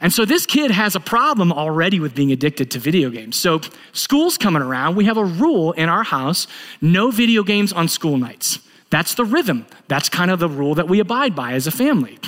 and 0.00 0.12
so 0.12 0.24
this 0.24 0.46
kid 0.46 0.70
has 0.70 0.94
a 0.94 1.00
problem 1.00 1.52
already 1.52 1.98
with 2.00 2.14
being 2.14 2.30
addicted 2.30 2.70
to 2.72 2.78
video 2.78 3.10
games. 3.10 3.36
So 3.36 3.60
school's 3.92 4.38
coming 4.38 4.62
around. 4.62 4.96
We 4.96 5.06
have 5.06 5.16
a 5.16 5.24
rule 5.24 5.72
in 5.72 5.88
our 5.88 6.04
house 6.04 6.46
no 6.80 7.10
video 7.10 7.42
games 7.42 7.72
on 7.72 7.88
school 7.88 8.16
nights. 8.16 8.60
That's 8.90 9.14
the 9.14 9.24
rhythm. 9.24 9.66
That's 9.88 10.08
kind 10.08 10.30
of 10.30 10.38
the 10.38 10.48
rule 10.48 10.74
that 10.76 10.88
we 10.88 11.00
abide 11.00 11.34
by 11.34 11.52
as 11.52 11.66
a 11.66 11.70
family. 11.70 12.18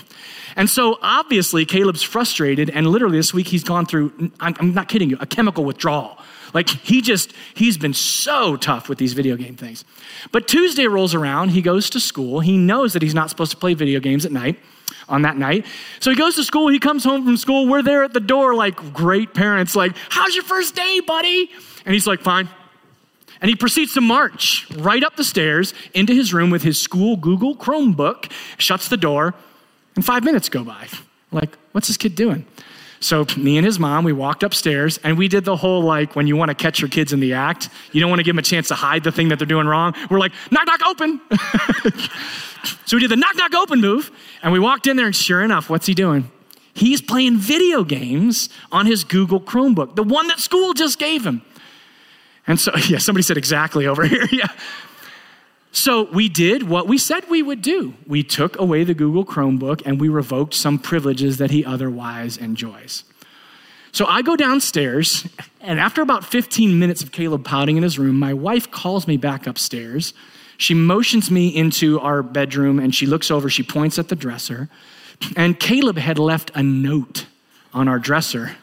And 0.56 0.68
so 0.68 0.98
obviously, 1.00 1.64
Caleb's 1.64 2.02
frustrated, 2.02 2.70
and 2.70 2.86
literally 2.86 3.16
this 3.16 3.32
week 3.32 3.46
he's 3.46 3.64
gone 3.64 3.86
through, 3.86 4.32
I'm, 4.40 4.74
not 4.74 4.88
kidding 4.88 5.08
you, 5.08 5.16
a 5.20 5.26
chemical 5.26 5.64
withdrawal. 5.64 6.18
Like 6.52 6.68
he 6.68 7.00
just, 7.00 7.32
he's 7.54 7.78
been 7.78 7.94
so 7.94 8.56
tough 8.56 8.88
with 8.88 8.98
these 8.98 9.12
video 9.12 9.36
game 9.36 9.54
things. 9.54 9.84
But 10.32 10.48
Tuesday 10.48 10.86
rolls 10.88 11.14
around, 11.14 11.50
he 11.50 11.62
goes 11.62 11.88
to 11.90 12.00
school, 12.00 12.40
he 12.40 12.58
knows 12.58 12.92
that 12.94 13.02
he's 13.02 13.14
not 13.14 13.30
supposed 13.30 13.52
to 13.52 13.56
play 13.56 13.74
video 13.74 14.00
games 14.00 14.26
at 14.26 14.32
night 14.32 14.58
on 15.08 15.22
that 15.22 15.36
night. 15.36 15.66
So 16.00 16.10
he 16.10 16.16
goes 16.16 16.36
to 16.36 16.44
school, 16.44 16.68
he 16.68 16.78
comes 16.78 17.04
home 17.04 17.24
from 17.24 17.36
school, 17.36 17.66
we're 17.66 17.82
there 17.82 18.04
at 18.04 18.12
the 18.12 18.20
door 18.20 18.54
like 18.54 18.76
great 18.92 19.34
parents, 19.34 19.76
like, 19.76 19.96
how's 20.08 20.34
your 20.34 20.44
first 20.44 20.74
day, 20.74 21.00
buddy? 21.00 21.50
And 21.84 21.94
he's 21.94 22.06
like, 22.06 22.20
fine. 22.20 22.48
And 23.40 23.48
he 23.48 23.56
proceeds 23.56 23.94
to 23.94 24.00
march 24.00 24.70
right 24.76 25.02
up 25.02 25.16
the 25.16 25.24
stairs 25.24 25.72
into 25.94 26.12
his 26.12 26.34
room 26.34 26.50
with 26.50 26.62
his 26.62 26.78
school 26.78 27.16
Google 27.16 27.56
Chromebook, 27.56 28.30
shuts 28.58 28.88
the 28.88 28.98
door, 28.98 29.34
and 29.96 30.04
five 30.04 30.24
minutes 30.24 30.48
go 30.48 30.62
by. 30.62 30.88
Like, 31.32 31.56
what's 31.72 31.88
this 31.88 31.96
kid 31.96 32.14
doing? 32.14 32.46
So, 33.02 33.24
me 33.36 33.56
and 33.56 33.64
his 33.64 33.78
mom, 33.78 34.04
we 34.04 34.12
walked 34.12 34.42
upstairs 34.42 34.98
and 34.98 35.16
we 35.16 35.26
did 35.26 35.46
the 35.46 35.56
whole 35.56 35.82
like 35.82 36.14
when 36.14 36.26
you 36.26 36.36
want 36.36 36.50
to 36.50 36.54
catch 36.54 36.80
your 36.80 36.90
kids 36.90 37.14
in 37.14 37.20
the 37.20 37.32
act, 37.32 37.70
you 37.92 38.00
don't 38.00 38.10
want 38.10 38.20
to 38.20 38.22
give 38.22 38.34
them 38.34 38.40
a 38.40 38.42
chance 38.42 38.68
to 38.68 38.74
hide 38.74 39.04
the 39.04 39.10
thing 39.10 39.28
that 39.28 39.38
they're 39.38 39.46
doing 39.46 39.66
wrong. 39.66 39.94
We're 40.10 40.18
like, 40.18 40.32
knock, 40.50 40.66
knock, 40.66 40.82
open. 40.86 41.18
so, 42.84 42.96
we 42.96 43.00
did 43.00 43.10
the 43.10 43.16
knock, 43.16 43.36
knock, 43.36 43.54
open 43.54 43.80
move 43.80 44.10
and 44.42 44.52
we 44.52 44.58
walked 44.58 44.86
in 44.86 44.96
there 44.96 45.06
and 45.06 45.16
sure 45.16 45.42
enough, 45.42 45.70
what's 45.70 45.86
he 45.86 45.94
doing? 45.94 46.30
He's 46.74 47.00
playing 47.00 47.38
video 47.38 47.84
games 47.84 48.48
on 48.70 48.86
his 48.86 49.02
Google 49.04 49.40
Chromebook, 49.40 49.96
the 49.96 50.02
one 50.02 50.28
that 50.28 50.38
school 50.38 50.74
just 50.74 50.98
gave 50.98 51.26
him. 51.26 51.42
And 52.46 52.60
so, 52.60 52.72
yeah, 52.88 52.98
somebody 52.98 53.22
said 53.22 53.36
exactly 53.38 53.86
over 53.86 54.04
here. 54.04 54.26
yeah. 54.32 54.48
So 55.72 56.10
we 56.10 56.28
did 56.28 56.64
what 56.64 56.88
we 56.88 56.98
said 56.98 57.28
we 57.28 57.42
would 57.42 57.62
do. 57.62 57.94
We 58.06 58.22
took 58.22 58.58
away 58.58 58.84
the 58.84 58.94
Google 58.94 59.24
Chromebook 59.24 59.82
and 59.86 60.00
we 60.00 60.08
revoked 60.08 60.54
some 60.54 60.78
privileges 60.78 61.36
that 61.38 61.50
he 61.50 61.64
otherwise 61.64 62.36
enjoys. 62.36 63.04
So 63.92 64.06
I 64.06 64.22
go 64.22 64.36
downstairs, 64.36 65.26
and 65.60 65.80
after 65.80 66.00
about 66.00 66.24
15 66.24 66.78
minutes 66.78 67.02
of 67.02 67.10
Caleb 67.10 67.44
pouting 67.44 67.76
in 67.76 67.82
his 67.82 67.98
room, 67.98 68.18
my 68.18 68.32
wife 68.32 68.70
calls 68.70 69.08
me 69.08 69.16
back 69.16 69.48
upstairs. 69.48 70.14
She 70.58 70.74
motions 70.74 71.30
me 71.30 71.48
into 71.48 71.98
our 71.98 72.22
bedroom 72.22 72.78
and 72.78 72.94
she 72.94 73.06
looks 73.06 73.30
over, 73.30 73.50
she 73.50 73.62
points 73.62 73.98
at 73.98 74.08
the 74.08 74.16
dresser, 74.16 74.68
and 75.36 75.58
Caleb 75.58 75.98
had 75.98 76.18
left 76.18 76.50
a 76.54 76.62
note 76.62 77.26
on 77.72 77.88
our 77.88 77.98
dresser 77.98 78.56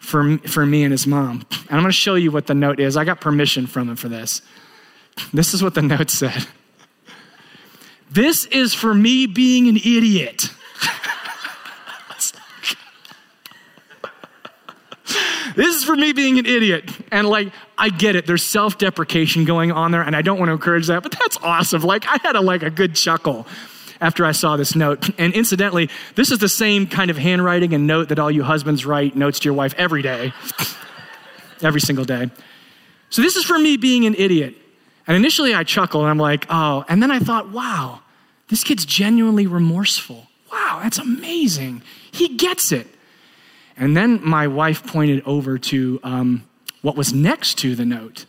for, 0.00 0.38
for 0.38 0.66
me 0.66 0.82
and 0.82 0.92
his 0.92 1.06
mom. 1.06 1.44
And 1.68 1.76
I'm 1.76 1.82
gonna 1.82 1.92
show 1.92 2.14
you 2.14 2.30
what 2.30 2.46
the 2.46 2.54
note 2.54 2.80
is. 2.80 2.96
I 2.96 3.04
got 3.04 3.20
permission 3.20 3.66
from 3.66 3.88
him 3.88 3.96
for 3.96 4.08
this. 4.08 4.42
This 5.32 5.54
is 5.54 5.62
what 5.62 5.74
the 5.74 5.82
note 5.82 6.10
said 6.10 6.46
This 8.10 8.46
is 8.46 8.74
for 8.74 8.94
me 8.94 9.26
being 9.26 9.68
an 9.68 9.76
idiot. 9.76 10.50
this 15.56 15.76
is 15.76 15.84
for 15.84 15.96
me 15.96 16.12
being 16.12 16.38
an 16.38 16.46
idiot. 16.46 16.90
And 17.12 17.28
like, 17.28 17.52
I 17.76 17.88
get 17.90 18.16
it. 18.16 18.26
There's 18.26 18.42
self-deprecation 18.42 19.44
going 19.44 19.72
on 19.72 19.90
there, 19.90 20.02
and 20.02 20.14
I 20.14 20.22
don't 20.22 20.38
want 20.38 20.48
to 20.48 20.52
encourage 20.52 20.86
that, 20.88 21.02
but 21.02 21.12
that's 21.12 21.36
awesome. 21.42 21.82
Like, 21.82 22.06
I 22.06 22.18
had 22.22 22.36
a 22.36 22.40
like 22.40 22.62
a 22.62 22.70
good 22.70 22.94
chuckle. 22.94 23.46
after 24.00 24.24
I 24.24 24.32
saw 24.32 24.56
this 24.56 24.74
note. 24.74 25.10
And 25.18 25.34
incidentally, 25.34 25.90
this 26.14 26.30
is 26.30 26.38
the 26.38 26.48
same 26.48 26.86
kind 26.86 27.10
of 27.10 27.18
handwriting 27.18 27.74
and 27.74 27.86
note 27.86 28.08
that 28.08 28.18
all 28.18 28.30
you 28.30 28.42
husbands 28.42 28.86
write 28.86 29.14
notes 29.14 29.40
to 29.40 29.44
your 29.44 29.54
wife 29.54 29.74
every 29.76 30.02
day, 30.02 30.32
every 31.62 31.80
single 31.80 32.04
day. 32.04 32.30
So 33.10 33.22
this 33.22 33.36
is 33.36 33.44
for 33.44 33.58
me 33.58 33.76
being 33.76 34.06
an 34.06 34.14
idiot. 34.14 34.56
And 35.10 35.16
initially 35.16 35.52
I 35.54 35.64
chuckled 35.64 36.04
and 36.04 36.10
I'm 36.10 36.18
like, 36.18 36.46
oh. 36.50 36.84
And 36.88 37.02
then 37.02 37.10
I 37.10 37.18
thought, 37.18 37.50
wow, 37.50 37.98
this 38.46 38.62
kid's 38.62 38.84
genuinely 38.84 39.44
remorseful. 39.44 40.28
Wow, 40.52 40.78
that's 40.84 40.98
amazing. 40.98 41.82
He 42.12 42.36
gets 42.36 42.70
it. 42.70 42.86
And 43.76 43.96
then 43.96 44.24
my 44.24 44.46
wife 44.46 44.86
pointed 44.86 45.24
over 45.26 45.58
to 45.58 45.98
um, 46.04 46.44
what 46.82 46.94
was 46.94 47.12
next 47.12 47.58
to 47.58 47.74
the 47.74 47.84
note. 47.84 48.26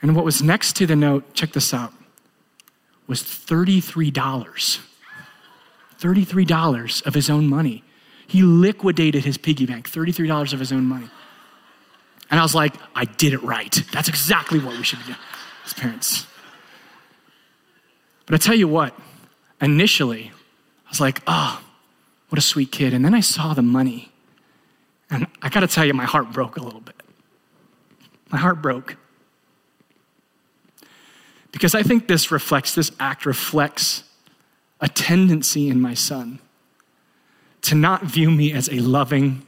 And 0.00 0.14
what 0.14 0.24
was 0.24 0.40
next 0.40 0.76
to 0.76 0.86
the 0.86 0.94
note, 0.94 1.34
check 1.34 1.50
this 1.50 1.74
out, 1.74 1.92
was 3.08 3.20
$33. 3.20 4.12
$33 5.98 7.04
of 7.04 7.14
his 7.14 7.28
own 7.28 7.48
money. 7.48 7.82
He 8.28 8.44
liquidated 8.44 9.24
his 9.24 9.38
piggy 9.38 9.66
bank, 9.66 9.90
$33 9.90 10.52
of 10.52 10.60
his 10.60 10.70
own 10.70 10.84
money. 10.84 11.10
And 12.30 12.38
I 12.38 12.44
was 12.44 12.54
like, 12.54 12.74
I 12.94 13.06
did 13.06 13.32
it 13.32 13.42
right. 13.42 13.82
That's 13.90 14.08
exactly 14.08 14.60
what 14.60 14.76
we 14.76 14.84
should 14.84 15.04
do 15.04 15.16
as 15.66 15.74
parents. 15.74 16.26
But 18.24 18.34
I 18.34 18.38
tell 18.38 18.54
you 18.54 18.68
what, 18.68 18.96
initially, 19.60 20.32
I 20.86 20.88
was 20.88 21.00
like, 21.00 21.20
oh, 21.26 21.62
what 22.28 22.38
a 22.38 22.42
sweet 22.42 22.72
kid. 22.72 22.94
And 22.94 23.04
then 23.04 23.14
I 23.14 23.20
saw 23.20 23.54
the 23.54 23.62
money. 23.62 24.10
And 25.10 25.26
I 25.42 25.48
got 25.48 25.60
to 25.60 25.68
tell 25.68 25.84
you, 25.84 25.94
my 25.94 26.04
heart 26.04 26.32
broke 26.32 26.56
a 26.56 26.62
little 26.62 26.80
bit. 26.80 26.96
My 28.30 28.38
heart 28.38 28.60
broke. 28.60 28.96
Because 31.52 31.74
I 31.74 31.82
think 31.82 32.08
this 32.08 32.30
reflects, 32.30 32.74
this 32.74 32.90
act 32.98 33.24
reflects 33.24 34.02
a 34.80 34.88
tendency 34.88 35.68
in 35.68 35.80
my 35.80 35.94
son 35.94 36.40
to 37.62 37.74
not 37.74 38.04
view 38.04 38.30
me 38.30 38.52
as 38.52 38.68
a 38.68 38.80
loving, 38.80 39.46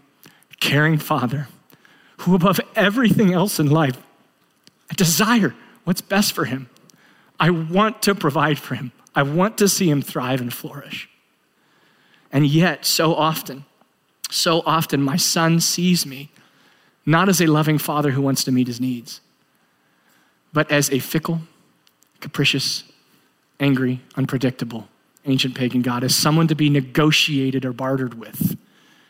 caring 0.60 0.98
father 0.98 1.48
who, 2.18 2.34
above 2.34 2.60
everything 2.74 3.32
else 3.32 3.60
in 3.60 3.68
life, 3.68 3.96
I 4.90 4.94
desire 4.94 5.54
what's 5.88 6.02
best 6.02 6.34
for 6.34 6.44
him. 6.44 6.68
I 7.40 7.48
want 7.48 8.02
to 8.02 8.14
provide 8.14 8.58
for 8.58 8.74
him. 8.74 8.92
I 9.14 9.22
want 9.22 9.56
to 9.56 9.68
see 9.68 9.88
him 9.88 10.02
thrive 10.02 10.38
and 10.38 10.52
flourish. 10.52 11.08
And 12.30 12.46
yet, 12.46 12.84
so 12.84 13.14
often, 13.14 13.64
so 14.30 14.62
often, 14.66 15.00
my 15.00 15.16
son 15.16 15.60
sees 15.60 16.04
me 16.04 16.30
not 17.06 17.30
as 17.30 17.40
a 17.40 17.46
loving 17.46 17.78
father 17.78 18.10
who 18.10 18.20
wants 18.20 18.44
to 18.44 18.52
meet 18.52 18.66
his 18.66 18.82
needs, 18.82 19.22
but 20.52 20.70
as 20.70 20.90
a 20.90 20.98
fickle, 20.98 21.40
capricious, 22.20 22.84
angry, 23.58 24.02
unpredictable, 24.14 24.88
ancient 25.24 25.54
pagan 25.54 25.80
God, 25.80 26.04
as 26.04 26.14
someone 26.14 26.48
to 26.48 26.54
be 26.54 26.68
negotiated 26.68 27.64
or 27.64 27.72
bartered 27.72 28.12
with, 28.12 28.58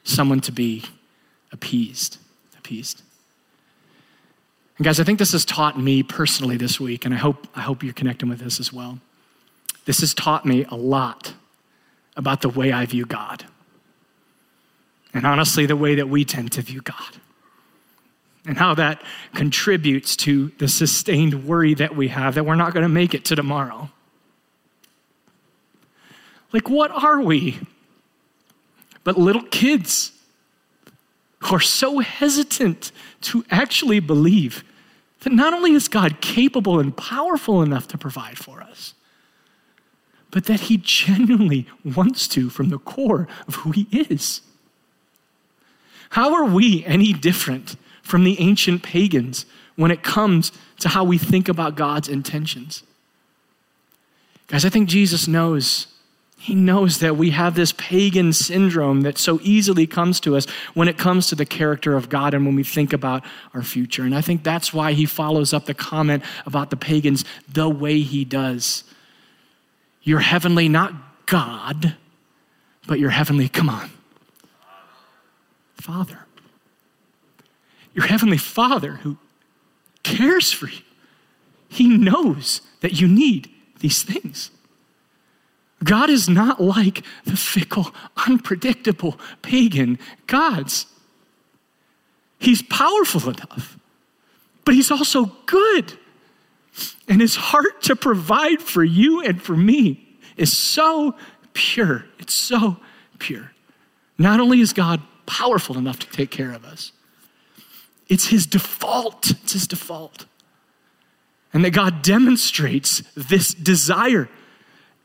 someone 0.04 0.40
to 0.42 0.52
be 0.52 0.84
appeased. 1.50 2.18
Appeased. 2.56 3.02
And 4.78 4.84
guys, 4.84 5.00
I 5.00 5.04
think 5.04 5.18
this 5.18 5.32
has 5.32 5.44
taught 5.44 5.78
me 5.78 6.04
personally 6.04 6.56
this 6.56 6.78
week, 6.78 7.04
and 7.04 7.12
I 7.12 7.18
hope, 7.18 7.48
I 7.54 7.62
hope 7.62 7.82
you're 7.82 7.92
connecting 7.92 8.28
with 8.28 8.38
this 8.38 8.60
as 8.60 8.72
well. 8.72 9.00
This 9.86 10.00
has 10.00 10.14
taught 10.14 10.46
me 10.46 10.64
a 10.70 10.76
lot 10.76 11.34
about 12.16 12.42
the 12.42 12.48
way 12.48 12.70
I 12.72 12.86
view 12.86 13.04
God. 13.04 13.44
And 15.12 15.26
honestly, 15.26 15.66
the 15.66 15.76
way 15.76 15.96
that 15.96 16.08
we 16.08 16.24
tend 16.24 16.52
to 16.52 16.62
view 16.62 16.80
God. 16.80 17.16
And 18.46 18.56
how 18.56 18.74
that 18.74 19.02
contributes 19.34 20.14
to 20.16 20.52
the 20.58 20.68
sustained 20.68 21.44
worry 21.44 21.74
that 21.74 21.96
we 21.96 22.08
have 22.08 22.36
that 22.36 22.46
we're 22.46 22.54
not 22.54 22.72
going 22.72 22.84
to 22.84 22.88
make 22.88 23.14
it 23.14 23.24
to 23.26 23.36
tomorrow. 23.36 23.90
Like, 26.52 26.70
what 26.70 26.90
are 26.92 27.20
we? 27.20 27.58
But 29.02 29.18
little 29.18 29.42
kids 29.42 30.12
are 31.40 31.60
so 31.60 31.98
hesitant 32.00 32.92
to 33.22 33.44
actually 33.50 34.00
believe 34.00 34.64
that 35.20 35.32
not 35.32 35.54
only 35.54 35.72
is 35.72 35.88
God 35.88 36.20
capable 36.20 36.78
and 36.78 36.96
powerful 36.96 37.62
enough 37.62 37.88
to 37.88 37.98
provide 37.98 38.38
for 38.38 38.60
us, 38.60 38.94
but 40.30 40.44
that 40.44 40.60
He 40.62 40.76
genuinely 40.76 41.66
wants 41.84 42.28
to 42.28 42.50
from 42.50 42.68
the 42.68 42.78
core 42.78 43.26
of 43.46 43.56
who 43.56 43.72
He 43.72 43.88
is. 43.92 44.42
How 46.10 46.34
are 46.34 46.44
we 46.44 46.84
any 46.84 47.12
different 47.12 47.76
from 48.02 48.24
the 48.24 48.40
ancient 48.40 48.82
pagans 48.82 49.46
when 49.76 49.90
it 49.90 50.02
comes 50.02 50.52
to 50.80 50.88
how 50.88 51.04
we 51.04 51.18
think 51.18 51.48
about 51.48 51.76
God's 51.76 52.08
intentions? 52.08 52.82
Guys, 54.46 54.64
I 54.64 54.70
think 54.70 54.88
Jesus 54.88 55.28
knows 55.28 55.86
he 56.40 56.54
knows 56.54 57.00
that 57.00 57.16
we 57.16 57.30
have 57.30 57.56
this 57.56 57.72
pagan 57.72 58.32
syndrome 58.32 59.00
that 59.00 59.18
so 59.18 59.40
easily 59.42 59.88
comes 59.88 60.20
to 60.20 60.36
us 60.36 60.46
when 60.72 60.86
it 60.86 60.96
comes 60.96 61.26
to 61.26 61.34
the 61.34 61.44
character 61.44 61.96
of 61.96 62.08
God 62.08 62.32
and 62.32 62.46
when 62.46 62.54
we 62.54 62.62
think 62.62 62.92
about 62.92 63.24
our 63.54 63.62
future. 63.62 64.04
And 64.04 64.14
I 64.14 64.20
think 64.20 64.44
that's 64.44 64.72
why 64.72 64.92
he 64.92 65.04
follows 65.04 65.52
up 65.52 65.66
the 65.66 65.74
comment 65.74 66.22
about 66.46 66.70
the 66.70 66.76
pagans 66.76 67.24
the 67.52 67.68
way 67.68 68.00
he 68.00 68.24
does. 68.24 68.84
You're 70.02 70.20
heavenly, 70.20 70.68
not 70.68 71.26
God, 71.26 71.96
but 72.86 73.00
you're 73.00 73.10
heavenly, 73.10 73.48
come 73.48 73.68
on, 73.68 73.90
Father. 75.74 76.20
Your 77.94 78.06
heavenly 78.06 78.38
Father 78.38 78.92
who 78.92 79.18
cares 80.04 80.52
for 80.52 80.68
you. 80.68 80.82
He 81.68 81.88
knows 81.88 82.62
that 82.80 83.00
you 83.00 83.08
need 83.08 83.50
these 83.80 84.04
things. 84.04 84.52
God 85.82 86.10
is 86.10 86.28
not 86.28 86.60
like 86.60 87.04
the 87.24 87.36
fickle, 87.36 87.94
unpredictable 88.26 89.18
pagan 89.42 89.98
gods. 90.26 90.86
He's 92.38 92.62
powerful 92.62 93.30
enough, 93.30 93.76
but 94.64 94.74
he's 94.74 94.90
also 94.90 95.32
good. 95.46 95.98
And 97.08 97.20
his 97.20 97.36
heart 97.36 97.82
to 97.82 97.96
provide 97.96 98.60
for 98.60 98.84
you 98.84 99.22
and 99.22 99.40
for 99.40 99.56
me 99.56 100.18
is 100.36 100.56
so 100.56 101.16
pure. 101.52 102.04
It's 102.18 102.34
so 102.34 102.76
pure. 103.18 103.52
Not 104.18 104.40
only 104.40 104.60
is 104.60 104.72
God 104.72 105.00
powerful 105.26 105.78
enough 105.78 105.98
to 106.00 106.08
take 106.10 106.30
care 106.30 106.52
of 106.52 106.64
us, 106.64 106.92
it's 108.08 108.26
his 108.28 108.46
default. 108.46 109.30
It's 109.30 109.52
his 109.52 109.66
default. 109.66 110.26
And 111.52 111.64
that 111.64 111.70
God 111.70 112.02
demonstrates 112.02 113.02
this 113.16 113.54
desire 113.54 114.28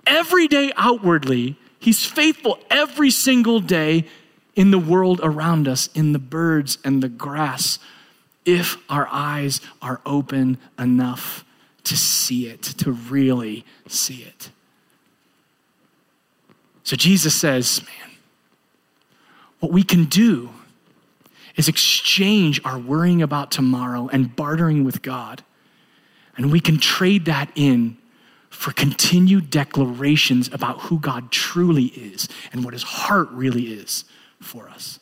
every 0.05 0.47
day 0.47 0.71
outwardly. 0.75 1.57
He's 1.79 2.05
faithful 2.05 2.59
every 2.69 3.11
single 3.11 3.59
day 3.59 4.07
in 4.55 4.71
the 4.71 4.79
world 4.79 5.19
around 5.23 5.67
us, 5.67 5.89
in 5.95 6.13
the 6.13 6.19
birds 6.19 6.77
and 6.83 7.01
the 7.01 7.09
grass, 7.09 7.79
if 8.45 8.77
our 8.89 9.07
eyes 9.09 9.61
are 9.81 10.01
open 10.05 10.57
enough 10.77 11.43
to 11.83 11.97
see 11.97 12.47
it, 12.47 12.61
to 12.61 12.91
really 12.91 13.65
see 13.87 14.23
it. 14.23 14.49
So 16.83 16.95
Jesus 16.95 17.33
says, 17.33 17.81
man, 17.81 18.11
what 19.59 19.71
we 19.71 19.83
can 19.83 20.05
do 20.05 20.49
is 21.55 21.67
exchange 21.67 22.61
our 22.65 22.77
worrying 22.77 23.21
about 23.21 23.51
tomorrow 23.51 24.09
and 24.11 24.35
bartering 24.35 24.83
with 24.83 25.01
God. 25.01 25.43
And 26.35 26.51
we 26.51 26.59
can 26.59 26.79
trade 26.79 27.25
that 27.25 27.51
in 27.55 27.97
for 28.63 28.71
continued 28.71 29.49
declarations 29.49 30.49
about 30.53 30.79
who 30.83 30.97
God 30.97 31.33
truly 31.33 31.87
is 31.87 32.29
and 32.53 32.63
what 32.63 32.71
his 32.71 32.83
heart 32.83 33.27
really 33.31 33.73
is 33.73 34.05
for 34.39 34.69
us. 34.69 35.01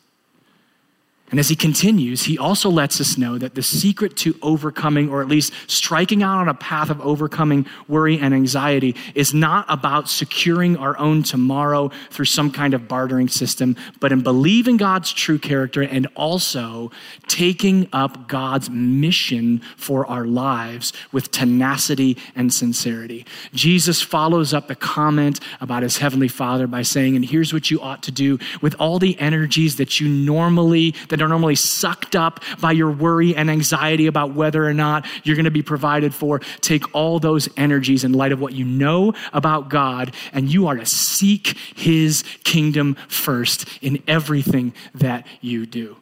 And 1.32 1.40
as 1.40 1.48
he 1.48 1.56
continues, 1.56 2.24
he 2.24 2.38
also 2.38 2.70
lets 2.70 3.00
us 3.00 3.18
know 3.18 3.38
that 3.38 3.56
the 3.56 3.64
secret 3.64 4.18
to 4.18 4.38
overcoming, 4.42 5.10
or 5.10 5.22
at 5.22 5.30
least 5.30 5.54
striking 5.68 6.24
out 6.24 6.40
on 6.40 6.50
a 6.50 6.54
path 6.54 6.90
of 6.90 7.00
overcoming 7.00 7.66
worry 7.88 8.20
and 8.20 8.34
anxiety, 8.34 8.98
is 9.16 9.34
not 9.34 9.66
about 9.70 10.10
securing 10.10 10.76
our 10.76 10.98
own 10.98 11.24
tomorrow 11.24 11.90
through 12.10 12.26
some 12.26 12.52
kind 12.52 12.74
of 12.74 12.90
bartering 12.90 13.30
system, 13.30 13.78
but 14.02 14.12
in 14.12 14.22
believing 14.22 14.76
God's 14.76 15.14
true 15.14 15.40
character 15.40 15.82
and 15.82 16.06
also 16.16 16.92
taking 17.30 17.88
up 17.94 18.28
God's 18.28 18.70
mission 18.70 19.62
for 19.78 20.06
our 20.08 20.26
lives 20.26 20.92
with 21.14 21.32
tenacity 21.32 22.18
and 22.36 22.54
sincerity. 22.54 23.26
Jesus 23.54 24.02
follows 24.02 24.54
up 24.54 24.68
the 24.68 24.76
comment 24.76 25.40
about 25.62 25.84
his 25.84 25.98
heavenly 25.98 26.28
Father 26.28 26.68
by 26.68 26.82
saying, 26.82 27.16
And 27.16 27.24
here's 27.24 27.54
what 27.54 27.72
you 27.72 27.80
ought 27.80 28.04
to 28.04 28.12
do 28.12 28.38
with 28.62 28.76
all 28.80 29.00
the 29.00 29.18
energies 29.18 29.78
that 29.78 30.02
you 30.02 30.10
normally, 30.10 30.94
that 31.08 31.21
are 31.22 31.28
normally 31.28 31.56
sucked 31.56 32.16
up 32.16 32.44
by 32.60 32.72
your 32.72 32.92
worry 32.92 33.36
and 33.36 33.50
anxiety 33.50 34.08
about 34.08 34.34
whether 34.34 34.66
or 34.66 34.74
not 34.74 35.06
you're 35.24 35.36
going 35.36 35.46
to 35.46 35.52
be 35.52 35.62
provided 35.62 36.14
for. 36.14 36.40
Take 36.62 36.94
all 36.94 37.20
those 37.20 37.50
energies 37.58 38.04
in 38.04 38.14
light 38.14 38.32
of 38.32 38.40
what 38.40 38.54
you 38.54 38.66
know 38.66 39.14
about 39.34 39.70
God, 39.70 40.14
and 40.34 40.52
you 40.52 40.68
are 40.68 40.76
to 40.76 40.86
seek 40.86 41.58
his 41.76 42.24
kingdom 42.44 42.96
first 43.08 43.68
in 43.82 44.02
everything 44.08 44.74
that 44.96 45.26
you 45.42 45.66
do. 45.66 45.98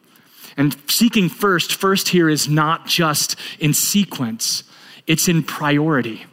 And 0.57 0.76
seeking 0.89 1.30
first, 1.30 1.74
first 1.74 2.09
here 2.09 2.30
is 2.30 2.49
not 2.49 2.86
just 2.86 3.36
in 3.59 3.74
sequence, 3.74 4.63
it's 5.07 5.28
in 5.28 5.43
priority. 5.43 6.26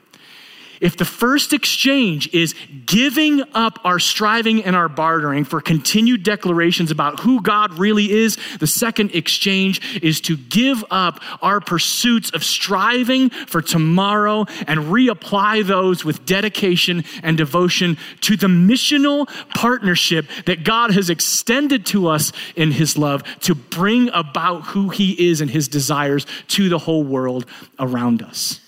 If 0.81 0.97
the 0.97 1.05
first 1.05 1.53
exchange 1.53 2.33
is 2.35 2.55
giving 2.85 3.43
up 3.55 3.79
our 3.85 3.99
striving 3.99 4.64
and 4.64 4.77
our 4.77 4.89
bartering 4.89 5.45
for 5.45 5.61
continued 5.61 6.22
declarations 6.22 6.91
about 6.91 7.20
who 7.20 7.41
God 7.41 7.79
really 7.79 8.11
is, 8.11 8.39
the 8.59 8.66
second 8.66 9.14
exchange 9.14 10.01
is 10.03 10.20
to 10.22 10.37
give 10.37 10.85
up 10.91 11.20
our 11.41 11.61
pursuits 11.61 12.31
of 12.31 12.45
striving 12.45 13.31
for 13.31 13.62
tomorrow 13.62 14.47
and 14.66 14.81
reapply 14.81 15.66
those 15.66 16.05
with 16.05 16.24
dedication 16.27 17.05
and 17.22 17.39
devotion 17.39 17.97
to 18.22 18.37
the 18.37 18.47
missional 18.47 19.27
partnership 19.55 20.27
that 20.45 20.64
God 20.64 20.91
has 20.93 21.11
extended 21.11 21.87
to 21.87 22.09
us 22.09 22.33
in 22.55 22.72
His 22.72 22.99
love 22.99 23.22
to 23.41 23.55
bring 23.55 24.11
about 24.11 24.62
who 24.62 24.91
He 24.91 25.29
is 25.29 25.41
and 25.41 25.51
His 25.51 25.68
desires 25.68 26.27
to 26.49 26.68
the 26.68 26.79
whole 26.79 27.05
world 27.05 27.47
around 27.79 28.22
us. 28.22 28.61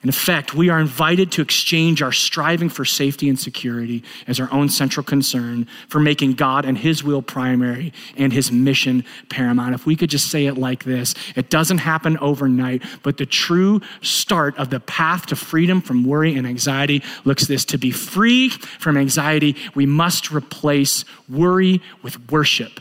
In 0.00 0.08
effect, 0.08 0.54
we 0.54 0.68
are 0.68 0.78
invited 0.78 1.32
to 1.32 1.42
exchange 1.42 2.02
our 2.02 2.12
striving 2.12 2.68
for 2.68 2.84
safety 2.84 3.28
and 3.28 3.38
security 3.38 4.04
as 4.28 4.38
our 4.38 4.50
own 4.52 4.68
central 4.68 5.02
concern 5.02 5.66
for 5.88 5.98
making 5.98 6.34
God 6.34 6.64
and 6.64 6.78
His 6.78 7.02
will 7.02 7.20
primary 7.20 7.92
and 8.16 8.32
His 8.32 8.52
mission 8.52 9.04
paramount. 9.28 9.74
If 9.74 9.86
we 9.86 9.96
could 9.96 10.08
just 10.08 10.30
say 10.30 10.46
it 10.46 10.56
like 10.56 10.84
this 10.84 11.16
it 11.34 11.50
doesn't 11.50 11.78
happen 11.78 12.16
overnight, 12.18 12.84
but 13.02 13.16
the 13.16 13.26
true 13.26 13.80
start 14.00 14.56
of 14.56 14.70
the 14.70 14.78
path 14.78 15.26
to 15.26 15.36
freedom 15.36 15.80
from 15.80 16.04
worry 16.04 16.36
and 16.36 16.46
anxiety 16.46 17.02
looks 17.24 17.48
this 17.48 17.64
to 17.64 17.76
be 17.76 17.90
free 17.90 18.50
from 18.50 18.96
anxiety, 18.96 19.56
we 19.74 19.84
must 19.84 20.30
replace 20.30 21.04
worry 21.28 21.82
with 22.02 22.30
worship 22.30 22.80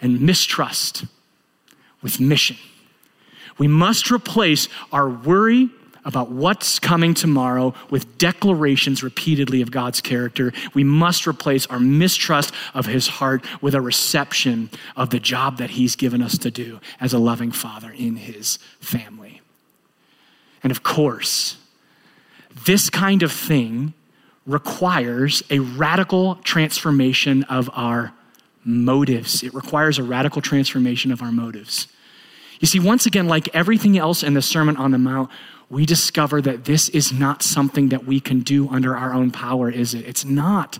and 0.00 0.20
mistrust 0.20 1.04
with 2.02 2.18
mission. 2.18 2.56
We 3.56 3.68
must 3.68 4.10
replace 4.10 4.68
our 4.92 5.08
worry 5.08 5.70
about 6.08 6.30
what's 6.30 6.78
coming 6.78 7.12
tomorrow 7.12 7.74
with 7.90 8.16
declarations 8.16 9.02
repeatedly 9.02 9.60
of 9.60 9.70
God's 9.70 10.00
character. 10.00 10.54
We 10.72 10.82
must 10.82 11.26
replace 11.26 11.66
our 11.66 11.78
mistrust 11.78 12.52
of 12.72 12.86
his 12.86 13.06
heart 13.06 13.44
with 13.60 13.74
a 13.74 13.80
reception 13.82 14.70
of 14.96 15.10
the 15.10 15.20
job 15.20 15.58
that 15.58 15.70
he's 15.70 15.96
given 15.96 16.22
us 16.22 16.38
to 16.38 16.50
do 16.50 16.80
as 16.98 17.12
a 17.12 17.18
loving 17.18 17.52
father 17.52 17.90
in 17.90 18.16
his 18.16 18.58
family. 18.80 19.42
And 20.62 20.70
of 20.70 20.82
course, 20.82 21.58
this 22.64 22.88
kind 22.88 23.22
of 23.22 23.30
thing 23.30 23.92
requires 24.46 25.42
a 25.50 25.58
radical 25.58 26.36
transformation 26.36 27.42
of 27.44 27.68
our 27.74 28.14
motives. 28.64 29.42
It 29.42 29.52
requires 29.52 29.98
a 29.98 30.02
radical 30.02 30.40
transformation 30.40 31.12
of 31.12 31.20
our 31.20 31.32
motives. 31.32 31.86
You 32.60 32.66
see, 32.66 32.80
once 32.80 33.04
again, 33.04 33.28
like 33.28 33.54
everything 33.54 33.98
else 33.98 34.22
in 34.22 34.32
the 34.32 34.42
Sermon 34.42 34.76
on 34.78 34.90
the 34.90 34.98
Mount, 34.98 35.30
we 35.70 35.84
discover 35.84 36.40
that 36.42 36.64
this 36.64 36.88
is 36.88 37.12
not 37.12 37.42
something 37.42 37.90
that 37.90 38.06
we 38.06 38.20
can 38.20 38.40
do 38.40 38.68
under 38.68 38.96
our 38.96 39.12
own 39.12 39.30
power, 39.30 39.70
is 39.70 39.94
it? 39.94 40.06
It's 40.06 40.24
not. 40.24 40.78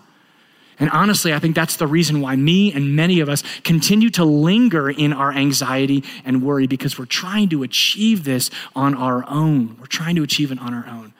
And 0.80 0.90
honestly, 0.90 1.34
I 1.34 1.40
think 1.40 1.56
that's 1.56 1.76
the 1.76 1.86
reason 1.86 2.20
why 2.20 2.36
me 2.36 2.72
and 2.72 2.94
many 2.94 3.20
of 3.20 3.28
us 3.28 3.42
continue 3.64 4.10
to 4.10 4.24
linger 4.24 4.88
in 4.88 5.12
our 5.12 5.32
anxiety 5.32 6.04
and 6.24 6.42
worry 6.42 6.66
because 6.66 6.98
we're 6.98 7.04
trying 7.06 7.48
to 7.48 7.64
achieve 7.64 8.24
this 8.24 8.50
on 8.76 8.94
our 8.94 9.28
own. 9.28 9.76
We're 9.78 9.86
trying 9.86 10.14
to 10.16 10.22
achieve 10.22 10.52
it 10.52 10.60
on 10.60 10.72
our 10.72 10.86
own. 10.86 11.12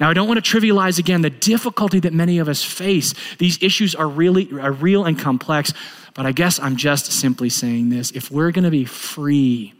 Now, 0.00 0.10
I 0.10 0.14
don't 0.14 0.26
want 0.26 0.44
to 0.44 0.58
trivialize 0.58 0.98
again 0.98 1.20
the 1.22 1.30
difficulty 1.30 2.00
that 2.00 2.12
many 2.12 2.38
of 2.38 2.48
us 2.48 2.64
face. 2.64 3.14
These 3.38 3.62
issues 3.62 3.94
are 3.94 4.08
really 4.08 4.50
are 4.58 4.72
real 4.72 5.04
and 5.04 5.18
complex, 5.18 5.72
but 6.14 6.26
I 6.26 6.32
guess 6.32 6.58
I'm 6.58 6.76
just 6.76 7.12
simply 7.12 7.50
saying 7.50 7.90
this. 7.90 8.10
If 8.10 8.30
we're 8.30 8.50
going 8.50 8.64
to 8.64 8.70
be 8.70 8.86
free 8.86 9.74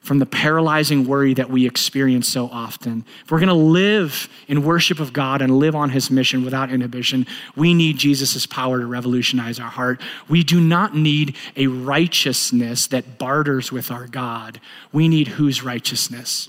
from 0.00 0.18
the 0.18 0.26
paralyzing 0.26 1.06
worry 1.06 1.34
that 1.34 1.50
we 1.50 1.66
experience 1.66 2.26
so 2.26 2.46
often. 2.46 3.04
If 3.22 3.30
we're 3.30 3.38
going 3.38 3.48
to 3.48 3.54
live 3.54 4.28
in 4.48 4.64
worship 4.64 4.98
of 4.98 5.12
God 5.12 5.42
and 5.42 5.58
live 5.58 5.76
on 5.76 5.90
his 5.90 6.10
mission 6.10 6.42
without 6.42 6.70
inhibition, 6.70 7.26
we 7.54 7.74
need 7.74 7.98
Jesus' 7.98 8.46
power 8.46 8.80
to 8.80 8.86
revolutionize 8.86 9.60
our 9.60 9.68
heart. 9.68 10.00
We 10.28 10.42
do 10.42 10.58
not 10.60 10.96
need 10.96 11.36
a 11.54 11.66
righteousness 11.66 12.86
that 12.88 13.18
barters 13.18 13.70
with 13.70 13.90
our 13.90 14.06
God. 14.06 14.60
We 14.90 15.06
need 15.06 15.28
whose 15.28 15.62
righteousness? 15.62 16.48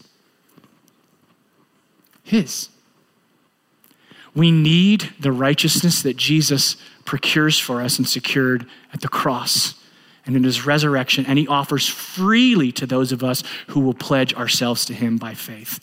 His. 2.24 2.70
We 4.34 4.50
need 4.52 5.12
the 5.20 5.34
righteousness 5.34 6.02
that 6.04 6.16
Jesus 6.16 6.78
procures 7.04 7.60
for 7.60 7.82
us 7.82 7.98
and 7.98 8.08
secured 8.08 8.66
at 8.94 9.02
the 9.02 9.10
cross 9.10 9.81
and 10.26 10.36
in 10.36 10.44
his 10.44 10.66
resurrection, 10.66 11.26
and 11.26 11.40
he 11.40 11.48
offers 11.48 11.88
freely 11.88 12.72
to 12.74 12.86
those 12.86 13.12
of 13.12 13.24
us 13.24 13.44
who 13.68 13.80
will 13.80 13.94
pledge 13.94 14.34
ourselves 14.34 14.86
to 14.86 14.94
him 14.94 15.18
by 15.18 15.34
faith. 15.34 15.80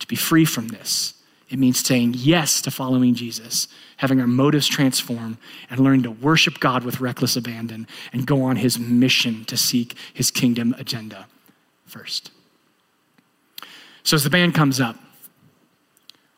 To 0.00 0.06
be 0.06 0.16
free 0.16 0.44
from 0.44 0.68
this, 0.68 1.14
it 1.48 1.58
means 1.58 1.84
saying 1.84 2.14
yes 2.16 2.60
to 2.62 2.70
following 2.70 3.14
Jesus, 3.14 3.68
having 3.96 4.20
our 4.20 4.26
motives 4.26 4.66
transformed, 4.66 5.36
and 5.68 5.80
learning 5.80 6.02
to 6.04 6.10
worship 6.10 6.60
God 6.60 6.84
with 6.84 7.00
reckless 7.00 7.36
abandon 7.36 7.86
and 8.12 8.26
go 8.26 8.42
on 8.42 8.56
his 8.56 8.78
mission 8.78 9.44
to 9.46 9.56
seek 9.56 9.96
his 10.14 10.30
kingdom 10.30 10.74
agenda 10.78 11.26
first. 11.86 12.30
So, 14.02 14.14
as 14.14 14.24
the 14.24 14.30
band 14.30 14.54
comes 14.54 14.80
up, 14.80 14.96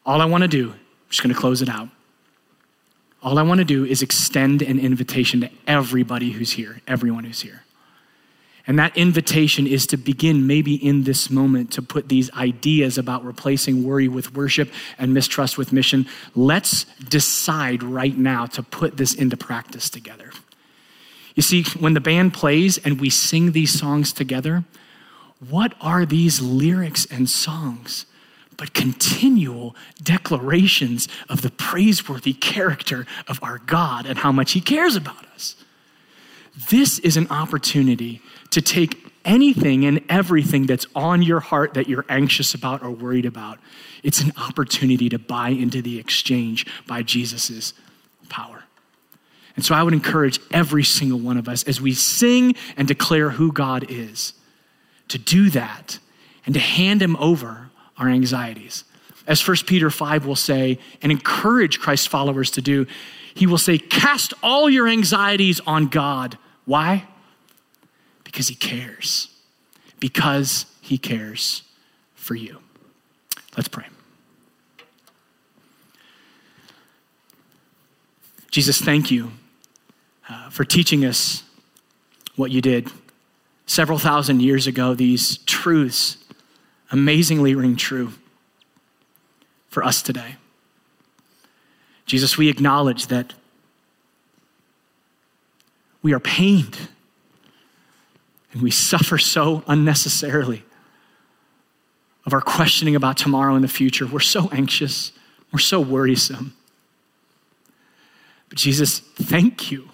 all 0.05 0.20
I 0.20 0.24
want 0.24 0.43
to 0.43 0.49
do, 0.49 0.70
I'm 0.70 0.78
just 1.09 1.22
going 1.22 1.34
to 1.34 1.40
close 1.40 1.62
it 1.62 1.68
out 1.68 1.88
all 3.22 3.38
I 3.38 3.42
want 3.42 3.58
to 3.58 3.64
do 3.64 3.84
is 3.84 4.02
extend 4.02 4.62
an 4.62 4.78
invitation 4.78 5.40
to 5.42 5.50
everybody 5.66 6.32
who's 6.32 6.52
here, 6.52 6.80
everyone 6.88 7.24
who's 7.24 7.40
here. 7.40 7.62
And 8.66 8.78
that 8.78 8.96
invitation 8.96 9.66
is 9.66 9.86
to 9.88 9.96
begin, 9.96 10.46
maybe 10.46 10.74
in 10.74 11.02
this 11.02 11.30
moment, 11.30 11.72
to 11.72 11.82
put 11.82 12.08
these 12.08 12.32
ideas 12.32 12.96
about 12.96 13.24
replacing 13.24 13.82
worry 13.82 14.06
with 14.06 14.34
worship 14.34 14.70
and 14.98 15.12
mistrust 15.12 15.58
with 15.58 15.72
mission. 15.72 16.06
Let's 16.36 16.84
decide 17.08 17.82
right 17.82 18.16
now 18.16 18.46
to 18.46 18.62
put 18.62 18.96
this 18.96 19.14
into 19.14 19.36
practice 19.36 19.90
together. 19.90 20.30
You 21.34 21.42
see, 21.42 21.64
when 21.78 21.94
the 21.94 22.00
band 22.00 22.34
plays 22.34 22.78
and 22.78 23.00
we 23.00 23.10
sing 23.10 23.52
these 23.52 23.76
songs 23.76 24.12
together, 24.12 24.64
what 25.50 25.74
are 25.80 26.06
these 26.06 26.40
lyrics 26.40 27.04
and 27.06 27.28
songs? 27.28 28.06
But 28.57 28.74
continual 28.74 29.74
declarations 30.03 31.09
of 31.28 31.42
the 31.42 31.50
praiseworthy 31.50 32.32
character 32.32 33.07
of 33.28 33.38
our 33.42 33.59
God 33.59 34.07
and 34.07 34.18
how 34.18 34.32
much 34.32 34.53
He 34.53 34.61
cares 34.61 34.96
about 34.96 35.24
us. 35.34 35.57
This 36.70 36.98
is 36.98 37.16
an 37.16 37.28
opportunity 37.30 38.20
to 38.50 38.61
take 38.61 39.12
anything 39.24 39.84
and 39.84 40.03
everything 40.09 40.66
that's 40.66 40.86
on 40.94 41.22
your 41.22 41.40
heart 41.40 41.74
that 41.74 41.88
you're 41.88 42.05
anxious 42.09 42.55
about 42.55 42.82
or 42.82 42.90
worried 42.90 43.24
about. 43.24 43.59
It's 44.03 44.20
an 44.20 44.32
opportunity 44.36 45.09
to 45.09 45.18
buy 45.18 45.50
into 45.50 45.80
the 45.80 45.98
exchange 45.98 46.66
by 46.86 47.03
Jesus' 47.03 47.72
power. 48.28 48.64
And 49.55 49.64
so 49.64 49.74
I 49.74 49.82
would 49.82 49.92
encourage 49.92 50.40
every 50.50 50.82
single 50.82 51.18
one 51.18 51.36
of 51.36 51.48
us 51.48 51.62
as 51.64 51.80
we 51.80 51.92
sing 51.94 52.55
and 52.76 52.88
declare 52.88 53.30
who 53.30 53.53
God 53.53 53.86
is 53.90 54.32
to 55.09 55.18
do 55.18 55.50
that 55.50 55.98
and 56.46 56.55
to 56.55 56.61
hand 56.61 57.03
Him 57.03 57.16
over 57.16 57.70
our 58.03 58.09
anxieties. 58.09 58.84
As 59.26 59.46
1 59.46 59.59
Peter 59.66 59.90
5 59.90 60.26
will 60.26 60.36
say, 60.36 60.78
and 61.00 61.12
encourage 61.12 61.78
Christ's 61.78 62.09
followers 62.09 62.50
to 62.53 62.61
do, 62.61 62.86
he 63.34 63.46
will 63.46 63.59
say, 63.59 63.78
Cast 63.78 64.34
all 64.42 64.68
your 64.68 64.88
anxieties 64.88 65.61
on 65.66 65.86
God. 65.86 66.36
Why? 66.64 67.07
Because 68.24 68.48
he 68.48 68.55
cares. 68.55 69.28
Because 70.00 70.66
he 70.80 70.98
cares 70.98 71.62
for 72.14 72.34
you. 72.34 72.59
Let's 73.57 73.68
pray. 73.68 73.86
Jesus, 78.50 78.80
thank 78.80 79.11
you 79.11 79.30
uh, 80.28 80.50
for 80.50 80.64
teaching 80.64 81.05
us 81.05 81.44
what 82.36 82.50
you 82.50 82.61
did 82.61 82.90
several 83.66 83.98
thousand 83.98 84.42
years 84.42 84.66
ago, 84.66 84.94
these 84.94 85.38
truths 85.38 86.21
amazingly 86.93 87.55
ring 87.55 87.74
true 87.74 88.12
for 89.68 89.82
us 89.82 90.03
today. 90.03 90.36
Jesus, 92.05 92.36
we 92.36 92.49
acknowledge 92.49 93.07
that 93.07 93.32
we 96.03 96.12
are 96.12 96.20
pained 96.20 96.76
and 98.53 98.61
we 98.61 98.70
suffer 98.70 99.16
so 99.16 99.64
unnecessarily 99.66 100.62
of 102.26 102.34
our 102.34 102.40
questioning 102.40 102.95
about 102.95 103.16
tomorrow 103.16 103.55
and 103.55 103.64
the 103.64 103.68
future. 103.68 104.07
We're 104.07 104.20
so 104.20 104.51
anxious, 104.51 105.12
we're 105.53 105.59
so 105.59 105.80
worrisome. 105.80 106.55
But 108.51 108.59
Jesus, 108.59 108.99
thank 108.99 109.72
you 109.72 109.88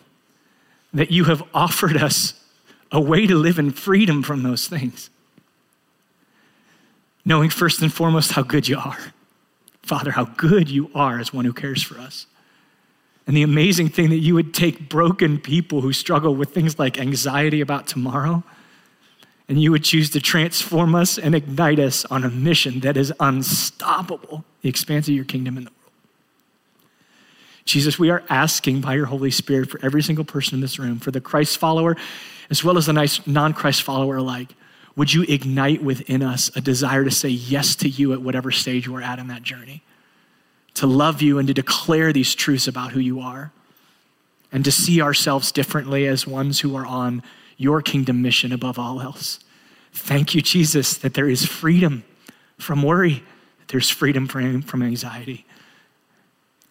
that 0.93 1.13
you 1.13 1.25
have 1.25 1.43
offered 1.55 1.97
us 1.97 2.35
a 2.91 3.01
way 3.01 3.27
to 3.27 3.37
live 3.37 3.59
in 3.59 3.71
freedom 3.71 4.23
from 4.23 4.43
those 4.43 4.67
things 4.67 5.11
knowing 7.29 7.51
first 7.51 7.83
and 7.83 7.93
foremost 7.93 8.33
how 8.33 8.43
good 8.43 8.67
you 8.67 8.79
are. 8.79 8.99
Father, 9.83 10.13
how 10.13 10.25
good 10.25 10.71
you 10.71 10.91
are 10.95 11.21
as 11.21 11.31
one 11.31 11.45
who 11.45 11.53
cares 11.53 11.83
for 11.83 11.99
us. 11.99 12.27
And 13.27 13.37
the 13.37 13.43
amazing 13.43 13.91
thing 13.91 14.09
that 14.09 14.21
you 14.21 14.35
would 14.35 14.55
take 14.55 14.89
broken 14.89 15.39
people 15.39 15.83
who 15.83 15.93
struggle 15.93 16.35
with 16.35 16.55
things 16.55 16.79
like 16.79 16.99
anxiety 16.99 17.61
about 17.61 17.87
tomorrow 17.87 18.43
and 19.47 19.61
you 19.61 19.71
would 19.71 19.85
choose 19.85 20.09
to 20.11 20.21
transform 20.21 20.95
us 20.95 21.19
and 21.19 21.35
ignite 21.35 21.79
us 21.79 22.07
on 22.07 22.25
a 22.25 22.31
mission 22.31 22.81
that 22.81 22.97
is 22.97 23.13
unstoppable 23.21 24.43
the 24.63 24.71
expanse 24.71 25.07
of 25.07 25.15
your 25.15 25.27
kingdom 25.27 25.59
in 25.59 25.65
the 25.65 25.71
world. 25.71 25.93
Jesus, 27.67 27.99
we 27.99 28.09
are 28.09 28.23
asking 28.31 28.81
by 28.81 28.95
your 28.95 29.05
Holy 29.05 29.31
Spirit 29.31 29.69
for 29.69 29.79
every 29.85 30.03
single 30.03 30.25
person 30.25 30.55
in 30.55 30.61
this 30.63 30.79
room, 30.79 30.99
for 30.99 31.11
the 31.11 31.21
Christ 31.21 31.59
follower 31.59 31.95
as 32.49 32.65
well 32.65 32.79
as 32.79 32.87
the 32.87 32.95
nice 32.95 33.27
non 33.27 33.53
Christ 33.53 33.83
follower 33.83 34.17
alike, 34.17 34.55
would 34.99 35.15
you 35.15 35.25
ignite 35.29 35.81
within 35.81 36.25
us 36.25 36.51
a 36.57 36.61
desire 36.61 37.05
to 37.05 37.11
say 37.11 37.29
yes 37.29 37.77
to 37.77 37.89
you 37.89 38.13
at 38.13 38.21
whatever 38.21 38.51
stage 38.51 38.89
we're 38.89 39.01
at 39.01 39.21
in 39.21 39.29
that 39.29 39.45
journey? 39.45 39.81
To 40.75 40.89
love 40.89 41.23
you 41.23 41.39
and 41.39 41.47
to 41.47 41.55
declare 41.55 42.13
these 42.13 42.35
truths 42.35 42.67
about 42.67 42.91
who 42.91 42.99
you 42.99 43.21
are, 43.21 43.53
and 44.51 44.65
to 44.65 44.73
see 44.73 45.01
ourselves 45.01 45.53
differently 45.53 46.09
as 46.09 46.27
ones 46.27 46.61
who 46.61 46.75
are 46.75 46.85
on 46.85 47.23
your 47.57 47.81
kingdom 47.81 48.23
mission 48.23 48.53
above 48.53 48.77
all 48.77 49.01
else. 49.01 49.39
Thank 49.93 50.35
you, 50.35 50.43
Jesus, 50.43 50.97
that 50.99 51.15
there 51.15 51.29
is 51.29 51.47
freedom 51.47 52.03
from 52.59 52.83
worry, 52.83 53.23
that 53.61 53.69
there's 53.69 53.91
freedom 53.91 54.27
from 54.27 54.83
anxiety. 54.83 55.47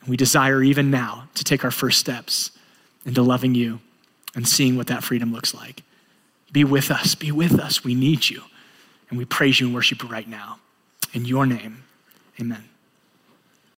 We 0.05 0.17
desire 0.17 0.61
even 0.61 0.91
now 0.91 1.29
to 1.35 1.45
take 1.45 1.63
our 1.63 1.71
first 1.71 1.97
steps 1.97 2.51
into 3.05 3.21
loving 3.21 3.55
you 3.55 3.79
and 4.35 4.45
seeing 4.45 4.75
what 4.75 4.87
that 4.87 5.03
freedom 5.03 5.31
looks 5.31 5.53
like. 5.53 5.83
Be 6.51 6.63
with 6.63 6.91
us, 6.91 7.15
be 7.15 7.31
with 7.31 7.59
us. 7.59 7.83
We 7.83 7.93
need 7.93 8.29
you. 8.29 8.43
And 9.09 9.17
we 9.17 9.25
praise 9.25 9.59
you 9.59 9.67
and 9.67 9.75
worship 9.75 10.03
you 10.03 10.09
right 10.09 10.27
now. 10.27 10.59
In 11.13 11.25
your 11.25 11.45
name, 11.45 11.83
amen. 12.39 12.63